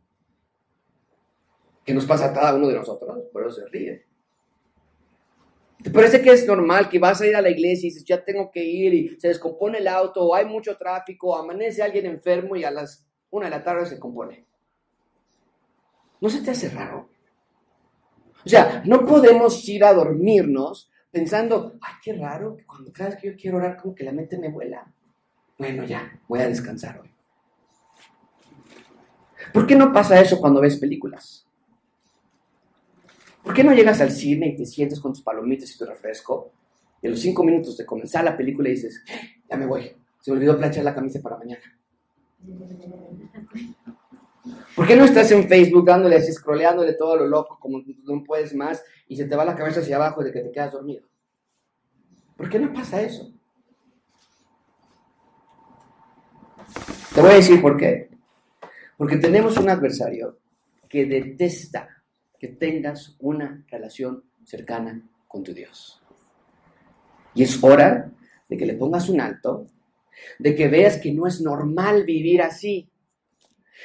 Que 1.90 1.94
nos 1.94 2.06
pasa 2.06 2.26
a 2.26 2.32
cada 2.32 2.54
uno 2.54 2.68
de 2.68 2.76
nosotros, 2.76 3.18
por 3.32 3.42
eso 3.42 3.62
se 3.62 3.66
ríe. 3.66 4.06
¿Te 5.82 5.90
parece 5.90 6.22
que 6.22 6.30
es 6.30 6.46
normal 6.46 6.88
que 6.88 7.00
vas 7.00 7.20
a 7.20 7.26
ir 7.26 7.34
a 7.34 7.42
la 7.42 7.50
iglesia 7.50 7.88
y 7.88 7.90
dices, 7.90 8.04
ya 8.04 8.24
tengo 8.24 8.48
que 8.48 8.62
ir 8.62 8.94
y 8.94 9.18
se 9.18 9.26
descompone 9.26 9.78
el 9.78 9.88
auto, 9.88 10.22
o 10.22 10.36
hay 10.36 10.46
mucho 10.46 10.76
tráfico, 10.76 11.36
amanece 11.36 11.82
alguien 11.82 12.06
enfermo 12.06 12.54
y 12.54 12.62
a 12.62 12.70
las 12.70 13.04
una 13.30 13.46
de 13.46 13.50
la 13.50 13.64
tarde 13.64 13.86
se 13.86 13.98
compone? 13.98 14.46
¿No 16.20 16.30
se 16.30 16.42
te 16.42 16.52
hace 16.52 16.68
raro? 16.68 17.08
O 18.46 18.48
sea, 18.48 18.84
no 18.86 19.04
podemos 19.04 19.68
ir 19.68 19.84
a 19.84 19.92
dormirnos 19.92 20.92
pensando, 21.10 21.72
ay, 21.80 21.94
qué 22.04 22.12
raro, 22.12 22.56
que 22.56 22.66
cuando 22.66 22.92
cada 22.92 23.16
que 23.16 23.32
yo 23.32 23.36
quiero 23.36 23.56
orar, 23.56 23.76
como 23.78 23.96
que 23.96 24.04
la 24.04 24.12
mente 24.12 24.38
me 24.38 24.48
vuela. 24.48 24.94
Bueno, 25.58 25.82
ya, 25.82 26.20
voy 26.28 26.38
a 26.38 26.46
descansar 26.46 27.00
hoy. 27.00 27.10
¿Por 29.52 29.66
qué 29.66 29.74
no 29.74 29.92
pasa 29.92 30.20
eso 30.20 30.38
cuando 30.38 30.60
ves 30.60 30.76
películas? 30.76 31.48
¿Por 33.42 33.54
qué 33.54 33.64
no 33.64 33.72
llegas 33.72 34.00
al 34.00 34.10
cine 34.10 34.48
y 34.48 34.56
te 34.56 34.66
sientes 34.66 35.00
con 35.00 35.12
tus 35.12 35.22
palomitas 35.22 35.74
y 35.74 35.78
tu 35.78 35.86
refresco? 35.86 36.52
Y 37.02 37.06
a 37.06 37.10
los 37.10 37.20
cinco 37.20 37.42
minutos 37.42 37.76
de 37.76 37.86
comenzar 37.86 38.24
la 38.24 38.36
película 38.36 38.68
dices, 38.68 39.02
ya 39.48 39.56
me 39.56 39.66
voy, 39.66 39.90
se 40.20 40.30
me 40.30 40.36
olvidó 40.36 40.58
planchar 40.58 40.84
la 40.84 40.94
camisa 40.94 41.20
para 41.20 41.38
mañana. 41.38 41.62
¿Por 44.76 44.86
qué 44.86 44.96
no 44.96 45.04
estás 45.04 45.30
en 45.32 45.48
Facebook 45.48 45.86
dándole 45.86 46.16
así, 46.16 46.32
scrolleándole 46.32 46.94
todo 46.94 47.16
lo 47.16 47.26
loco 47.26 47.58
como 47.60 47.82
no 48.04 48.24
puedes 48.24 48.54
más 48.54 48.82
y 49.08 49.16
se 49.16 49.24
te 49.24 49.36
va 49.36 49.44
la 49.44 49.56
cabeza 49.56 49.80
hacia 49.80 49.96
abajo 49.96 50.22
de 50.22 50.32
que 50.32 50.40
te 50.40 50.52
quedas 50.52 50.72
dormido? 50.72 51.04
¿Por 52.36 52.48
qué 52.48 52.58
no 52.58 52.72
pasa 52.72 53.02
eso? 53.02 53.30
Te 57.14 57.20
voy 57.20 57.30
a 57.30 57.34
decir 57.34 57.60
por 57.60 57.76
qué. 57.76 58.08
Porque 58.96 59.16
tenemos 59.16 59.56
un 59.56 59.68
adversario 59.68 60.38
que 60.88 61.06
detesta 61.06 61.99
que 62.40 62.48
tengas 62.48 63.14
una 63.20 63.64
relación 63.70 64.24
cercana 64.44 65.06
con 65.28 65.44
tu 65.44 65.52
Dios. 65.52 66.00
Y 67.34 67.42
es 67.42 67.62
hora 67.62 68.10
de 68.48 68.56
que 68.56 68.66
le 68.66 68.74
pongas 68.74 69.10
un 69.10 69.20
alto, 69.20 69.66
de 70.38 70.56
que 70.56 70.68
veas 70.68 70.96
que 70.96 71.12
no 71.12 71.26
es 71.26 71.40
normal 71.40 72.04
vivir 72.04 72.40
así, 72.42 72.90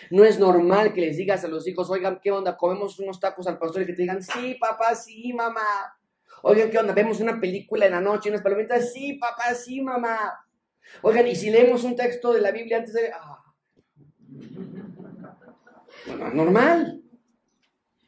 no 0.09 0.23
es 0.23 0.39
normal 0.39 0.93
que 0.93 1.01
les 1.01 1.17
digas 1.17 1.43
a 1.43 1.49
los 1.49 1.67
hijos, 1.67 1.89
oigan, 1.89 2.19
¿qué 2.23 2.31
onda? 2.31 2.57
Comemos 2.57 2.97
unos 2.99 3.19
tacos 3.19 3.45
al 3.47 3.59
pastor 3.59 3.83
y 3.83 3.85
que 3.85 3.93
te 3.93 4.01
digan, 4.01 4.23
sí, 4.23 4.55
papá, 4.59 4.95
sí, 4.95 5.33
mamá. 5.33 5.61
Oigan, 6.41 6.69
¿qué 6.69 6.77
onda? 6.77 6.93
Vemos 6.93 7.19
una 7.19 7.39
película 7.39 7.85
en 7.85 7.91
la 7.91 8.01
noche, 8.01 8.29
unas 8.29 8.41
palomitas, 8.41 8.93
sí, 8.93 9.13
papá, 9.13 9.53
sí, 9.53 9.81
mamá. 9.81 10.45
Oigan, 11.01 11.27
y 11.27 11.35
si 11.35 11.49
leemos 11.49 11.83
un 11.83 11.95
texto 11.95 12.31
de 12.33 12.41
la 12.41 12.51
Biblia 12.51 12.77
antes 12.77 12.93
de... 12.93 13.11
Ah. 13.13 13.43
Bueno, 16.07 16.29
normal. 16.33 17.04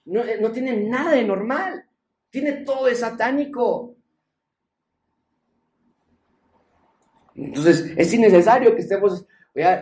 No, 0.07 0.23
eh, 0.23 0.37
no 0.41 0.51
tiene 0.51 0.75
nada 0.75 1.11
de 1.11 1.23
normal. 1.23 1.85
Tiene 2.29 2.63
todo 2.65 2.85
de 2.87 2.95
satánico. 2.95 3.95
Entonces, 7.35 7.93
es 7.95 8.13
innecesario 8.13 8.75
que 8.75 8.81
estemos 8.81 9.25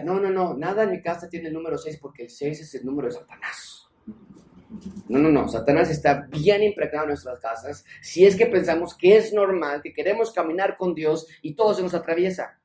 no, 0.03 0.19
no, 0.19 0.29
no, 0.29 0.53
nada 0.53 0.83
en 0.83 0.91
mi 0.91 1.01
casa 1.01 1.27
tiene 1.27 1.49
el 1.49 1.53
número 1.53 1.77
6 1.77 1.97
porque 2.01 2.23
el 2.23 2.29
6 2.29 2.61
es 2.61 2.75
el 2.75 2.85
número 2.85 3.09
de 3.09 3.15
Satanás. 3.15 3.87
No, 5.09 5.19
no, 5.19 5.29
no, 5.29 5.47
Satanás 5.47 5.89
está 5.89 6.27
bien 6.29 6.63
impregnado 6.63 7.05
en 7.05 7.09
nuestras 7.09 7.39
casas 7.39 7.85
si 8.01 8.25
es 8.25 8.35
que 8.35 8.45
pensamos 8.45 8.95
que 8.95 9.17
es 9.17 9.33
normal, 9.33 9.81
que 9.81 9.93
queremos 9.93 10.31
caminar 10.31 10.77
con 10.77 10.93
Dios 10.93 11.27
y 11.41 11.55
todo 11.55 11.73
se 11.73 11.83
nos 11.83 11.93
atraviesa. 11.93 12.59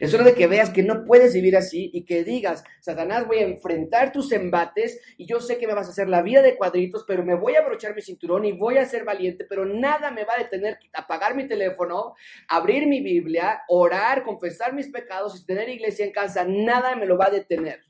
Es 0.00 0.14
hora 0.14 0.24
de 0.24 0.34
que 0.34 0.46
veas 0.46 0.70
que 0.70 0.82
no 0.82 1.04
puedes 1.04 1.34
vivir 1.34 1.56
así 1.56 1.90
y 1.92 2.04
que 2.04 2.24
digas, 2.24 2.64
Satanás, 2.80 3.26
voy 3.26 3.38
a 3.38 3.46
enfrentar 3.46 4.12
tus 4.12 4.32
embates 4.32 5.00
y 5.16 5.26
yo 5.26 5.40
sé 5.40 5.58
que 5.58 5.66
me 5.66 5.74
vas 5.74 5.88
a 5.88 5.90
hacer 5.90 6.08
la 6.08 6.22
vida 6.22 6.42
de 6.42 6.56
cuadritos, 6.56 7.04
pero 7.06 7.24
me 7.24 7.34
voy 7.34 7.54
a 7.54 7.60
abrochar 7.60 7.94
mi 7.94 8.02
cinturón 8.02 8.44
y 8.44 8.52
voy 8.52 8.78
a 8.78 8.84
ser 8.84 9.04
valiente, 9.04 9.44
pero 9.48 9.64
nada 9.64 10.10
me 10.10 10.24
va 10.24 10.34
a 10.34 10.42
detener 10.42 10.78
apagar 10.94 11.34
mi 11.34 11.46
teléfono, 11.46 12.14
abrir 12.48 12.86
mi 12.86 13.00
Biblia, 13.00 13.62
orar, 13.68 14.24
confesar 14.24 14.74
mis 14.74 14.88
pecados 14.88 15.40
y 15.40 15.46
tener 15.46 15.68
iglesia 15.68 16.04
en 16.04 16.12
casa, 16.12 16.44
nada 16.46 16.96
me 16.96 17.06
lo 17.06 17.16
va 17.16 17.26
a 17.26 17.30
detener. 17.30 17.87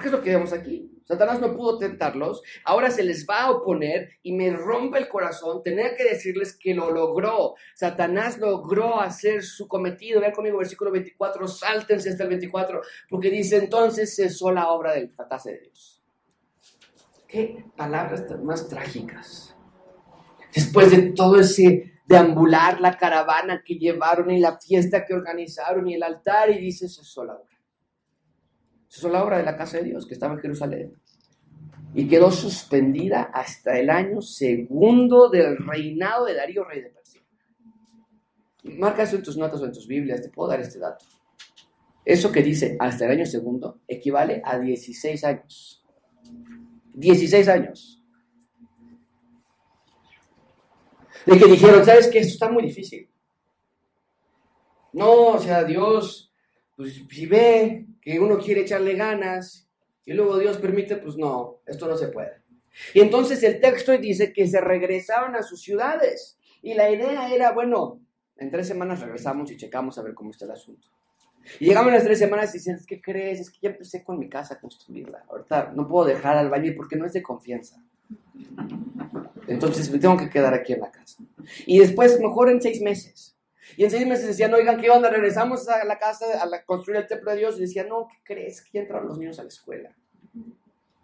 ¿Qué 0.00 0.06
es 0.06 0.12
lo 0.12 0.22
que 0.22 0.30
vemos 0.30 0.52
aquí? 0.52 0.90
Satanás 1.04 1.40
no 1.40 1.56
pudo 1.56 1.78
tentarlos, 1.78 2.42
ahora 2.64 2.90
se 2.90 3.04
les 3.04 3.26
va 3.28 3.42
a 3.42 3.50
oponer 3.52 4.10
y 4.22 4.32
me 4.32 4.50
rompe 4.50 4.98
el 4.98 5.08
corazón 5.08 5.62
tener 5.62 5.94
que 5.96 6.02
decirles 6.02 6.56
que 6.56 6.74
lo 6.74 6.90
logró. 6.90 7.54
Satanás 7.74 8.38
logró 8.38 9.00
hacer 9.00 9.44
su 9.44 9.68
cometido. 9.68 10.20
Vean 10.20 10.32
conmigo 10.32 10.58
versículo 10.58 10.90
24, 10.90 11.46
sáltense 11.46 12.10
hasta 12.10 12.24
el 12.24 12.30
24, 12.30 12.80
porque 13.08 13.30
dice 13.30 13.56
entonces 13.56 14.16
cesó 14.16 14.50
la 14.50 14.68
obra 14.70 14.94
del 14.94 15.14
tratase 15.14 15.52
de 15.52 15.60
Dios. 15.60 16.02
Qué 17.28 17.64
palabras 17.76 18.24
más 18.42 18.68
trágicas. 18.68 19.56
Después 20.52 20.90
de 20.90 21.12
todo 21.12 21.38
ese 21.38 22.00
deambular, 22.06 22.80
la 22.80 22.96
caravana 22.96 23.62
que 23.64 23.74
llevaron 23.74 24.30
y 24.30 24.40
la 24.40 24.58
fiesta 24.58 25.04
que 25.04 25.14
organizaron 25.14 25.88
y 25.88 25.94
el 25.94 26.02
altar, 26.02 26.50
y 26.50 26.58
dice 26.58 26.88
cesó 26.88 27.24
la 27.24 27.34
obra. 27.34 27.55
Es 28.96 29.02
la 29.02 29.22
obra 29.22 29.36
de 29.36 29.44
la 29.44 29.56
casa 29.56 29.76
de 29.76 29.84
Dios 29.84 30.06
que 30.06 30.14
estaba 30.14 30.34
en 30.34 30.40
Jerusalén. 30.40 30.94
Y 31.94 32.08
quedó 32.08 32.30
suspendida 32.30 33.24
hasta 33.24 33.78
el 33.78 33.90
año 33.90 34.22
segundo 34.22 35.28
del 35.28 35.58
reinado 35.58 36.24
de 36.24 36.34
Darío, 36.34 36.64
rey 36.64 36.80
de 36.80 36.90
Persia. 36.90 37.20
Marca 38.78 39.02
eso 39.02 39.16
en 39.16 39.22
tus 39.22 39.36
notas 39.36 39.60
o 39.60 39.66
en 39.66 39.72
tus 39.72 39.86
Biblias, 39.86 40.22
te 40.22 40.30
puedo 40.30 40.48
dar 40.50 40.60
este 40.60 40.78
dato. 40.78 41.04
Eso 42.04 42.32
que 42.32 42.42
dice 42.42 42.76
hasta 42.80 43.04
el 43.04 43.12
año 43.12 43.26
segundo 43.26 43.80
equivale 43.86 44.40
a 44.44 44.58
16 44.58 45.24
años. 45.24 45.84
16 46.94 47.48
años. 47.48 48.02
De 51.26 51.38
que 51.38 51.46
dijeron, 51.46 51.84
¿sabes 51.84 52.08
qué? 52.08 52.20
Esto 52.20 52.32
está 52.32 52.50
muy 52.50 52.62
difícil. 52.62 53.10
No, 54.92 55.32
o 55.32 55.38
sea, 55.38 55.64
Dios, 55.64 56.25
pues 56.76 57.02
si 57.08 57.26
ve 57.26 57.86
que 58.00 58.20
uno 58.20 58.38
quiere 58.38 58.62
echarle 58.62 58.94
ganas 58.94 59.68
y 60.04 60.12
luego 60.12 60.38
Dios 60.38 60.58
permite, 60.58 60.96
pues 60.96 61.16
no, 61.16 61.60
esto 61.66 61.88
no 61.88 61.96
se 61.96 62.08
puede. 62.08 62.42
Y 62.92 63.00
entonces 63.00 63.42
el 63.42 63.60
texto 63.60 63.96
dice 63.96 64.32
que 64.32 64.46
se 64.46 64.60
regresaron 64.60 65.34
a 65.34 65.42
sus 65.42 65.62
ciudades. 65.62 66.38
Y 66.62 66.74
la 66.74 66.90
idea 66.90 67.32
era, 67.32 67.52
bueno, 67.52 68.00
en 68.36 68.50
tres 68.50 68.68
semanas 68.68 69.00
regresamos 69.00 69.50
y 69.50 69.56
checamos 69.56 69.98
a 69.98 70.02
ver 70.02 70.14
cómo 70.14 70.30
está 70.30 70.44
el 70.44 70.50
asunto. 70.50 70.88
Y 71.60 71.66
llegamos 71.66 71.92
las 71.92 72.04
tres 72.04 72.18
semanas 72.18 72.54
y 72.54 72.58
dicen, 72.58 72.78
¿qué 72.86 73.00
crees? 73.00 73.40
Es 73.40 73.50
que 73.50 73.58
ya 73.62 73.70
empecé 73.70 74.02
con 74.04 74.18
mi 74.18 74.28
casa 74.28 74.54
a 74.54 74.60
construirla. 74.60 75.24
Ahorita 75.28 75.72
no 75.74 75.88
puedo 75.88 76.06
dejar 76.06 76.36
al 76.36 76.50
baño 76.50 76.72
porque 76.76 76.96
no 76.96 77.06
es 77.06 77.12
de 77.12 77.22
confianza. 77.22 77.80
Entonces 79.46 79.90
me 79.90 79.98
tengo 79.98 80.16
que 80.16 80.28
quedar 80.28 80.52
aquí 80.54 80.72
en 80.72 80.80
la 80.80 80.90
casa. 80.90 81.22
Y 81.64 81.78
después, 81.78 82.20
mejor 82.20 82.50
en 82.50 82.60
seis 82.60 82.82
meses. 82.82 83.35
Y 83.76 83.84
en 83.84 83.90
seis 83.90 84.06
meses 84.06 84.26
decían, 84.26 84.54
oigan, 84.54 84.80
¿qué 84.80 84.90
onda? 84.90 85.10
Regresamos 85.10 85.68
a 85.68 85.84
la 85.84 85.98
casa 85.98 86.26
a 86.42 86.64
construir 86.64 87.00
el 87.00 87.06
templo 87.06 87.30
de 87.32 87.38
Dios. 87.38 87.58
Y 87.58 87.62
decían, 87.62 87.88
no, 87.88 88.06
¿qué 88.08 88.16
crees? 88.22 88.62
Que 88.62 88.70
ya 88.74 88.80
entraron 88.82 89.08
los 89.08 89.18
niños 89.18 89.38
a 89.38 89.42
la 89.42 89.48
escuela. 89.48 89.94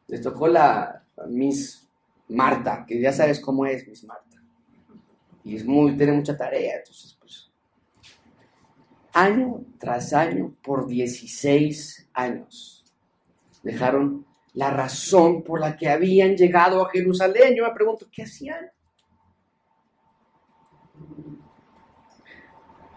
Les 0.06 0.20
tocó 0.20 0.46
la 0.48 1.04
Miss 1.28 1.88
Marta, 2.28 2.84
que 2.86 3.00
ya 3.00 3.12
sabes 3.12 3.40
cómo 3.40 3.66
es 3.66 3.86
Miss 3.86 4.04
Marta. 4.04 4.36
Y 5.44 5.56
es 5.56 5.64
muy, 5.64 5.96
tiene 5.96 6.12
mucha 6.12 6.36
tarea. 6.36 6.76
Entonces, 6.76 7.16
pues, 7.18 7.50
año 9.12 9.64
tras 9.78 10.12
año, 10.12 10.54
por 10.62 10.86
16 10.86 12.10
años, 12.14 12.84
dejaron 13.62 14.24
la 14.54 14.70
razón 14.70 15.42
por 15.42 15.60
la 15.60 15.76
que 15.76 15.88
habían 15.88 16.36
llegado 16.36 16.84
a 16.84 16.90
Jerusalén. 16.90 17.54
Yo 17.56 17.64
me 17.64 17.74
pregunto, 17.74 18.06
¿qué 18.12 18.22
hacían? 18.22 18.71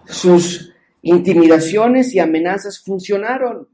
Sus 0.07 0.73
intimidaciones 1.01 2.13
y 2.13 2.19
amenazas 2.19 2.83
funcionaron. 2.83 3.69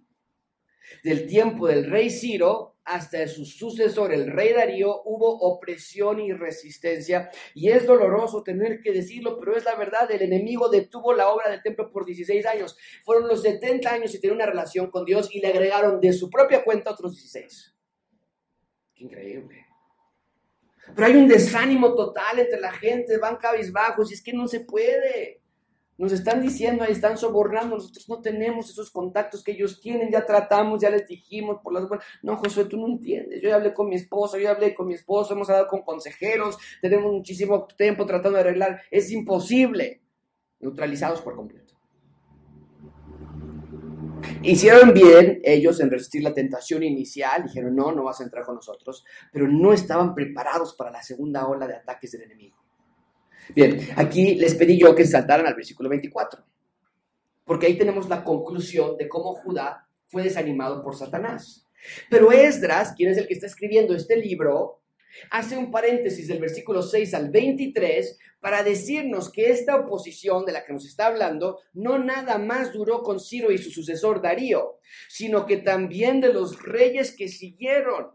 Del 1.03 1.25
tiempo 1.25 1.67
del 1.67 1.89
rey 1.89 2.09
Ciro 2.09 2.71
hasta 2.83 3.27
su 3.27 3.45
sucesor, 3.45 4.13
el 4.13 4.31
rey 4.31 4.53
Darío, 4.53 5.01
hubo 5.05 5.39
opresión 5.39 6.19
y 6.19 6.33
resistencia. 6.33 7.29
Y 7.53 7.69
es 7.69 7.85
doloroso 7.85 8.43
tener 8.43 8.81
que 8.81 8.91
decirlo, 8.91 9.39
pero 9.39 9.55
es 9.55 9.65
la 9.65 9.75
verdad. 9.75 10.11
El 10.11 10.21
enemigo 10.23 10.69
detuvo 10.69 11.13
la 11.13 11.29
obra 11.29 11.49
del 11.49 11.61
templo 11.61 11.91
por 11.91 12.05
16 12.05 12.45
años. 12.45 12.77
Fueron 13.03 13.27
los 13.27 13.41
70 13.41 13.91
años 13.91 14.13
y 14.13 14.19
tenía 14.19 14.35
una 14.35 14.45
relación 14.45 14.89
con 14.91 15.05
Dios 15.05 15.29
y 15.31 15.39
le 15.39 15.47
agregaron 15.47 15.99
de 16.01 16.13
su 16.13 16.29
propia 16.29 16.63
cuenta 16.63 16.91
otros 16.91 17.13
16. 17.13 17.75
Qué 18.95 19.03
increíble. 19.03 19.65
Pero 20.95 21.07
hay 21.07 21.15
un 21.15 21.27
desánimo 21.27 21.95
total 21.95 22.39
entre 22.39 22.59
la 22.59 22.71
gente, 22.71 23.17
van 23.17 23.37
cabizbajos 23.37 24.11
y 24.11 24.15
es 24.15 24.23
que 24.23 24.33
no 24.33 24.47
se 24.47 24.61
puede. 24.61 25.40
Nos 26.01 26.13
están 26.13 26.41
diciendo, 26.41 26.83
ahí 26.83 26.93
están 26.93 27.15
sobornando, 27.15 27.75
nosotros 27.75 28.09
no 28.09 28.21
tenemos 28.21 28.67
esos 28.71 28.89
contactos 28.89 29.43
que 29.43 29.51
ellos 29.51 29.79
tienen, 29.79 30.09
ya 30.09 30.25
tratamos, 30.25 30.81
ya 30.81 30.89
les 30.89 31.07
dijimos 31.07 31.59
por 31.61 31.73
las 31.73 31.87
No, 32.23 32.37
Josué, 32.37 32.65
tú 32.65 32.77
no 32.77 32.87
entiendes. 32.87 33.39
Yo 33.39 33.49
ya 33.49 33.57
hablé 33.57 33.71
con 33.71 33.87
mi 33.87 33.97
esposo, 33.97 34.39
yo 34.39 34.49
hablé 34.49 34.73
con 34.73 34.87
mi 34.87 34.95
esposo, 34.95 35.35
hemos 35.35 35.47
hablado 35.51 35.67
con 35.67 35.83
consejeros, 35.83 36.57
tenemos 36.81 37.13
muchísimo 37.13 37.67
tiempo 37.77 38.07
tratando 38.07 38.37
de 38.37 38.39
arreglar. 38.39 38.81
Es 38.89 39.11
imposible. 39.11 40.01
Neutralizados 40.59 41.21
por 41.21 41.35
completo. 41.35 41.75
Hicieron 44.41 44.95
bien 44.95 45.39
ellos 45.43 45.79
en 45.81 45.91
resistir 45.91 46.23
la 46.23 46.33
tentación 46.33 46.81
inicial, 46.81 47.43
dijeron, 47.43 47.75
no, 47.75 47.91
no 47.91 48.05
vas 48.05 48.21
a 48.21 48.23
entrar 48.23 48.43
con 48.43 48.55
nosotros, 48.55 49.05
pero 49.31 49.47
no 49.47 49.71
estaban 49.71 50.15
preparados 50.15 50.73
para 50.73 50.89
la 50.89 51.03
segunda 51.03 51.47
ola 51.47 51.67
de 51.67 51.75
ataques 51.75 52.11
del 52.13 52.23
enemigo. 52.23 52.60
Bien, 53.55 53.89
aquí 53.95 54.35
les 54.35 54.55
pedí 54.55 54.79
yo 54.79 54.95
que 54.95 55.05
saltaran 55.05 55.45
al 55.45 55.55
versículo 55.55 55.89
24, 55.89 56.43
porque 57.43 57.65
ahí 57.65 57.77
tenemos 57.77 58.07
la 58.07 58.23
conclusión 58.23 58.97
de 58.97 59.09
cómo 59.09 59.33
Judá 59.35 59.87
fue 60.07 60.23
desanimado 60.23 60.83
por 60.83 60.95
Satanás. 60.95 61.67
Pero 62.09 62.31
Esdras, 62.31 62.93
quien 62.95 63.11
es 63.11 63.17
el 63.17 63.27
que 63.27 63.33
está 63.33 63.47
escribiendo 63.47 63.95
este 63.95 64.15
libro, 64.15 64.81
hace 65.29 65.57
un 65.57 65.71
paréntesis 65.71 66.27
del 66.27 66.39
versículo 66.39 66.81
6 66.81 67.13
al 67.13 67.29
23 67.31 68.17
para 68.39 68.63
decirnos 68.63 69.31
que 69.31 69.51
esta 69.51 69.75
oposición 69.75 70.45
de 70.45 70.53
la 70.53 70.63
que 70.63 70.73
nos 70.73 70.85
está 70.85 71.07
hablando 71.07 71.59
no 71.73 71.97
nada 71.99 72.37
más 72.37 72.73
duró 72.73 73.03
con 73.03 73.19
Ciro 73.19 73.51
y 73.51 73.57
su 73.57 73.71
sucesor 73.71 74.21
Darío, 74.21 74.79
sino 75.09 75.45
que 75.45 75.57
también 75.57 76.21
de 76.21 76.33
los 76.33 76.61
reyes 76.61 77.15
que 77.15 77.27
siguieron. 77.27 78.11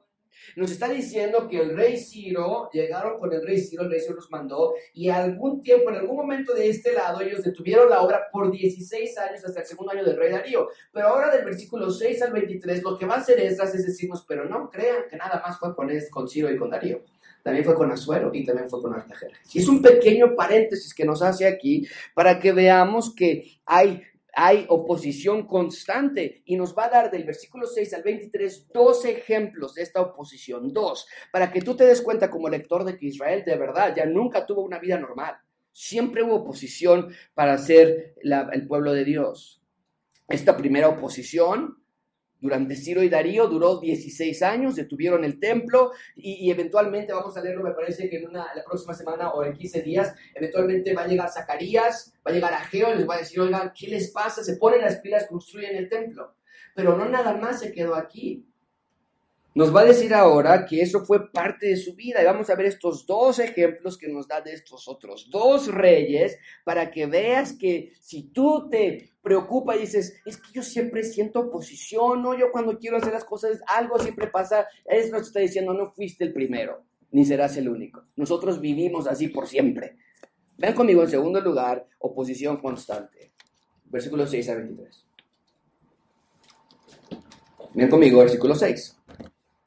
Nos 0.57 0.71
está 0.71 0.89
diciendo 0.89 1.49
que 1.49 1.61
el 1.61 1.77
rey 1.77 1.97
Ciro, 1.97 2.71
llegaron 2.73 3.19
con 3.19 3.33
el 3.33 3.45
rey 3.45 3.59
Ciro, 3.59 3.85
el 3.85 3.91
rey 3.91 4.01
Ciro 4.01 4.15
los 4.15 4.31
mandó, 4.31 4.75
y 4.95 5.09
algún 5.09 5.63
tiempo, 5.63 5.91
en 5.91 5.97
algún 5.97 6.17
momento 6.17 6.55
de 6.55 6.69
este 6.69 6.93
lado, 6.93 7.21
ellos 7.21 7.43
detuvieron 7.43 7.91
la 7.91 8.01
obra 8.01 8.29
por 8.33 8.51
16 8.51 9.19
años 9.19 9.45
hasta 9.45 9.61
el 9.61 9.67
segundo 9.67 9.93
año 9.93 10.05
del 10.05 10.17
rey 10.17 10.31
Darío. 10.31 10.69
Pero 10.93 11.09
ahora 11.09 11.31
del 11.31 11.45
versículo 11.45 11.91
6 11.91 12.23
al 12.23 12.33
23, 12.33 12.83
lo 12.83 12.97
que 12.97 13.07
va 13.07 13.17
a 13.17 13.19
hacer 13.19 13.41
Esdras 13.41 13.75
es 13.75 13.87
decirnos, 13.87 14.25
pero 14.27 14.45
no 14.45 14.71
crean 14.71 15.05
que 15.09 15.17
nada 15.17 15.43
más 15.45 15.59
fue 15.59 15.75
con, 15.75 15.89
con 16.11 16.29
Ciro 16.29 16.51
y 16.51 16.57
con 16.57 16.71
Darío 16.71 17.03
también 17.47 17.65
fue 17.65 17.77
con 17.77 17.93
Azuero 17.93 18.33
y 18.35 18.45
también 18.45 18.69
fue 18.69 18.83
con 18.83 18.93
Artajerjes. 18.93 19.55
Y 19.55 19.61
es 19.61 19.69
un 19.69 19.81
pequeño 19.81 20.35
paréntesis 20.35 20.93
que 20.93 21.05
nos 21.05 21.23
hace 21.23 21.47
aquí 21.47 21.87
para 22.13 22.41
que 22.41 22.51
veamos 22.51 23.15
que 23.15 23.53
hay 23.65 24.03
hay 24.39 24.67
oposición 24.69 25.47
constante 25.47 26.43
y 26.45 26.57
nos 26.57 26.77
va 26.77 26.85
a 26.85 26.91
dar 26.91 27.11
del 27.11 27.25
versículo 27.25 27.67
6 27.67 27.95
al 27.95 28.03
23 28.03 28.69
dos 28.71 29.07
ejemplos 29.07 29.75
de 29.75 29.83
esta 29.83 30.03
oposición, 30.03 30.75
dos, 30.75 31.07
para 31.33 31.51
que 31.51 31.63
tú 31.63 31.75
te 31.75 31.87
des 31.87 32.03
cuenta 32.03 32.31
como 32.31 32.51
lector 32.51 32.85
de 32.85 32.99
que 32.99 33.07
Israel 33.07 33.45
de 33.47 33.57
verdad 33.57 33.95
ya 33.97 34.05
nunca 34.05 34.45
tuvo 34.45 34.61
una 34.61 34.79
vida 34.79 34.99
normal. 34.99 35.39
Siempre 35.73 36.23
hubo 36.23 36.35
oposición 36.35 37.15
para 37.33 37.57
ser 37.57 38.15
el 38.23 38.67
pueblo 38.67 38.93
de 38.93 39.07
Dios. 39.07 39.63
Esta 40.29 40.55
primera 40.55 40.91
oposición 40.91 41.83
durante 42.47 42.77
Ciro 42.77 43.03
y 43.03 43.09
Darío 43.09 43.49
duró 43.49 43.81
16 43.81 44.41
años, 44.43 44.77
detuvieron 44.77 45.25
el 45.25 45.41
templo 45.41 45.91
y, 46.15 46.49
eventualmente, 46.49 47.13
vamos 47.13 47.37
a 47.37 47.43
leerlo, 47.43 47.65
me 47.65 47.73
parece 47.73 48.09
que 48.09 48.19
en 48.19 48.29
una, 48.29 48.47
la 48.55 48.63
próxima 48.65 48.95
semana 48.95 49.33
o 49.33 49.45
en 49.45 49.53
15 49.53 49.83
días, 49.83 50.15
eventualmente 50.33 50.95
va 50.95 51.03
a 51.03 51.09
llegar 51.09 51.29
Zacarías, 51.29 52.15
va 52.25 52.31
a 52.31 52.35
llegar 52.35 52.53
Ageo 52.53 52.95
y 52.95 52.99
les 52.99 53.09
va 53.09 53.17
a 53.17 53.19
decir, 53.19 53.41
oigan, 53.41 53.73
¿qué 53.77 53.89
les 53.89 54.13
pasa? 54.13 54.45
Se 54.45 54.57
ponen 54.57 54.81
las 54.81 55.01
pilas, 55.01 55.27
construyen 55.27 55.75
el 55.75 55.89
templo. 55.89 56.37
Pero 56.77 56.97
no 56.97 57.09
nada 57.09 57.37
más 57.37 57.59
se 57.59 57.73
quedó 57.73 57.97
aquí. 57.97 58.47
Nos 59.57 59.75
va 59.75 59.81
a 59.81 59.85
decir 59.87 60.13
ahora 60.13 60.67
que 60.67 60.83
eso 60.83 61.03
fue 61.07 61.33
parte 61.33 61.69
de 61.69 61.79
su 61.79 61.95
vida 61.95 62.21
y 62.21 62.27
vamos 62.27 62.51
a 62.51 62.55
ver 62.57 62.67
estos 62.67 63.07
dos 63.07 63.39
ejemplos 63.39 63.97
que 63.97 64.07
nos 64.07 64.29
da 64.29 64.43
de 64.43 64.53
estos 64.53 64.87
otros 64.87 65.31
dos 65.31 65.69
reyes 65.69 66.37
para 66.63 66.91
que 66.91 67.07
veas 67.07 67.55
que 67.55 67.95
si 67.99 68.25
tú 68.25 68.69
te 68.69 69.15
preocupa 69.23 69.75
y 69.75 69.81
dices, 69.81 70.21
es 70.27 70.37
que 70.37 70.53
yo 70.53 70.63
siempre 70.63 71.03
siento 71.05 71.41
oposición, 71.41 72.23
¿no? 72.23 72.39
Yo 72.39 72.53
cuando 72.53 72.79
quiero 72.79 72.99
hacer 72.99 73.15
las 73.15 73.25
cosas, 73.25 73.63
algo 73.67 73.99
siempre 73.99 74.27
pasa, 74.27 74.67
es 74.85 75.11
lo 75.11 75.17
que 75.17 75.25
está 75.25 75.41
diciendo, 75.41 75.73
no 75.73 75.91
fuiste 75.91 76.25
el 76.25 76.35
primero, 76.35 76.83
ni 77.13 77.25
serás 77.25 77.57
el 77.57 77.71
único. 77.71 78.05
Nosotros 78.15 78.61
vivimos 78.61 79.07
así 79.07 79.29
por 79.29 79.49
siempre. 79.49 79.97
Ven 80.59 80.75
conmigo 80.75 81.03
en 81.03 81.09
segundo 81.09 81.41
lugar, 81.41 81.87
oposición 82.01 82.59
constante. 82.59 83.33
Versículo 83.87 84.27
6 84.27 84.51
a 84.51 84.55
23. 84.55 85.07
Ven 87.73 87.89
conmigo, 87.89 88.19
versículo 88.19 88.55
6 88.55 88.96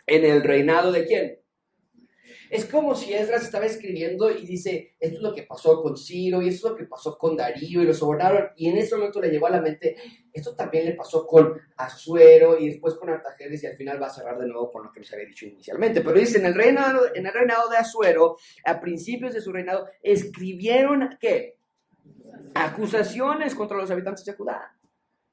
en 0.09 0.25
el 0.25 0.43
reinado 0.43 0.91
de 0.91 1.05
quién. 1.05 1.39
Es 2.49 2.65
como 2.65 2.95
si 2.95 3.13
Esdras 3.13 3.43
estaba 3.43 3.67
escribiendo 3.67 4.31
y 4.31 4.43
dice, 4.43 4.95
esto 4.99 5.17
es 5.17 5.21
lo 5.21 5.35
que 5.35 5.43
pasó 5.43 5.83
con 5.83 5.95
Ciro 5.95 6.41
y 6.41 6.49
esto 6.49 6.67
es 6.67 6.71
lo 6.71 6.77
que 6.77 6.85
pasó 6.85 7.15
con 7.15 7.37
Darío 7.37 7.83
y 7.83 7.85
lo 7.85 7.93
sobornaron. 7.93 8.49
Y 8.55 8.69
en 8.69 8.77
ese 8.77 8.95
momento 8.95 9.21
le 9.21 9.29
llegó 9.29 9.45
a 9.45 9.51
la 9.51 9.61
mente, 9.61 9.95
esto 10.33 10.55
también 10.55 10.85
le 10.85 10.93
pasó 10.93 11.27
con 11.27 11.53
Azuero 11.77 12.57
y 12.57 12.69
después 12.69 12.95
con 12.95 13.09
Artajeres 13.09 13.63
y 13.63 13.67
al 13.67 13.77
final 13.77 14.01
va 14.01 14.07
a 14.07 14.13
cerrar 14.13 14.39
de 14.39 14.47
nuevo 14.47 14.71
con 14.71 14.83
lo 14.83 14.91
que 14.91 14.99
nos 14.99 15.13
había 15.13 15.27
dicho 15.27 15.45
inicialmente. 15.45 16.01
Pero 16.01 16.17
dice, 16.17 16.39
en 16.39 16.47
el 16.47 16.55
reinado, 16.55 17.13
en 17.13 17.27
el 17.27 17.33
reinado 17.33 17.69
de 17.69 17.77
Azuero, 17.77 18.37
a 18.65 18.81
principios 18.81 19.35
de 19.35 19.41
su 19.41 19.51
reinado, 19.51 19.87
escribieron, 20.01 21.17
¿qué? 21.19 21.57
Acusaciones 22.55 23.53
contra 23.53 23.77
los 23.77 23.91
habitantes 23.91 24.25
de 24.25 24.33
Judá 24.33 24.78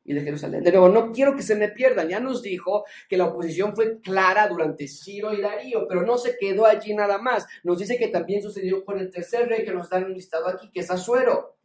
y 0.06 0.14
de 0.14 0.20
Jerusalén. 0.22 0.62
De 0.62 0.70
nuevo, 0.70 0.88
no 0.88 1.12
quiero 1.12 1.34
que 1.34 1.42
se 1.42 1.56
me 1.56 1.68
pierdan. 1.68 2.08
Ya 2.08 2.20
nos 2.20 2.40
dijo 2.40 2.84
que 3.08 3.16
la 3.16 3.26
oposición 3.26 3.74
fue 3.74 4.00
clara 4.00 4.48
durante 4.48 4.86
Ciro 4.86 5.34
y 5.34 5.40
Darío, 5.40 5.86
pero 5.88 6.02
no 6.02 6.16
se 6.16 6.36
quedó 6.38 6.64
allí 6.64 6.94
nada 6.94 7.18
más. 7.18 7.46
Nos 7.64 7.78
dice 7.78 7.98
que 7.98 8.08
también 8.08 8.40
sucedió 8.40 8.84
con 8.84 8.98
el 8.98 9.10
tercer 9.10 9.48
rey 9.48 9.64
que 9.64 9.72
nos 9.72 9.90
dan 9.90 10.04
un 10.04 10.14
listado 10.14 10.46
aquí, 10.48 10.70
que 10.70 10.80
es 10.80 10.90
Azuero. 10.90 11.56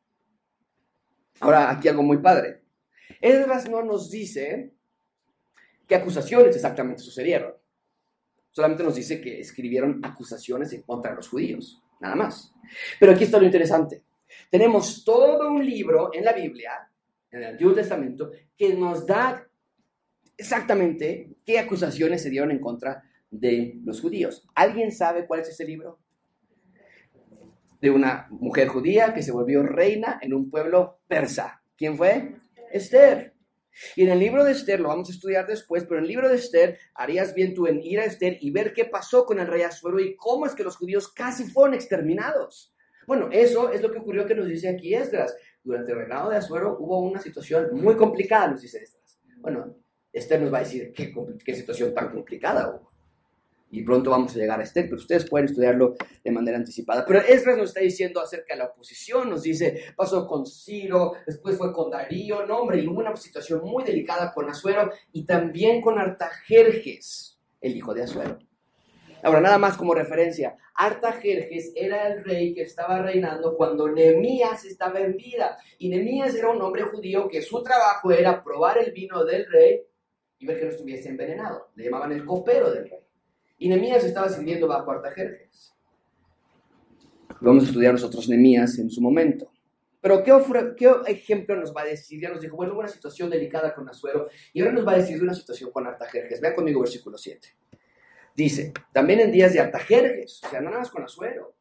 Ahora, 1.39 1.69
aquí 1.69 1.87
algo 1.87 2.03
muy 2.03 2.17
padre. 2.17 2.61
Esdras 3.21 3.69
no 3.69 3.83
nos 3.83 4.09
dice 4.09 4.73
qué 5.87 5.95
acusaciones 5.95 6.55
exactamente 6.55 7.03
sucedieron. 7.03 7.53
Solamente 8.51 8.83
nos 8.83 8.95
dice 8.95 9.21
que 9.21 9.39
escribieron 9.39 10.03
acusaciones 10.03 10.75
contra 10.85 11.13
los 11.13 11.29
judíos, 11.29 11.81
nada 11.99 12.15
más. 12.15 12.51
Pero 12.99 13.11
aquí 13.11 13.23
está 13.23 13.39
lo 13.39 13.45
interesante. 13.45 14.03
Tenemos 14.49 15.05
todo 15.05 15.49
un 15.49 15.65
libro 15.65 16.09
en 16.13 16.25
la 16.25 16.33
Biblia 16.33 16.90
en 17.31 17.43
el 17.43 17.49
Antiguo 17.51 17.73
Testamento 17.73 18.31
que 18.57 18.73
nos 18.73 19.05
da 19.05 19.47
exactamente 20.37 21.35
qué 21.45 21.59
acusaciones 21.59 22.21
se 22.21 22.29
dieron 22.29 22.51
en 22.51 22.59
contra 22.59 23.03
de 23.29 23.79
los 23.83 24.01
judíos. 24.01 24.47
¿Alguien 24.55 24.91
sabe 24.91 25.25
cuál 25.25 25.41
es 25.41 25.49
ese 25.49 25.65
libro? 25.65 25.99
De 27.79 27.89
una 27.89 28.27
mujer 28.29 28.67
judía 28.67 29.13
que 29.13 29.23
se 29.23 29.31
volvió 29.31 29.63
reina 29.63 30.19
en 30.21 30.33
un 30.33 30.49
pueblo 30.49 30.99
persa. 31.07 31.63
¿Quién 31.77 31.97
fue? 31.97 32.35
Esther. 32.71 33.33
Y 33.95 34.03
en 34.03 34.09
el 34.09 34.19
libro 34.19 34.43
de 34.43 34.51
Esther, 34.51 34.81
lo 34.81 34.89
vamos 34.89 35.09
a 35.09 35.13
estudiar 35.13 35.47
después, 35.47 35.85
pero 35.85 35.97
en 35.97 36.03
el 36.03 36.09
libro 36.09 36.27
de 36.27 36.35
Esther 36.35 36.77
harías 36.93 37.33
bien 37.33 37.53
tú 37.53 37.67
en 37.67 37.81
ir 37.81 37.99
a 37.99 38.05
Esther 38.05 38.37
y 38.41 38.51
ver 38.51 38.73
qué 38.73 38.85
pasó 38.85 39.25
con 39.25 39.39
el 39.39 39.47
rey 39.47 39.61
Asuero 39.61 39.99
y 39.99 40.15
cómo 40.17 40.45
es 40.45 40.53
que 40.53 40.63
los 40.63 40.75
judíos 40.75 41.11
casi 41.11 41.45
fueron 41.45 41.73
exterminados. 41.73 42.75
Bueno, 43.07 43.29
eso 43.31 43.71
es 43.71 43.81
lo 43.81 43.91
que 43.91 43.99
ocurrió 43.99 44.25
que 44.25 44.35
nos 44.35 44.47
dice 44.47 44.69
aquí 44.69 44.93
Esdras 44.93 45.35
durante 45.63 45.91
el 45.91 45.99
reinado 45.99 46.29
de 46.29 46.37
Azuero 46.37 46.77
hubo 46.79 46.99
una 46.99 47.21
situación 47.21 47.69
muy 47.73 47.95
complicada, 47.95 48.47
nos 48.47 48.61
dice 48.61 48.79
Esdras. 48.83 49.19
Bueno, 49.39 49.75
Esther 50.11 50.41
nos 50.41 50.53
va 50.53 50.57
a 50.57 50.61
decir 50.61 50.91
qué, 50.93 51.13
qué 51.43 51.55
situación 51.55 51.93
tan 51.93 52.09
complicada 52.09 52.69
hubo. 52.69 52.91
Y 53.73 53.83
pronto 53.83 54.09
vamos 54.09 54.35
a 54.35 54.37
llegar 54.37 54.59
a 54.59 54.63
Esther, 54.63 54.85
pero 54.85 54.97
ustedes 54.97 55.29
pueden 55.29 55.47
estudiarlo 55.47 55.95
de 56.21 56.31
manera 56.31 56.57
anticipada. 56.57 57.05
Pero 57.05 57.19
Esdras 57.21 57.57
nos 57.57 57.69
está 57.69 57.79
diciendo 57.79 58.19
acerca 58.19 58.53
de 58.53 58.59
la 58.59 58.65
oposición, 58.65 59.29
nos 59.29 59.43
dice, 59.43 59.93
pasó 59.95 60.27
con 60.27 60.45
Ciro, 60.45 61.13
después 61.25 61.57
fue 61.57 61.71
con 61.71 61.89
Darío, 61.89 62.45
no 62.45 62.59
hombre, 62.59 62.81
y 62.81 62.87
hubo 62.87 62.99
una 62.99 63.15
situación 63.15 63.61
muy 63.63 63.85
delicada 63.85 64.33
con 64.33 64.49
Azuero 64.49 64.91
y 65.13 65.25
también 65.25 65.79
con 65.81 65.97
Artajerjes, 65.97 67.39
el 67.61 67.77
hijo 67.77 67.93
de 67.93 68.03
Azuero. 68.03 68.39
Ahora, 69.23 69.41
nada 69.41 69.57
más 69.57 69.77
como 69.77 69.93
referencia, 69.93 70.55
Artajerjes 70.73 71.73
era 71.75 72.07
el 72.07 72.23
rey 72.23 72.53
que 72.53 72.63
estaba 72.63 73.01
reinando 73.01 73.55
cuando 73.55 73.87
Nemías 73.87 74.65
estaba 74.65 74.99
en 74.99 75.15
vida. 75.15 75.57
Y 75.77 75.89
Nemías 75.89 76.33
era 76.35 76.49
un 76.49 76.61
hombre 76.61 76.83
judío 76.83 77.27
que 77.27 77.41
su 77.41 77.61
trabajo 77.61 78.11
era 78.11 78.43
probar 78.43 78.79
el 78.79 78.91
vino 78.91 79.23
del 79.23 79.45
rey 79.45 79.81
y 80.39 80.45
ver 80.45 80.59
que 80.59 80.65
no 80.65 80.71
estuviese 80.71 81.09
envenenado. 81.09 81.69
Le 81.75 81.85
llamaban 81.85 82.11
el 82.11 82.25
copero 82.25 82.71
del 82.71 82.89
rey. 82.89 82.99
Y 83.59 83.69
Nemías 83.69 84.03
estaba 84.03 84.27
sirviendo 84.27 84.67
bajo 84.67 84.89
Artajerjes. 84.89 85.73
Vamos 87.39 87.63
a 87.63 87.67
estudiar 87.67 87.93
nosotros 87.93 88.27
Nemías 88.27 88.79
en 88.79 88.89
su 88.89 89.01
momento. 89.01 89.51
Pero 90.01 90.23
¿qué, 90.23 90.33
¿qué, 90.75 90.91
ejemplo 91.07 91.55
nos 91.55 91.75
va 91.75 91.81
a 91.81 91.85
decir? 91.85 92.19
Ya 92.19 92.29
nos 92.29 92.41
dijo, 92.41 92.55
bueno, 92.55 92.75
una 92.75 92.87
situación 92.87 93.29
delicada 93.29 93.75
con 93.75 93.87
Azuero 93.87 94.29
y 94.51 94.61
ahora 94.61 94.73
nos 94.73 94.87
va 94.87 94.93
a 94.93 94.97
decir 94.97 95.17
de 95.17 95.23
una 95.23 95.35
situación 95.35 95.71
con 95.71 95.85
Artajerjes. 95.85 96.41
Vea 96.41 96.55
conmigo 96.55 96.81
versículo 96.81 97.19
7. 97.19 97.60
Dice, 98.35 98.73
también 98.93 99.19
en 99.19 99.31
días 99.31 99.53
de 99.53 99.59
Artajerjes, 99.59 100.41
o 100.43 100.49
sea, 100.49 100.61
no 100.61 100.69
nada 100.69 100.79
más 100.79 100.89
con 100.89 101.03
Azuero. 101.03 101.55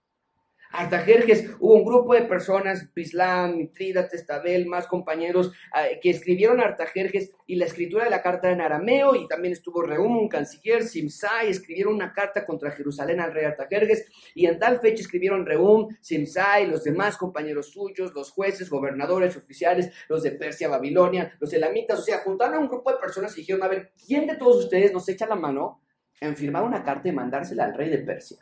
Artajerjes, 0.73 1.51
hubo 1.59 1.75
un 1.75 1.85
grupo 1.85 2.14
de 2.14 2.23
personas, 2.23 2.89
Pislam, 2.95 3.57
Mitrídates, 3.57 4.25
Tabel, 4.25 4.66
más 4.66 4.87
compañeros, 4.87 5.53
ah, 5.75 5.87
que 6.01 6.11
escribieron 6.11 6.61
Artajerjes 6.61 7.33
y 7.49 7.57
la 7.57 7.64
escritura 7.64 8.05
de 8.05 8.11
la 8.11 8.23
carta 8.23 8.53
en 8.53 8.61
arameo, 8.61 9.16
y 9.16 9.27
también 9.27 9.53
estuvo 9.53 9.83
Reum, 9.83 10.16
un 10.16 10.29
canciller, 10.29 10.85
Simsai, 10.85 11.51
escribieron 11.51 11.95
una 11.95 12.12
carta 12.12 12.47
contra 12.47 12.71
Jerusalén 12.71 13.18
al 13.18 13.35
rey 13.35 13.47
Artajerjes, 13.47 14.07
y 14.37 14.47
en 14.47 14.61
tal 14.61 14.79
fecha 14.79 15.03
escribieron 15.03 15.45
Reum, 15.45 15.89
Simsai, 16.01 16.68
los 16.68 16.85
demás 16.85 17.16
compañeros 17.16 17.73
suyos, 17.73 18.14
los 18.14 18.31
jueces, 18.31 18.71
gobernadores, 18.71 19.37
oficiales, 19.37 19.93
los 20.09 20.23
de 20.23 20.31
Persia, 20.31 20.68
Babilonia, 20.68 21.37
los 21.41 21.53
elamitas, 21.53 21.99
o 21.99 22.03
sea, 22.03 22.18
juntaron 22.18 22.55
a 22.55 22.61
un 22.61 22.68
grupo 22.68 22.93
de 22.93 22.99
personas 22.99 23.37
y 23.37 23.41
dijeron, 23.41 23.64
a 23.64 23.68
ver, 23.68 23.93
¿quién 24.07 24.29
de 24.29 24.37
todos 24.37 24.64
ustedes 24.64 24.93
nos 24.93 25.09
echa 25.09 25.27
la 25.27 25.35
mano 25.35 25.81
en 26.21 26.37
firmar 26.37 26.62
una 26.62 26.83
carta 26.83 27.09
y 27.09 27.12
mandársela 27.12 27.64
al 27.64 27.75
rey 27.75 27.89
de 27.89 27.99
Persia, 27.99 28.39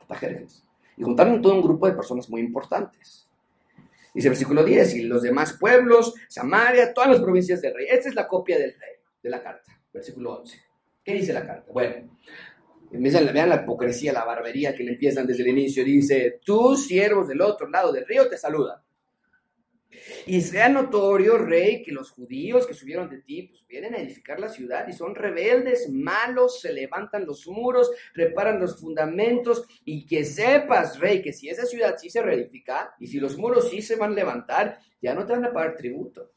Artajerjes? 0.00 0.64
Y 0.96 1.02
juntaron 1.02 1.40
todo 1.40 1.54
un 1.54 1.62
grupo 1.62 1.86
de 1.86 1.92
personas 1.92 2.28
muy 2.28 2.40
importantes. 2.40 3.28
Dice 4.14 4.28
el 4.28 4.32
versículo 4.32 4.64
10, 4.64 4.94
y 4.96 5.02
los 5.02 5.22
demás 5.22 5.54
pueblos, 5.54 6.14
Samaria, 6.28 6.92
todas 6.92 7.10
las 7.10 7.20
provincias 7.20 7.62
del 7.62 7.74
rey. 7.74 7.86
Esta 7.88 8.08
es 8.08 8.14
la 8.14 8.28
copia 8.28 8.58
del 8.58 8.72
rey, 8.72 8.96
de 9.22 9.30
la 9.30 9.42
carta. 9.42 9.72
Versículo 9.92 10.40
11. 10.40 10.58
¿Qué 11.02 11.14
dice 11.14 11.32
la 11.32 11.46
carta? 11.46 11.72
Bueno, 11.72 12.18
vean 12.90 13.48
la 13.48 13.62
hipocresía, 13.62 14.12
la 14.12 14.24
barbería 14.24 14.74
que 14.74 14.84
le 14.84 14.92
empiezan 14.92 15.26
desde 15.26 15.42
el 15.42 15.48
inicio. 15.48 15.84
Dice, 15.84 16.40
tus 16.44 16.86
siervos 16.86 17.28
del 17.28 17.40
otro 17.40 17.68
lado 17.68 17.92
del 17.92 18.06
río 18.06 18.28
te 18.28 18.36
saludan. 18.36 18.78
Y 20.26 20.40
sea 20.40 20.68
notorio, 20.68 21.38
rey, 21.38 21.82
que 21.82 21.92
los 21.92 22.10
judíos 22.10 22.66
que 22.66 22.74
subieron 22.74 23.08
de 23.08 23.20
ti, 23.20 23.42
pues 23.42 23.66
vienen 23.66 23.94
a 23.94 23.98
edificar 23.98 24.40
la 24.40 24.48
ciudad 24.48 24.86
y 24.88 24.92
son 24.92 25.14
rebeldes, 25.14 25.90
malos, 25.90 26.60
se 26.60 26.72
levantan 26.72 27.26
los 27.26 27.46
muros, 27.46 27.90
reparan 28.14 28.60
los 28.60 28.80
fundamentos, 28.80 29.64
y 29.84 30.06
que 30.06 30.24
sepas, 30.24 30.98
rey, 30.98 31.22
que 31.22 31.32
si 31.32 31.48
esa 31.48 31.66
ciudad 31.66 31.96
sí 31.98 32.10
se 32.10 32.22
reedifica 32.22 32.94
y 32.98 33.06
si 33.06 33.20
los 33.20 33.36
muros 33.36 33.70
sí 33.70 33.82
se 33.82 33.96
van 33.96 34.12
a 34.12 34.16
levantar, 34.16 34.78
ya 35.00 35.14
no 35.14 35.26
te 35.26 35.32
van 35.32 35.44
a 35.44 35.52
pagar 35.52 35.76
tributo, 35.76 36.30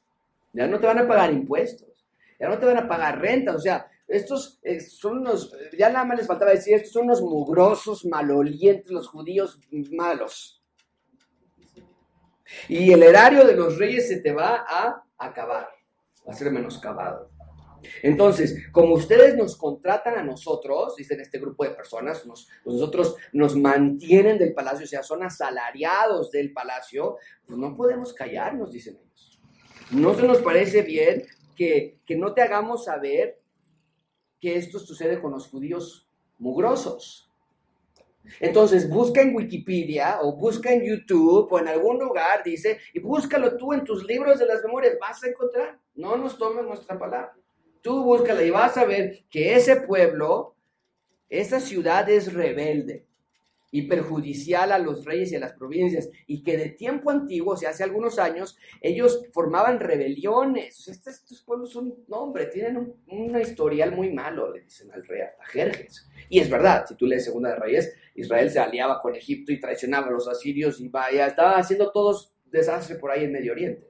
ya 0.54 0.68
no 0.68 0.80
te 0.80 0.88
van 0.88 1.00
a 1.00 1.08
pagar 1.08 1.32
impuestos, 1.32 2.06
ya 2.40 2.50
no 2.50 2.58
te 2.58 2.66
van 2.66 2.78
a 2.78 2.88
pagar 2.88 3.20
rentas, 3.20 3.56
o 3.56 3.60
sea, 3.60 3.88
estos 4.08 4.60
eh, 4.62 4.80
son 4.82 5.20
unos, 5.20 5.56
ya 5.78 5.90
nada 5.90 6.06
más 6.06 6.18
les 6.18 6.28
faltaba 6.28 6.52
decir, 6.52 6.76
estos 6.76 6.94
son 6.94 7.06
unos 7.06 7.22
mugrosos, 7.22 8.06
malolientes, 8.06 8.92
los 8.92 9.08
judíos 9.08 9.60
malos. 9.92 10.62
Y 12.68 12.92
el 12.92 13.04
erario 13.04 13.46
de 13.46 13.56
los 13.56 13.78
reyes 13.78 14.08
se 14.08 14.20
te 14.20 14.32
va 14.32 14.66
a 14.68 15.04
acabar, 15.18 15.70
va 16.28 16.34
a 16.34 16.36
ser 16.36 16.52
menoscabado. 16.52 17.32
Entonces, 18.02 18.68
como 18.72 18.96
ustedes 18.96 19.36
nos 19.36 19.56
contratan 19.56 20.18
a 20.18 20.24
nosotros, 20.24 20.96
dicen 20.96 21.20
este 21.22 21.40
grupo 21.40 21.64
de 21.64 21.72
personas, 21.72 22.26
nosotros 22.66 23.16
nos 23.34 23.56
mantienen 23.56 24.38
del 24.38 24.54
palacio, 24.54 24.86
o 24.86 24.88
sea, 24.88 25.04
son 25.04 25.24
asalariados 25.24 26.32
del 26.32 26.52
palacio, 26.54 27.18
pues 27.46 27.58
no 27.58 27.76
podemos 27.76 28.14
callarnos, 28.14 28.72
dicen 28.72 28.98
ellos. 28.98 29.40
No 29.92 30.16
se 30.16 30.28
nos 30.28 30.40
parece 30.40 30.82
bien 30.82 31.26
que, 31.56 32.00
que 32.06 32.16
no 32.16 32.34
te 32.34 32.42
hagamos 32.42 32.86
saber 32.86 33.40
que 34.40 34.58
esto 34.58 34.80
sucede 34.80 35.22
con 35.22 35.32
los 35.32 35.48
judíos 35.48 36.10
mugrosos. 36.38 37.32
Entonces 38.40 38.90
busca 38.90 39.22
en 39.22 39.36
Wikipedia 39.36 40.20
o 40.22 40.36
busca 40.36 40.74
en 40.74 40.84
YouTube 40.84 41.52
o 41.52 41.60
en 41.60 41.68
algún 41.68 42.00
lugar, 42.00 42.44
dice, 42.44 42.80
y 42.94 43.00
búscalo 43.00 43.58
tú 43.58 43.74
en 43.74 43.84
tus 43.84 44.04
libros 44.06 44.40
de 44.40 44.46
las 44.46 44.64
memorias, 44.64 44.98
vas 45.00 45.24
a 45.24 45.28
encontrar. 45.28 45.80
No 45.96 46.18
nos 46.18 46.38
tomes 46.38 46.66
nuestra 46.66 46.98
palabra. 46.98 47.34
Tú 47.82 48.04
búscala 48.04 48.44
y 48.44 48.50
vas 48.50 48.78
a 48.78 48.86
ver 48.86 49.26
que 49.30 49.56
ese 49.56 49.78
pueblo, 49.78 50.56
esa 51.30 51.60
ciudad 51.60 52.10
es 52.10 52.34
rebelde 52.34 53.06
y 53.72 53.84
perjudicial 53.84 54.72
a 54.72 54.80
los 54.80 55.06
reyes 55.06 55.32
y 55.32 55.36
a 55.36 55.40
las 55.40 55.54
provincias, 55.54 56.10
y 56.28 56.44
que 56.44 56.58
de 56.58 56.70
tiempo 56.70 57.12
antiguo, 57.12 57.54
o 57.54 57.58
sea, 57.58 57.72
hace 57.72 57.84
algunos 57.84 58.20
años, 58.20 58.58
ellos 58.82 59.24
formaban 59.34 59.80
rebeliones. 59.80 60.80
O 60.80 60.84
sea, 60.84 60.94
estos, 60.94 61.42
pueblos 61.42 61.72
son, 61.72 61.94
no, 62.08 62.18
hombre, 62.18 62.46
tienen 62.48 62.78
un, 62.78 62.96
un, 63.08 63.40
historial 63.42 63.92
muy 63.92 64.14
malo, 64.14 64.54
le 64.54 64.62
dicen 64.62 64.92
al 64.92 65.06
rey 65.06 65.22
Artajerjes. 65.22 66.08
Y 66.30 66.40
es 66.40 66.50
verdad, 66.50 66.86
si 66.88 66.96
tú 66.96 67.06
lees 67.06 67.26
Segunda 67.26 67.50
de 67.50 67.58
Reyes, 67.58 67.96
Israel 68.16 68.50
se 68.50 68.60
aliaba 68.60 69.02
con 69.02 69.16
Egipto 69.16 69.52
y 69.52 69.60
traicionaba 69.60 70.08
a 70.08 70.12
los 70.12 70.28
asirios 70.28 70.80
y 70.80 70.88
vaya, 70.88 71.28
estaba 71.28 71.58
haciendo 71.58 71.92
todos 71.92 72.34
desastre 72.46 72.96
por 72.96 73.12
ahí 73.12 73.26
en 73.26 73.32
Medio 73.32 73.52
Oriente. 73.52 73.88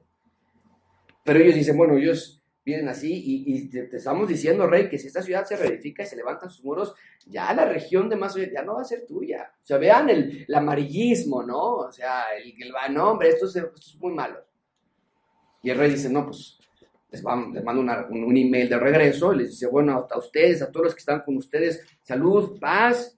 Pero 1.24 1.40
ellos 1.40 1.54
dicen, 1.54 1.76
bueno, 1.76 1.96
ellos 1.96 2.42
vienen 2.66 2.88
así 2.88 3.44
y, 3.46 3.68
te, 3.68 3.88
estamos 3.96 4.26
diciendo, 4.26 4.66
rey, 4.66 4.88
que 4.88 4.98
si 4.98 5.06
esta 5.06 5.22
ciudad 5.22 5.44
se 5.44 5.56
reedifica 5.56 6.02
y 6.02 6.06
se 6.06 6.16
levantan 6.16 6.50
sus 6.50 6.64
muros, 6.64 6.96
ya 7.24 7.54
la 7.54 7.64
región 7.64 8.08
de 8.08 8.16
más 8.16 8.34
ya 8.34 8.62
no 8.62 8.74
va 8.74 8.80
a 8.80 8.84
ser 8.84 9.06
tuya. 9.06 9.52
O 9.62 9.64
sea, 9.64 9.78
vean 9.78 10.10
el, 10.10 10.46
amarillismo, 10.52 11.44
¿no? 11.44 11.76
O 11.76 11.92
sea, 11.92 12.24
el, 12.36 12.60
el 12.60 12.72
no, 12.92 13.12
hombre, 13.12 13.28
esto 13.28 13.46
es, 13.46 13.96
muy 14.00 14.12
malo. 14.12 14.44
Y 15.62 15.70
el 15.70 15.78
rey 15.78 15.92
dice, 15.92 16.10
no, 16.10 16.24
pues 16.24 16.58
les, 17.12 17.22
mando 17.22 17.80
un, 18.10 18.36
email 18.36 18.68
de 18.68 18.78
regreso 18.80 19.32
les 19.32 19.50
dice, 19.50 19.68
bueno, 19.68 20.04
a 20.10 20.18
ustedes, 20.18 20.60
a 20.60 20.72
todos 20.72 20.86
los 20.86 20.94
que 20.94 21.00
están 21.00 21.20
con 21.20 21.36
ustedes, 21.36 21.86
salud, 22.02 22.58
paz. 22.58 23.16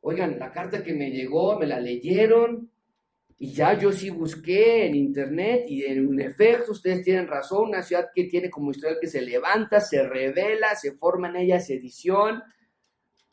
Oigan, 0.00 0.38
la 0.38 0.50
carta 0.50 0.82
que 0.82 0.94
me 0.94 1.10
llegó, 1.10 1.58
me 1.58 1.66
la 1.66 1.80
leyeron 1.80 2.70
y 3.38 3.52
ya 3.52 3.78
yo 3.78 3.92
sí 3.92 4.08
busqué 4.08 4.86
en 4.86 4.94
internet 4.94 5.66
y 5.68 5.84
en 5.84 6.18
efecto 6.20 6.72
ustedes 6.72 7.02
tienen 7.02 7.26
razón, 7.26 7.68
una 7.68 7.82
ciudad 7.82 8.08
que 8.14 8.24
tiene 8.24 8.48
como 8.48 8.70
historial 8.70 8.98
que 8.98 9.08
se 9.08 9.20
levanta, 9.20 9.80
se 9.80 10.02
revela, 10.02 10.74
se 10.74 10.92
forma 10.92 11.28
en 11.28 11.36
ella 11.36 11.60
sedición. 11.60 12.42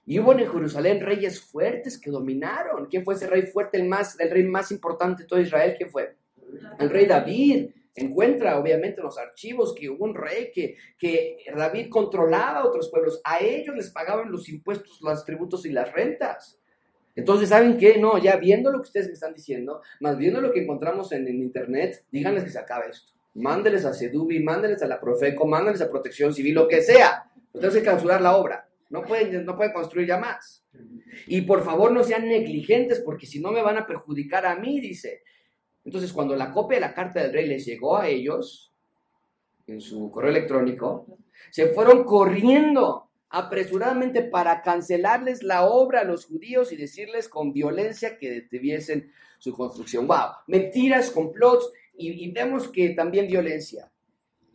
Y 0.06 0.20
hubo 0.20 0.34
en 0.34 0.40
Jerusalén 0.40 1.00
reyes 1.00 1.40
fuertes 1.40 1.98
que 1.98 2.12
dominaron. 2.12 2.88
¿Quién 2.88 3.06
fue 3.06 3.14
ese 3.14 3.28
rey 3.28 3.44
fuerte, 3.44 3.78
el, 3.78 3.88
más, 3.88 4.20
el 4.20 4.30
rey 4.30 4.44
más 4.44 4.72
importante 4.72 5.24
de 5.24 5.30
todo 5.30 5.40
Israel? 5.40 5.76
¿Quién 5.78 5.90
fue? 5.90 6.18
El 6.78 6.90
rey 6.90 7.06
David 7.06 7.70
encuentra 7.96 8.60
obviamente 8.60 9.00
en 9.00 9.06
los 9.06 9.18
archivos 9.18 9.74
que 9.74 9.90
hubo 9.90 10.04
un 10.04 10.16
rey 10.16 10.52
que, 10.54 10.76
que 10.98 11.38
David 11.56 11.88
controlaba 11.90 12.60
a 12.60 12.66
otros 12.66 12.90
pueblos, 12.90 13.22
a 13.24 13.40
ellos 13.40 13.76
les 13.76 13.92
pagaban 13.92 14.32
los 14.32 14.50
impuestos, 14.50 15.00
los 15.02 15.24
tributos 15.24 15.66
y 15.66 15.70
las 15.70 15.90
rentas. 15.94 16.60
Entonces, 17.16 17.50
¿saben 17.50 17.78
qué? 17.78 17.98
No, 18.00 18.18
ya 18.18 18.38
viendo 18.38 18.72
lo 18.72 18.80
que 18.80 18.88
ustedes 18.88 19.08
me 19.08 19.14
están 19.14 19.34
diciendo, 19.34 19.82
más 20.00 20.18
viendo 20.18 20.42
lo 20.42 20.52
que 20.52 20.64
encontramos 20.64 21.12
en, 21.12 21.28
internet, 21.28 22.06
díganles 22.12 22.44
que 22.44 22.50
se 22.50 22.60
acabe 22.60 22.90
esto. 22.90 23.14
Mándeles 23.36 23.86
a 23.86 23.94
Sedubi, 23.94 24.44
mándeles 24.44 24.82
a 24.82 24.88
la 24.88 25.00
Profeco, 25.00 25.46
mándeles 25.46 25.82
a 25.82 25.90
Protección 25.90 26.34
Civil, 26.34 26.56
lo 26.56 26.68
que 26.68 26.82
sea. 26.82 27.32
Ustedes 27.52 27.76
hay 27.76 27.82
que 27.82 27.88
clausurar 27.88 28.22
la 28.22 28.36
obra. 28.36 28.68
No 28.90 29.04
pueden, 29.04 29.46
no 29.46 29.56
pueden 29.56 29.74
construir 29.74 30.08
ya 30.08 30.18
más. 30.18 30.66
Y 31.28 31.42
por 31.42 31.64
favor 31.64 31.92
no 31.92 32.04
sean 32.04 32.28
negligentes 32.28 33.00
porque 33.00 33.26
si 33.26 33.40
no 33.40 33.52
me 33.52 33.62
van 33.62 33.78
a 33.78 33.88
perjudicar 33.88 34.46
a 34.46 34.56
mí, 34.56 34.80
dice. 34.80 35.24
Entonces, 35.86 36.14
cuando 36.14 36.36
la 36.36 36.52
copia 36.52 36.78
de 36.78 36.82
la 36.82 36.94
carta 36.94 37.22
del 37.22 37.34
rey 37.34 37.48
les 37.48 37.66
llegó 37.66 37.98
a 37.98 38.08
ellos, 38.08 38.72
en 39.68 39.82
su 39.82 40.12
correo 40.12 40.32
electrónico, 40.32 41.08
se 41.50 41.68
fueron 41.68 42.04
corriendo 42.04 43.10
apresuradamente 43.34 44.22
para 44.22 44.62
cancelarles 44.62 45.42
la 45.42 45.66
obra 45.66 46.02
a 46.02 46.04
los 46.04 46.28
judíos 46.28 46.72
y 46.72 46.76
decirles 46.76 47.28
con 47.28 47.52
violencia 47.52 48.16
que 48.20 48.30
detuviesen 48.30 49.12
su 49.40 49.54
construcción. 49.54 50.06
¡Wow! 50.06 50.44
Mentiras, 50.46 51.10
complots 51.10 51.72
y, 51.98 52.26
y 52.26 52.32
vemos 52.32 52.68
que 52.68 52.90
también 52.90 53.26
violencia. 53.26 53.92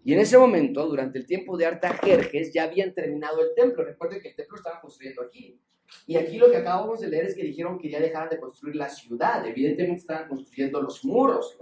Y 0.04 0.12
en 0.12 0.20
ese 0.20 0.38
momento, 0.38 0.86
durante 0.86 1.18
el 1.18 1.26
tiempo 1.26 1.56
de 1.56 1.66
Artajerjes, 1.66 2.52
ya 2.52 2.62
habían 2.62 2.94
terminado 2.94 3.40
el 3.42 3.52
templo. 3.56 3.84
Recuerden 3.84 4.20
que 4.20 4.28
el 4.28 4.36
templo 4.36 4.56
estaba 4.56 4.80
construyendo 4.80 5.22
aquí. 5.22 5.60
Y 6.06 6.16
aquí 6.16 6.38
lo 6.38 6.48
que 6.48 6.58
acabamos 6.58 7.00
de 7.00 7.08
leer 7.08 7.24
es 7.26 7.34
que 7.34 7.42
dijeron 7.42 7.80
que 7.80 7.90
ya 7.90 7.98
dejaran 7.98 8.28
de 8.28 8.38
construir 8.38 8.76
la 8.76 8.88
ciudad. 8.88 9.44
Evidentemente 9.44 10.02
estaban 10.02 10.28
construyendo 10.28 10.80
los 10.80 11.04
muros. 11.04 11.58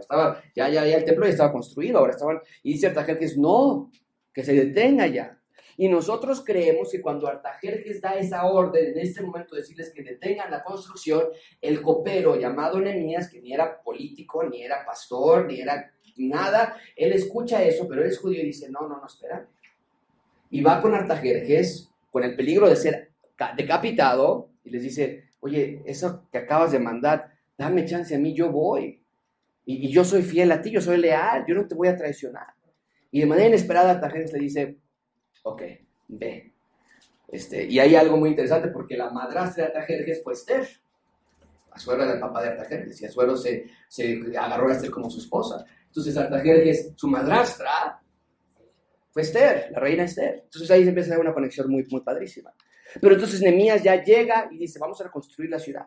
Ya, 0.54 0.68
ya, 0.68 0.86
ya 0.86 0.96
el 0.98 1.04
templo 1.04 1.24
ya 1.24 1.30
estaba 1.30 1.50
construido. 1.50 1.98
Ahora 1.98 2.12
estaban, 2.12 2.40
y 2.62 2.74
dice 2.74 2.88
Artajerjes, 2.88 3.38
no, 3.38 3.90
que 4.34 4.44
se 4.44 4.52
detenga 4.52 5.06
ya. 5.06 5.35
Y 5.76 5.88
nosotros 5.88 6.42
creemos 6.44 6.90
que 6.90 7.02
cuando 7.02 7.28
Artajerjes 7.28 8.00
da 8.00 8.14
esa 8.14 8.46
orden, 8.46 8.92
en 8.92 8.98
este 8.98 9.22
momento 9.22 9.54
decirles 9.54 9.92
que 9.94 10.02
detengan 10.02 10.50
la 10.50 10.64
construcción, 10.64 11.24
el 11.60 11.82
copero 11.82 12.36
llamado 12.36 12.80
Nehemías, 12.80 13.28
que 13.28 13.40
ni 13.40 13.52
era 13.52 13.82
político, 13.82 14.42
ni 14.44 14.62
era 14.62 14.84
pastor, 14.86 15.46
ni 15.46 15.60
era 15.60 15.92
nada, 16.16 16.76
él 16.96 17.12
escucha 17.12 17.62
eso, 17.62 17.86
pero 17.86 18.02
él 18.02 18.08
es 18.08 18.18
judío 18.18 18.40
y 18.42 18.46
dice, 18.46 18.70
no, 18.70 18.88
no, 18.88 18.98
no, 18.98 19.06
espera. 19.06 19.46
Y 20.50 20.62
va 20.62 20.80
con 20.80 20.94
Artajerjes, 20.94 21.90
con 22.10 22.24
el 22.24 22.34
peligro 22.34 22.68
de 22.68 22.76
ser 22.76 23.10
decapitado 23.56 24.48
y 24.64 24.70
les 24.70 24.82
dice, 24.82 25.24
oye, 25.40 25.82
eso 25.84 26.26
que 26.32 26.38
acabas 26.38 26.72
de 26.72 26.78
mandar, 26.78 27.32
dame 27.58 27.84
chance 27.84 28.14
a 28.14 28.18
mí, 28.18 28.34
yo 28.34 28.50
voy. 28.50 29.02
Y, 29.64 29.90
yo 29.90 30.04
soy 30.04 30.22
fiel 30.22 30.52
a 30.52 30.62
ti, 30.62 30.70
yo 30.70 30.80
soy 30.80 30.96
leal, 30.98 31.44
yo 31.46 31.54
no 31.54 31.66
te 31.66 31.74
voy 31.74 31.88
a 31.88 31.96
traicionar. 31.96 32.54
Y 33.10 33.20
de 33.20 33.26
manera 33.26 33.48
inesperada 33.48 33.90
Artajerjes 33.90 34.32
le 34.32 34.38
dice, 34.38 34.78
ok, 35.46 35.62
ve. 36.08 36.52
Este, 37.28 37.64
y 37.64 37.78
hay 37.78 37.94
algo 37.94 38.16
muy 38.16 38.30
interesante 38.30 38.68
porque 38.68 38.96
la 38.96 39.10
madrastra 39.10 39.64
de 39.64 39.68
Artajerjes 39.70 40.22
fue 40.22 40.32
Esther, 40.32 40.68
Azuero 41.70 42.06
del 42.06 42.20
papá 42.20 42.42
de 42.42 42.48
Artajerjes, 42.50 43.00
y 43.00 43.06
Azuero 43.06 43.36
se, 43.36 43.66
se 43.88 44.22
agarró 44.36 44.68
a 44.68 44.72
Esther 44.72 44.90
como 44.90 45.10
su 45.10 45.20
esposa. 45.20 45.64
Entonces 45.86 46.16
Artajerjes, 46.16 46.92
su 46.96 47.08
madrastra, 47.08 48.00
fue 49.10 49.22
Esther, 49.22 49.70
la 49.72 49.80
reina 49.80 50.04
Esther. 50.04 50.42
Entonces 50.44 50.70
ahí 50.70 50.82
se 50.82 50.88
empieza 50.88 51.10
a 51.10 51.12
hacer 51.14 51.24
una 51.24 51.34
conexión 51.34 51.70
muy, 51.70 51.84
muy 51.90 52.00
padrísima. 52.00 52.52
Pero 53.00 53.14
entonces 53.14 53.40
Nehemías 53.40 53.82
ya 53.82 54.02
llega 54.02 54.48
y 54.50 54.58
dice, 54.58 54.78
vamos 54.78 55.00
a 55.00 55.04
reconstruir 55.04 55.50
la 55.50 55.58
ciudad. 55.58 55.86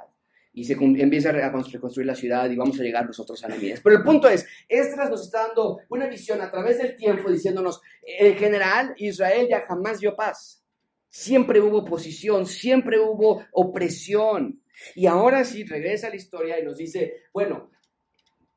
Y 0.59 0.65
se 0.65 0.73
empieza 0.73 1.29
a 1.29 1.31
reconstruir 1.31 2.05
la 2.05 2.15
ciudad 2.15 2.49
y 2.49 2.57
vamos 2.57 2.77
a 2.77 2.83
llegar 2.83 3.05
nosotros 3.05 3.41
a 3.45 3.47
Nehemías. 3.47 3.79
Pero 3.81 3.95
el 3.95 4.03
punto 4.03 4.27
es, 4.27 4.45
Esdras 4.67 5.09
nos 5.09 5.23
está 5.23 5.47
dando 5.47 5.79
una 5.87 6.05
visión 6.05 6.41
a 6.41 6.51
través 6.51 6.79
del 6.79 6.97
tiempo 6.97 7.31
diciéndonos, 7.31 7.79
en 8.05 8.35
general, 8.35 8.93
Israel 8.97 9.47
ya 9.49 9.61
jamás 9.61 10.01
dio 10.01 10.17
paz. 10.17 10.61
Siempre 11.07 11.61
hubo 11.61 11.77
oposición, 11.77 12.45
siempre 12.45 12.99
hubo 12.99 13.45
opresión. 13.53 14.61
Y 14.95 15.05
ahora 15.05 15.45
sí 15.45 15.63
regresa 15.63 16.09
la 16.09 16.17
historia 16.17 16.59
y 16.59 16.63
nos 16.65 16.75
dice, 16.75 17.23
bueno, 17.31 17.71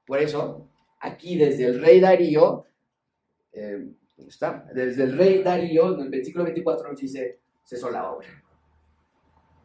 por 0.05 0.19
eso, 0.19 0.71
aquí 0.99 1.39
desde 1.39 1.67
el 1.67 1.81
rey 1.81 2.01
Darío, 2.01 2.67
eh, 3.53 3.93
está? 4.27 4.69
Desde 4.75 5.05
el 5.05 5.17
rey 5.17 5.41
Darío, 5.41 5.95
en 5.95 6.01
el 6.01 6.11
versículo 6.11 6.43
24 6.43 6.89
nos 6.91 7.01
dice, 7.01 7.39
cesó 7.65 7.93
la 7.93 8.11
obra. 8.11 8.27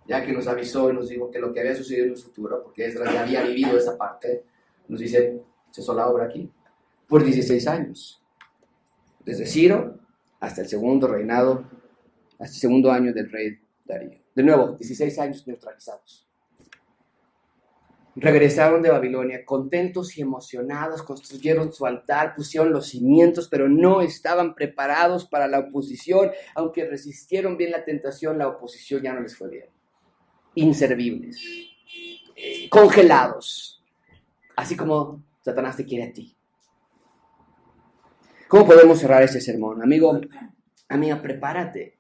Ya 0.08 0.26
que 0.26 0.32
nos 0.32 0.48
avisó 0.48 0.90
y 0.90 0.94
nos 0.94 1.10
dijo 1.10 1.30
que 1.30 1.40
lo 1.40 1.54
que 1.54 1.60
había 1.60 1.76
sucedido 1.76 2.06
en 2.06 2.12
el 2.12 2.18
futuro, 2.18 2.64
porque 2.64 2.86
Esdras 2.86 3.14
ya 3.14 3.24
había 3.24 3.42
vivido 3.44 3.78
esa 3.78 3.98
parte, 3.98 4.44
nos 4.88 5.00
dice, 5.00 5.42
cesó 5.72 5.94
la 5.94 6.08
obra 6.08 6.26
aquí, 6.26 6.50
por 7.08 7.24
16 7.24 7.68
años. 7.68 8.24
Desde 9.26 9.46
Ciro 9.46 10.00
hasta 10.40 10.62
el 10.62 10.68
segundo 10.68 11.08
reinado, 11.08 11.66
hasta 12.40 12.54
el 12.56 12.62
segundo 12.62 12.92
año 12.92 13.14
del 13.14 13.30
rey 13.30 13.60
Darío. 13.86 14.20
De 14.34 14.44
nuevo, 14.44 14.76
16 14.78 15.20
años 15.20 15.46
neutralizados 15.48 16.28
regresaron 18.20 18.82
de 18.82 18.90
Babilonia 18.90 19.46
contentos 19.46 20.18
y 20.18 20.22
emocionados, 20.22 21.04
construyeron 21.04 21.72
su 21.72 21.86
altar, 21.86 22.34
pusieron 22.36 22.72
los 22.72 22.88
cimientos, 22.88 23.48
pero 23.48 23.70
no 23.70 24.02
estaban 24.02 24.56
preparados 24.56 25.28
para 25.28 25.48
la 25.48 25.60
oposición. 25.60 26.32
Aunque 26.56 26.86
resistieron 26.86 27.58
bien 27.58 27.72
la 27.72 27.86
tentación, 27.86 28.38
la 28.38 28.48
oposición 28.48 29.04
ya 29.04 29.14
no 29.14 29.22
les 29.22 29.38
fue 29.38 29.50
bien. 29.50 29.66
Inservibles, 30.58 31.40
congelados, 32.70 33.84
así 34.56 34.76
como 34.76 35.22
Satanás 35.42 35.78
te 35.78 35.86
quiere 35.86 36.06
a 36.06 36.14
ti. 36.14 36.36
¿Cómo 38.48 38.66
podemos 38.66 38.98
cerrar 38.98 39.22
este 39.22 39.40
sermón? 39.40 39.84
Amigo, 39.84 40.20
amiga, 40.90 41.22
prepárate 41.22 41.97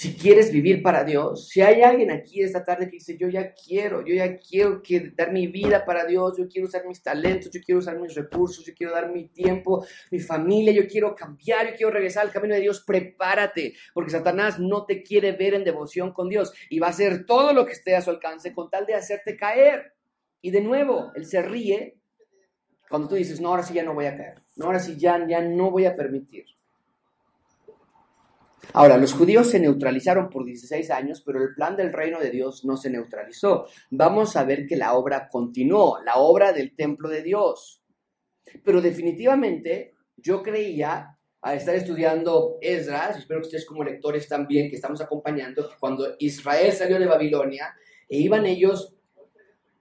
si 0.00 0.14
quieres 0.14 0.50
vivir 0.50 0.82
para 0.82 1.04
Dios, 1.04 1.50
si 1.50 1.60
hay 1.60 1.82
alguien 1.82 2.10
aquí 2.10 2.40
esta 2.40 2.64
tarde 2.64 2.86
que 2.86 2.92
dice, 2.92 3.18
yo 3.18 3.28
ya 3.28 3.52
quiero, 3.52 4.02
yo 4.02 4.14
ya 4.14 4.38
quiero 4.38 4.80
que, 4.80 5.12
dar 5.14 5.30
mi 5.30 5.46
vida 5.46 5.84
para 5.84 6.06
Dios, 6.06 6.38
yo 6.38 6.48
quiero 6.48 6.68
usar 6.68 6.86
mis 6.86 7.02
talentos, 7.02 7.50
yo 7.50 7.60
quiero 7.60 7.80
usar 7.80 8.00
mis 8.00 8.14
recursos, 8.14 8.64
yo 8.64 8.72
quiero 8.72 8.94
dar 8.94 9.12
mi 9.12 9.28
tiempo, 9.28 9.84
mi 10.10 10.18
familia, 10.18 10.72
yo 10.72 10.88
quiero 10.88 11.14
cambiar, 11.14 11.68
yo 11.68 11.76
quiero 11.76 11.92
regresar 11.92 12.24
al 12.24 12.32
camino 12.32 12.54
de 12.54 12.62
Dios, 12.62 12.80
prepárate, 12.80 13.74
porque 13.92 14.12
Satanás 14.12 14.58
no 14.58 14.86
te 14.86 15.02
quiere 15.02 15.32
ver 15.32 15.52
en 15.52 15.64
devoción 15.64 16.14
con 16.14 16.30
Dios 16.30 16.50
y 16.70 16.78
va 16.78 16.86
a 16.86 16.90
hacer 16.90 17.26
todo 17.26 17.52
lo 17.52 17.66
que 17.66 17.72
esté 17.72 17.94
a 17.94 18.00
su 18.00 18.08
alcance 18.08 18.54
con 18.54 18.70
tal 18.70 18.86
de 18.86 18.94
hacerte 18.94 19.36
caer. 19.36 19.92
Y 20.40 20.50
de 20.50 20.62
nuevo, 20.62 21.12
Él 21.14 21.26
se 21.26 21.42
ríe 21.42 21.98
cuando 22.88 23.06
tú 23.06 23.16
dices, 23.16 23.38
no, 23.38 23.50
ahora 23.50 23.64
sí 23.64 23.74
ya 23.74 23.82
no 23.82 23.92
voy 23.92 24.06
a 24.06 24.16
caer, 24.16 24.40
no, 24.56 24.64
ahora 24.64 24.80
sí 24.80 24.96
ya, 24.96 25.22
ya 25.28 25.42
no 25.42 25.70
voy 25.70 25.84
a 25.84 25.94
permitir. 25.94 26.46
Ahora, 28.72 28.96
los 28.98 29.12
judíos 29.12 29.50
se 29.50 29.58
neutralizaron 29.58 30.28
por 30.30 30.44
16 30.44 30.90
años, 30.90 31.22
pero 31.24 31.42
el 31.42 31.54
plan 31.54 31.76
del 31.76 31.92
reino 31.92 32.20
de 32.20 32.30
Dios 32.30 32.64
no 32.64 32.76
se 32.76 32.90
neutralizó. 32.90 33.66
Vamos 33.90 34.36
a 34.36 34.44
ver 34.44 34.66
que 34.66 34.76
la 34.76 34.94
obra 34.94 35.28
continuó, 35.28 35.98
la 36.04 36.16
obra 36.16 36.52
del 36.52 36.76
templo 36.76 37.08
de 37.08 37.22
Dios. 37.22 37.82
Pero 38.64 38.80
definitivamente 38.80 39.94
yo 40.16 40.42
creía, 40.42 41.18
al 41.40 41.56
estar 41.56 41.74
estudiando 41.74 42.58
Esdras, 42.60 43.18
espero 43.18 43.40
que 43.40 43.46
ustedes 43.46 43.66
como 43.66 43.82
lectores 43.82 44.28
también, 44.28 44.68
que 44.68 44.76
estamos 44.76 45.00
acompañando, 45.00 45.70
cuando 45.80 46.14
Israel 46.18 46.72
salió 46.72 46.98
de 46.98 47.06
Babilonia, 47.06 47.74
e 48.08 48.18
iban 48.18 48.46
ellos 48.46 48.94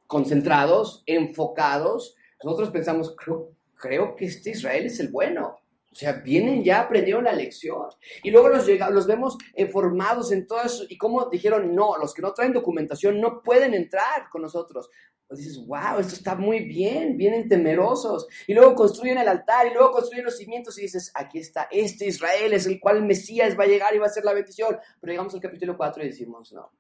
concentrados, 0.07 1.03
enfocados, 1.05 2.15
nosotros 2.43 2.69
pensamos, 2.71 3.15
creo, 3.15 3.51
creo 3.75 4.15
que 4.15 4.25
este 4.25 4.51
Israel 4.51 4.86
es 4.86 4.99
el 4.99 5.09
bueno. 5.09 5.59
O 5.99 6.01
sea, 6.01 6.13
vienen 6.13 6.63
ya, 6.63 6.79
aprendieron 6.79 7.25
la 7.25 7.33
lección. 7.33 7.89
Y 8.23 8.31
luego 8.31 8.47
los, 8.47 8.65
llega, 8.65 8.89
los 8.89 9.05
vemos 9.05 9.37
formados 9.69 10.31
en 10.31 10.47
todo 10.47 10.61
eso. 10.61 10.85
Y 10.87 10.97
como 10.97 11.29
dijeron, 11.29 11.75
no, 11.75 11.97
los 11.97 12.13
que 12.13 12.21
no 12.21 12.33
traen 12.33 12.53
documentación 12.53 13.19
no 13.19 13.43
pueden 13.43 13.73
entrar 13.73 14.29
con 14.31 14.41
nosotros. 14.41 14.89
Pues 15.27 15.41
dices, 15.41 15.67
wow, 15.67 15.99
esto 15.99 16.15
está 16.15 16.35
muy 16.35 16.61
bien, 16.61 17.17
vienen 17.17 17.49
temerosos. 17.49 18.29
Y 18.47 18.53
luego 18.53 18.75
construyen 18.75 19.17
el 19.17 19.27
altar 19.27 19.67
y 19.67 19.73
luego 19.73 19.91
construyen 19.91 20.23
los 20.23 20.37
cimientos 20.37 20.79
y 20.79 20.83
dices, 20.83 21.11
aquí 21.13 21.39
está, 21.39 21.67
este 21.69 22.07
Israel 22.07 22.53
es 22.53 22.65
el 22.65 22.79
cual 22.79 22.95
el 22.95 23.03
Mesías 23.03 23.59
va 23.59 23.65
a 23.65 23.67
llegar 23.67 23.93
y 23.93 23.97
va 23.97 24.05
a 24.05 24.09
ser 24.09 24.23
la 24.23 24.31
bendición. 24.31 24.77
Pero 25.01 25.11
llegamos 25.11 25.33
al 25.33 25.41
capítulo 25.41 25.75
4 25.75 26.01
y 26.01 26.07
decimos, 26.07 26.53
no, 26.53 26.71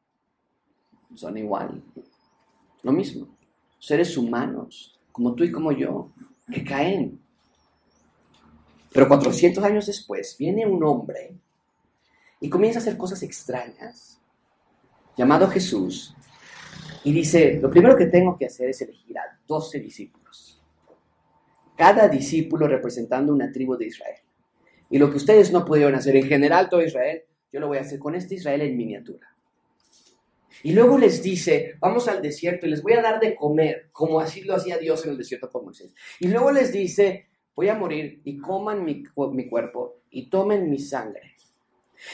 son 1.13 1.37
igual, 1.37 1.83
lo 2.83 2.91
mismo. 2.93 3.27
Seres 3.79 4.15
humanos, 4.15 4.97
como 5.11 5.35
tú 5.35 5.43
y 5.43 5.51
como 5.51 5.73
yo, 5.73 6.13
que 6.49 6.63
caen 6.63 7.18
pero 8.91 9.07
400 9.07 9.63
años 9.63 9.85
después 9.85 10.35
viene 10.37 10.65
un 10.65 10.83
hombre 10.83 11.35
y 12.41 12.49
comienza 12.49 12.79
a 12.79 12.81
hacer 12.81 12.97
cosas 12.97 13.21
extrañas, 13.23 14.19
llamado 15.17 15.47
Jesús, 15.49 16.15
y 17.03 17.13
dice, 17.13 17.59
lo 17.61 17.69
primero 17.69 17.95
que 17.95 18.07
tengo 18.07 18.37
que 18.37 18.45
hacer 18.45 18.69
es 18.69 18.81
elegir 18.81 19.17
a 19.17 19.39
12 19.47 19.79
discípulos, 19.79 20.61
cada 21.77 22.07
discípulo 22.07 22.67
representando 22.67 23.33
una 23.33 23.51
tribu 23.51 23.77
de 23.77 23.87
Israel. 23.87 24.19
Y 24.89 24.97
lo 24.97 25.09
que 25.09 25.17
ustedes 25.17 25.51
no 25.51 25.63
pudieron 25.63 25.95
hacer 25.95 26.15
en 26.15 26.27
general 26.27 26.67
todo 26.67 26.81
Israel, 26.81 27.23
yo 27.51 27.59
lo 27.59 27.67
voy 27.67 27.77
a 27.77 27.81
hacer 27.81 27.99
con 27.99 28.15
este 28.15 28.35
Israel 28.35 28.61
en 28.61 28.75
miniatura. 28.75 29.27
Y 30.61 30.73
luego 30.73 30.97
les 30.97 31.23
dice, 31.23 31.75
vamos 31.79 32.07
al 32.07 32.21
desierto 32.21 32.65
y 32.65 32.69
les 32.69 32.81
voy 32.81 32.93
a 32.93 33.01
dar 33.01 33.19
de 33.19 33.35
comer, 33.35 33.87
como 33.93 34.19
así 34.19 34.41
lo 34.41 34.55
hacía 34.55 34.77
Dios 34.77 35.05
en 35.05 35.11
el 35.11 35.17
desierto 35.17 35.49
con 35.49 35.63
Moisés. 35.63 35.93
Y 36.19 36.27
luego 36.27 36.51
les 36.51 36.73
dice, 36.73 37.28
voy 37.59 37.67
a 37.67 37.75
morir 37.75 38.21
y 38.23 38.37
coman 38.37 38.85
mi, 38.85 39.03
mi 39.33 39.49
cuerpo 39.49 39.97
y 40.09 40.29
tomen 40.29 40.69
mi 40.69 40.79
sangre. 40.79 41.35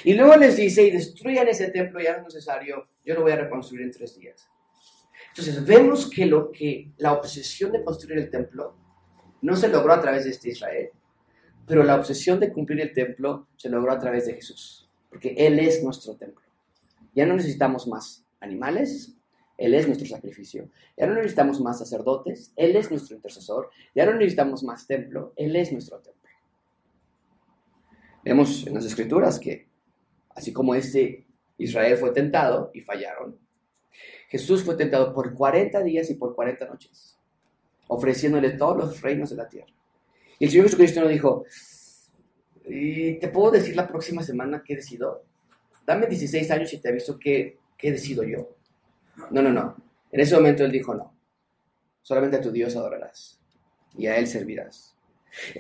Y 0.04 0.16
luego 0.16 0.36
les 0.38 0.56
dice, 0.56 0.82
y 0.82 0.90
destruyan 0.90 1.48
ese 1.48 1.70
templo, 1.70 2.02
ya 2.02 2.14
es 2.14 2.24
necesario, 2.24 2.88
yo 3.06 3.14
lo 3.14 3.22
voy 3.22 3.32
a 3.32 3.36
reconstruir 3.36 3.84
en 3.84 3.92
tres 3.92 4.18
días. 4.18 4.50
Entonces 5.30 5.64
vemos 5.64 6.10
que 6.10 6.26
lo 6.26 6.52
que 6.52 6.90
la 6.98 7.14
obsesión 7.14 7.72
de 7.72 7.84
construir 7.84 8.18
el 8.18 8.32
templo 8.32 8.76
no 9.44 9.56
se 9.56 9.68
logró 9.68 9.94
a 9.94 10.02
través 10.02 10.24
de 10.24 10.32
este 10.32 10.50
Israel, 10.50 10.90
pero 11.68 11.84
la 11.84 11.96
obsesión 11.96 12.40
de 12.40 12.52
cumplir 12.52 12.82
el 12.82 12.92
templo 12.92 13.48
se 13.56 13.70
logró 13.70 13.92
a 13.92 14.00
través 14.00 14.26
de 14.26 14.34
Jesús, 14.34 14.90
porque 15.12 15.36
Él 15.38 15.60
es 15.60 15.84
nuestro 15.84 16.16
templo. 16.16 16.42
Ya 17.14 17.28
no 17.28 17.36
necesitamos 17.36 17.88
más 17.88 18.26
animales, 18.40 19.15
él 19.58 19.74
es 19.74 19.88
nuestro 19.88 20.08
sacrificio. 20.08 20.70
Ya 20.98 21.08
no 21.08 21.16
necesitamos 21.16 21.62
más 21.62 21.80
sacerdotes, 21.80 22.52
Él 22.56 22.76
es 22.76 22.92
nuestro 22.92 23.16
intercesor. 23.16 23.70
Ya 23.94 24.06
no 24.06 24.14
necesitamos 24.14 24.64
más 24.64 24.86
templo, 24.86 25.34
Él 25.36 25.56
es 25.56 25.72
nuestro 25.72 26.00
templo. 26.00 26.30
Vemos 28.24 28.66
en 28.68 28.74
las 28.74 28.86
escrituras 28.86 29.40
que, 29.40 29.68
así 30.30 30.52
como 30.52 30.76
este 30.76 31.26
Israel 31.58 31.98
fue 31.98 32.12
tentado 32.12 32.72
y 32.74 32.82
fallaron, 32.82 33.38
Jesús 34.30 34.64
fue 34.64 34.76
tentado 34.76 35.14
por 35.14 35.34
40 35.34 35.82
días 35.84 36.10
y 36.10 36.16
por 36.16 36.36
40 36.36 36.66
noches, 36.66 37.18
ofreciéndole 37.88 38.52
todos 38.52 38.76
los 38.76 39.02
reinos 39.02 39.30
de 39.30 39.36
la 39.38 39.48
tierra. 39.48 39.72
Y 40.38 40.46
el 40.46 40.52
Señor 40.52 40.66
Jesucristo 40.66 41.00
nos 41.00 41.10
dijo, 41.10 41.46
¿Y 42.68 43.20
¿te 43.20 43.28
puedo 43.30 43.52
decir 43.52 43.76
la 43.76 43.88
próxima 43.88 44.24
semana 44.24 44.64
qué 44.66 44.76
decido? 44.76 45.24
Dame 45.86 46.08
16 46.08 46.50
años 46.52 46.74
y 46.74 46.80
te 46.80 46.90
aviso 46.90 47.20
qué, 47.20 47.60
qué 47.78 47.92
decido 47.92 48.24
yo. 48.24 48.55
No, 49.32 49.42
no, 49.42 49.52
no. 49.52 49.76
En 50.12 50.20
ese 50.20 50.36
momento 50.36 50.64
él 50.64 50.72
dijo 50.72 50.94
no. 50.94 51.14
Solamente 52.02 52.38
a 52.38 52.42
tu 52.42 52.52
Dios 52.52 52.76
adorarás 52.76 53.40
y 53.98 54.08
a 54.08 54.18
él 54.18 54.28
servirás. 54.28 54.96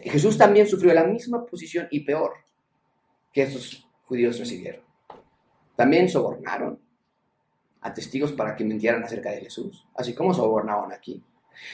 Jesús 0.04 0.38
también 0.38 0.68
sufrió 0.68 0.94
la 0.94 1.04
misma 1.04 1.46
posición 1.46 1.88
y 1.92 2.02
peor 2.02 2.34
que 3.34 3.44
estos 3.44 3.88
judíos 4.06 4.40
recibieron. 4.40 4.82
También 5.76 6.08
sobornaron 6.08 6.80
a 7.82 7.94
testigos 7.94 8.32
para 8.32 8.56
que 8.56 8.64
mintieran 8.64 9.04
acerca 9.04 9.32
de 9.32 9.42
Jesús, 9.42 9.86
así 9.96 10.14
como 10.14 10.34
sobornaban 10.34 10.94
aquí. 10.94 11.22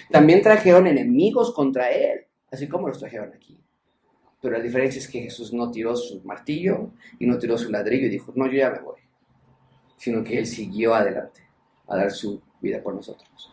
También 0.09 0.41
trajeron 0.41 0.87
enemigos 0.87 1.53
contra 1.53 1.91
él, 1.91 2.25
así 2.51 2.67
como 2.67 2.87
los 2.87 2.99
trajeron 2.99 3.33
aquí. 3.33 3.59
Pero 4.41 4.57
la 4.57 4.63
diferencia 4.63 4.99
es 4.99 5.07
que 5.07 5.21
Jesús 5.21 5.53
no 5.53 5.69
tiró 5.69 5.95
su 5.95 6.21
martillo 6.23 6.91
y 7.19 7.27
no 7.27 7.37
tiró 7.37 7.57
su 7.57 7.69
ladrillo 7.69 8.07
y 8.07 8.09
dijo, 8.09 8.33
no, 8.35 8.47
yo 8.47 8.53
ya 8.53 8.71
me 8.71 8.79
voy, 8.79 9.01
sino 9.97 10.23
que 10.23 10.39
él 10.39 10.47
siguió 10.47 10.95
adelante 10.95 11.50
a 11.91 11.97
dar 11.97 12.11
su 12.11 12.41
vida 12.61 12.81
por 12.81 12.95
nosotros. 12.95 13.51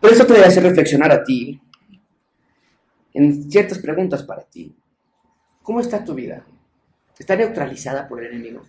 Por 0.00 0.12
eso 0.12 0.26
te 0.26 0.38
a 0.42 0.46
hacer 0.46 0.62
reflexionar 0.62 1.10
a 1.10 1.24
ti 1.24 1.60
en 3.14 3.50
ciertas 3.50 3.78
preguntas 3.78 4.22
para 4.22 4.42
ti. 4.42 4.76
¿Cómo 5.62 5.80
está 5.80 6.04
tu 6.04 6.14
vida? 6.14 6.46
¿Está 7.18 7.34
neutralizada 7.34 8.06
por 8.06 8.22
el 8.22 8.32
enemigo? 8.32 8.64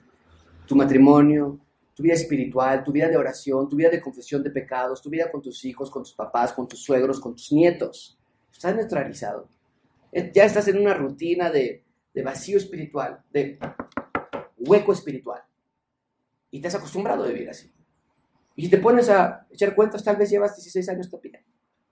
Tu 0.66 0.76
matrimonio, 0.76 1.60
tu 1.94 2.04
vida 2.04 2.14
espiritual, 2.14 2.84
tu 2.84 2.92
vida 2.92 3.10
de 3.10 3.18
oración, 3.18 3.68
tu 3.68 3.76
vida 3.76 3.90
de 3.90 4.02
confesión 4.02 4.42
de 4.42 4.50
pecados, 4.50 5.02
tu 5.02 5.10
vida 5.10 5.30
con 5.30 5.42
tus 5.42 5.64
hijos, 5.66 5.92
con 5.92 6.04
tus 6.04 6.14
papás, 6.14 6.54
con 6.54 6.68
tus 6.68 6.82
suegros, 6.82 7.20
con 7.20 7.36
tus 7.36 7.52
nietos. 7.52 8.18
¿Estás 8.52 8.76
neutralizado? 8.76 9.50
Eh, 10.12 10.32
ya 10.34 10.46
estás 10.46 10.68
en 10.68 10.80
una 10.80 10.94
rutina 10.94 11.52
de, 11.52 11.84
de 12.14 12.24
vacío 12.24 12.58
espiritual, 12.58 13.22
de 13.32 13.60
hueco 14.58 14.94
espiritual. 14.94 15.44
Y 16.50 16.62
te 16.62 16.70
has 16.70 16.76
acostumbrado 16.76 17.24
a 17.24 17.28
vivir 17.28 17.50
así. 17.50 17.72
Y 18.60 18.64
si 18.64 18.70
te 18.70 18.78
pones 18.78 19.08
a 19.08 19.48
echar 19.50 19.74
cuentas, 19.74 20.04
tal 20.04 20.18
vez 20.18 20.30
llevas 20.30 20.58
16 20.58 20.90
años 20.90 21.10
también, 21.10 21.42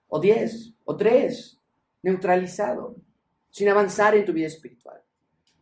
o 0.06 0.20
10, 0.20 0.74
o 0.84 0.98
3, 0.98 1.58
neutralizado, 2.02 2.94
sin 3.48 3.70
avanzar 3.70 4.14
en 4.14 4.26
tu 4.26 4.34
vida 4.34 4.48
espiritual. 4.48 5.02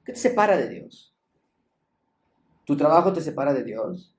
¿Qué 0.05 0.15
te 0.15 0.19
separa 0.19 0.57
de 0.57 0.69
Dios? 0.69 1.15
¿Tu 2.65 2.77
trabajo 2.77 3.13
te 3.13 3.21
separa 3.21 3.55
de 3.55 3.63
Dios? 3.63 4.13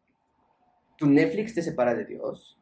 ¿Tu 0.97 1.07
Netflix 1.07 1.55
te 1.55 1.61
separa 1.61 1.93
de 1.93 2.05
Dios? 2.05 2.57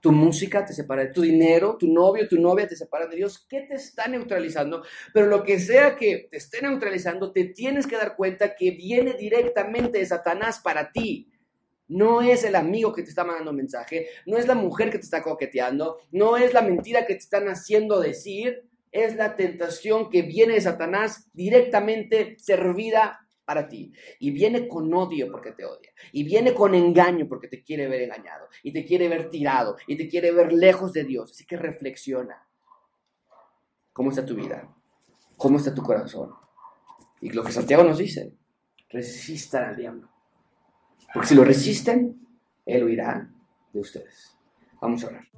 ¿Tu 0.00 0.10
música 0.10 0.64
te 0.64 0.72
separa 0.72 1.04
de 1.04 1.12
tu 1.12 1.20
dinero? 1.20 1.76
¿Tu 1.78 1.86
novio, 1.86 2.26
tu 2.26 2.40
novia 2.40 2.66
te 2.66 2.74
separa 2.74 3.06
de 3.06 3.14
Dios? 3.14 3.46
¿Qué 3.48 3.60
te 3.60 3.74
está 3.74 4.08
neutralizando? 4.08 4.82
Pero 5.14 5.26
lo 5.26 5.44
que 5.44 5.60
sea 5.60 5.94
que 5.94 6.26
te 6.28 6.38
esté 6.38 6.60
neutralizando, 6.60 7.30
te 7.30 7.44
tienes 7.44 7.86
que 7.86 7.96
dar 7.96 8.16
cuenta 8.16 8.56
que 8.56 8.72
viene 8.72 9.12
directamente 9.12 9.98
de 9.98 10.06
Satanás 10.06 10.58
para 10.58 10.90
ti. 10.90 11.30
No 11.90 12.22
es 12.22 12.44
el 12.44 12.54
amigo 12.54 12.92
que 12.92 13.02
te 13.02 13.10
está 13.10 13.24
mandando 13.24 13.52
mensaje, 13.52 14.06
no 14.24 14.38
es 14.38 14.46
la 14.46 14.54
mujer 14.54 14.90
que 14.90 14.98
te 14.98 15.04
está 15.04 15.22
coqueteando, 15.22 15.98
no 16.12 16.36
es 16.36 16.54
la 16.54 16.62
mentira 16.62 17.04
que 17.04 17.14
te 17.14 17.20
están 17.20 17.48
haciendo 17.48 18.00
decir, 18.00 18.62
es 18.92 19.16
la 19.16 19.34
tentación 19.34 20.08
que 20.08 20.22
viene 20.22 20.54
de 20.54 20.60
Satanás 20.60 21.28
directamente 21.32 22.36
servida 22.38 23.26
para 23.44 23.66
ti. 23.66 23.92
Y 24.20 24.30
viene 24.30 24.68
con 24.68 24.94
odio 24.94 25.28
porque 25.32 25.50
te 25.50 25.64
odia. 25.64 25.90
Y 26.12 26.22
viene 26.22 26.54
con 26.54 26.72
engaño 26.72 27.26
porque 27.28 27.48
te 27.48 27.64
quiere 27.64 27.88
ver 27.88 28.02
engañado. 28.02 28.46
Y 28.62 28.72
te 28.72 28.84
quiere 28.84 29.08
ver 29.08 29.28
tirado. 29.28 29.76
Y 29.88 29.96
te 29.96 30.08
quiere 30.08 30.30
ver 30.30 30.52
lejos 30.52 30.92
de 30.92 31.02
Dios. 31.02 31.32
Así 31.32 31.44
que 31.44 31.56
reflexiona. 31.56 32.46
¿Cómo 33.92 34.10
está 34.10 34.24
tu 34.24 34.36
vida? 34.36 34.72
¿Cómo 35.36 35.58
está 35.58 35.74
tu 35.74 35.82
corazón? 35.82 36.30
Y 37.20 37.30
lo 37.30 37.42
que 37.42 37.50
Santiago 37.50 37.82
nos 37.82 37.98
dice, 37.98 38.32
resistan 38.88 39.64
al 39.64 39.76
diablo. 39.76 40.08
Porque 41.12 41.28
si 41.28 41.34
lo 41.34 41.44
resisten, 41.44 42.16
Él 42.66 42.84
huirá 42.84 43.28
de 43.72 43.80
ustedes. 43.80 44.36
Vamos 44.80 45.04
a 45.04 45.08
orar. 45.08 45.29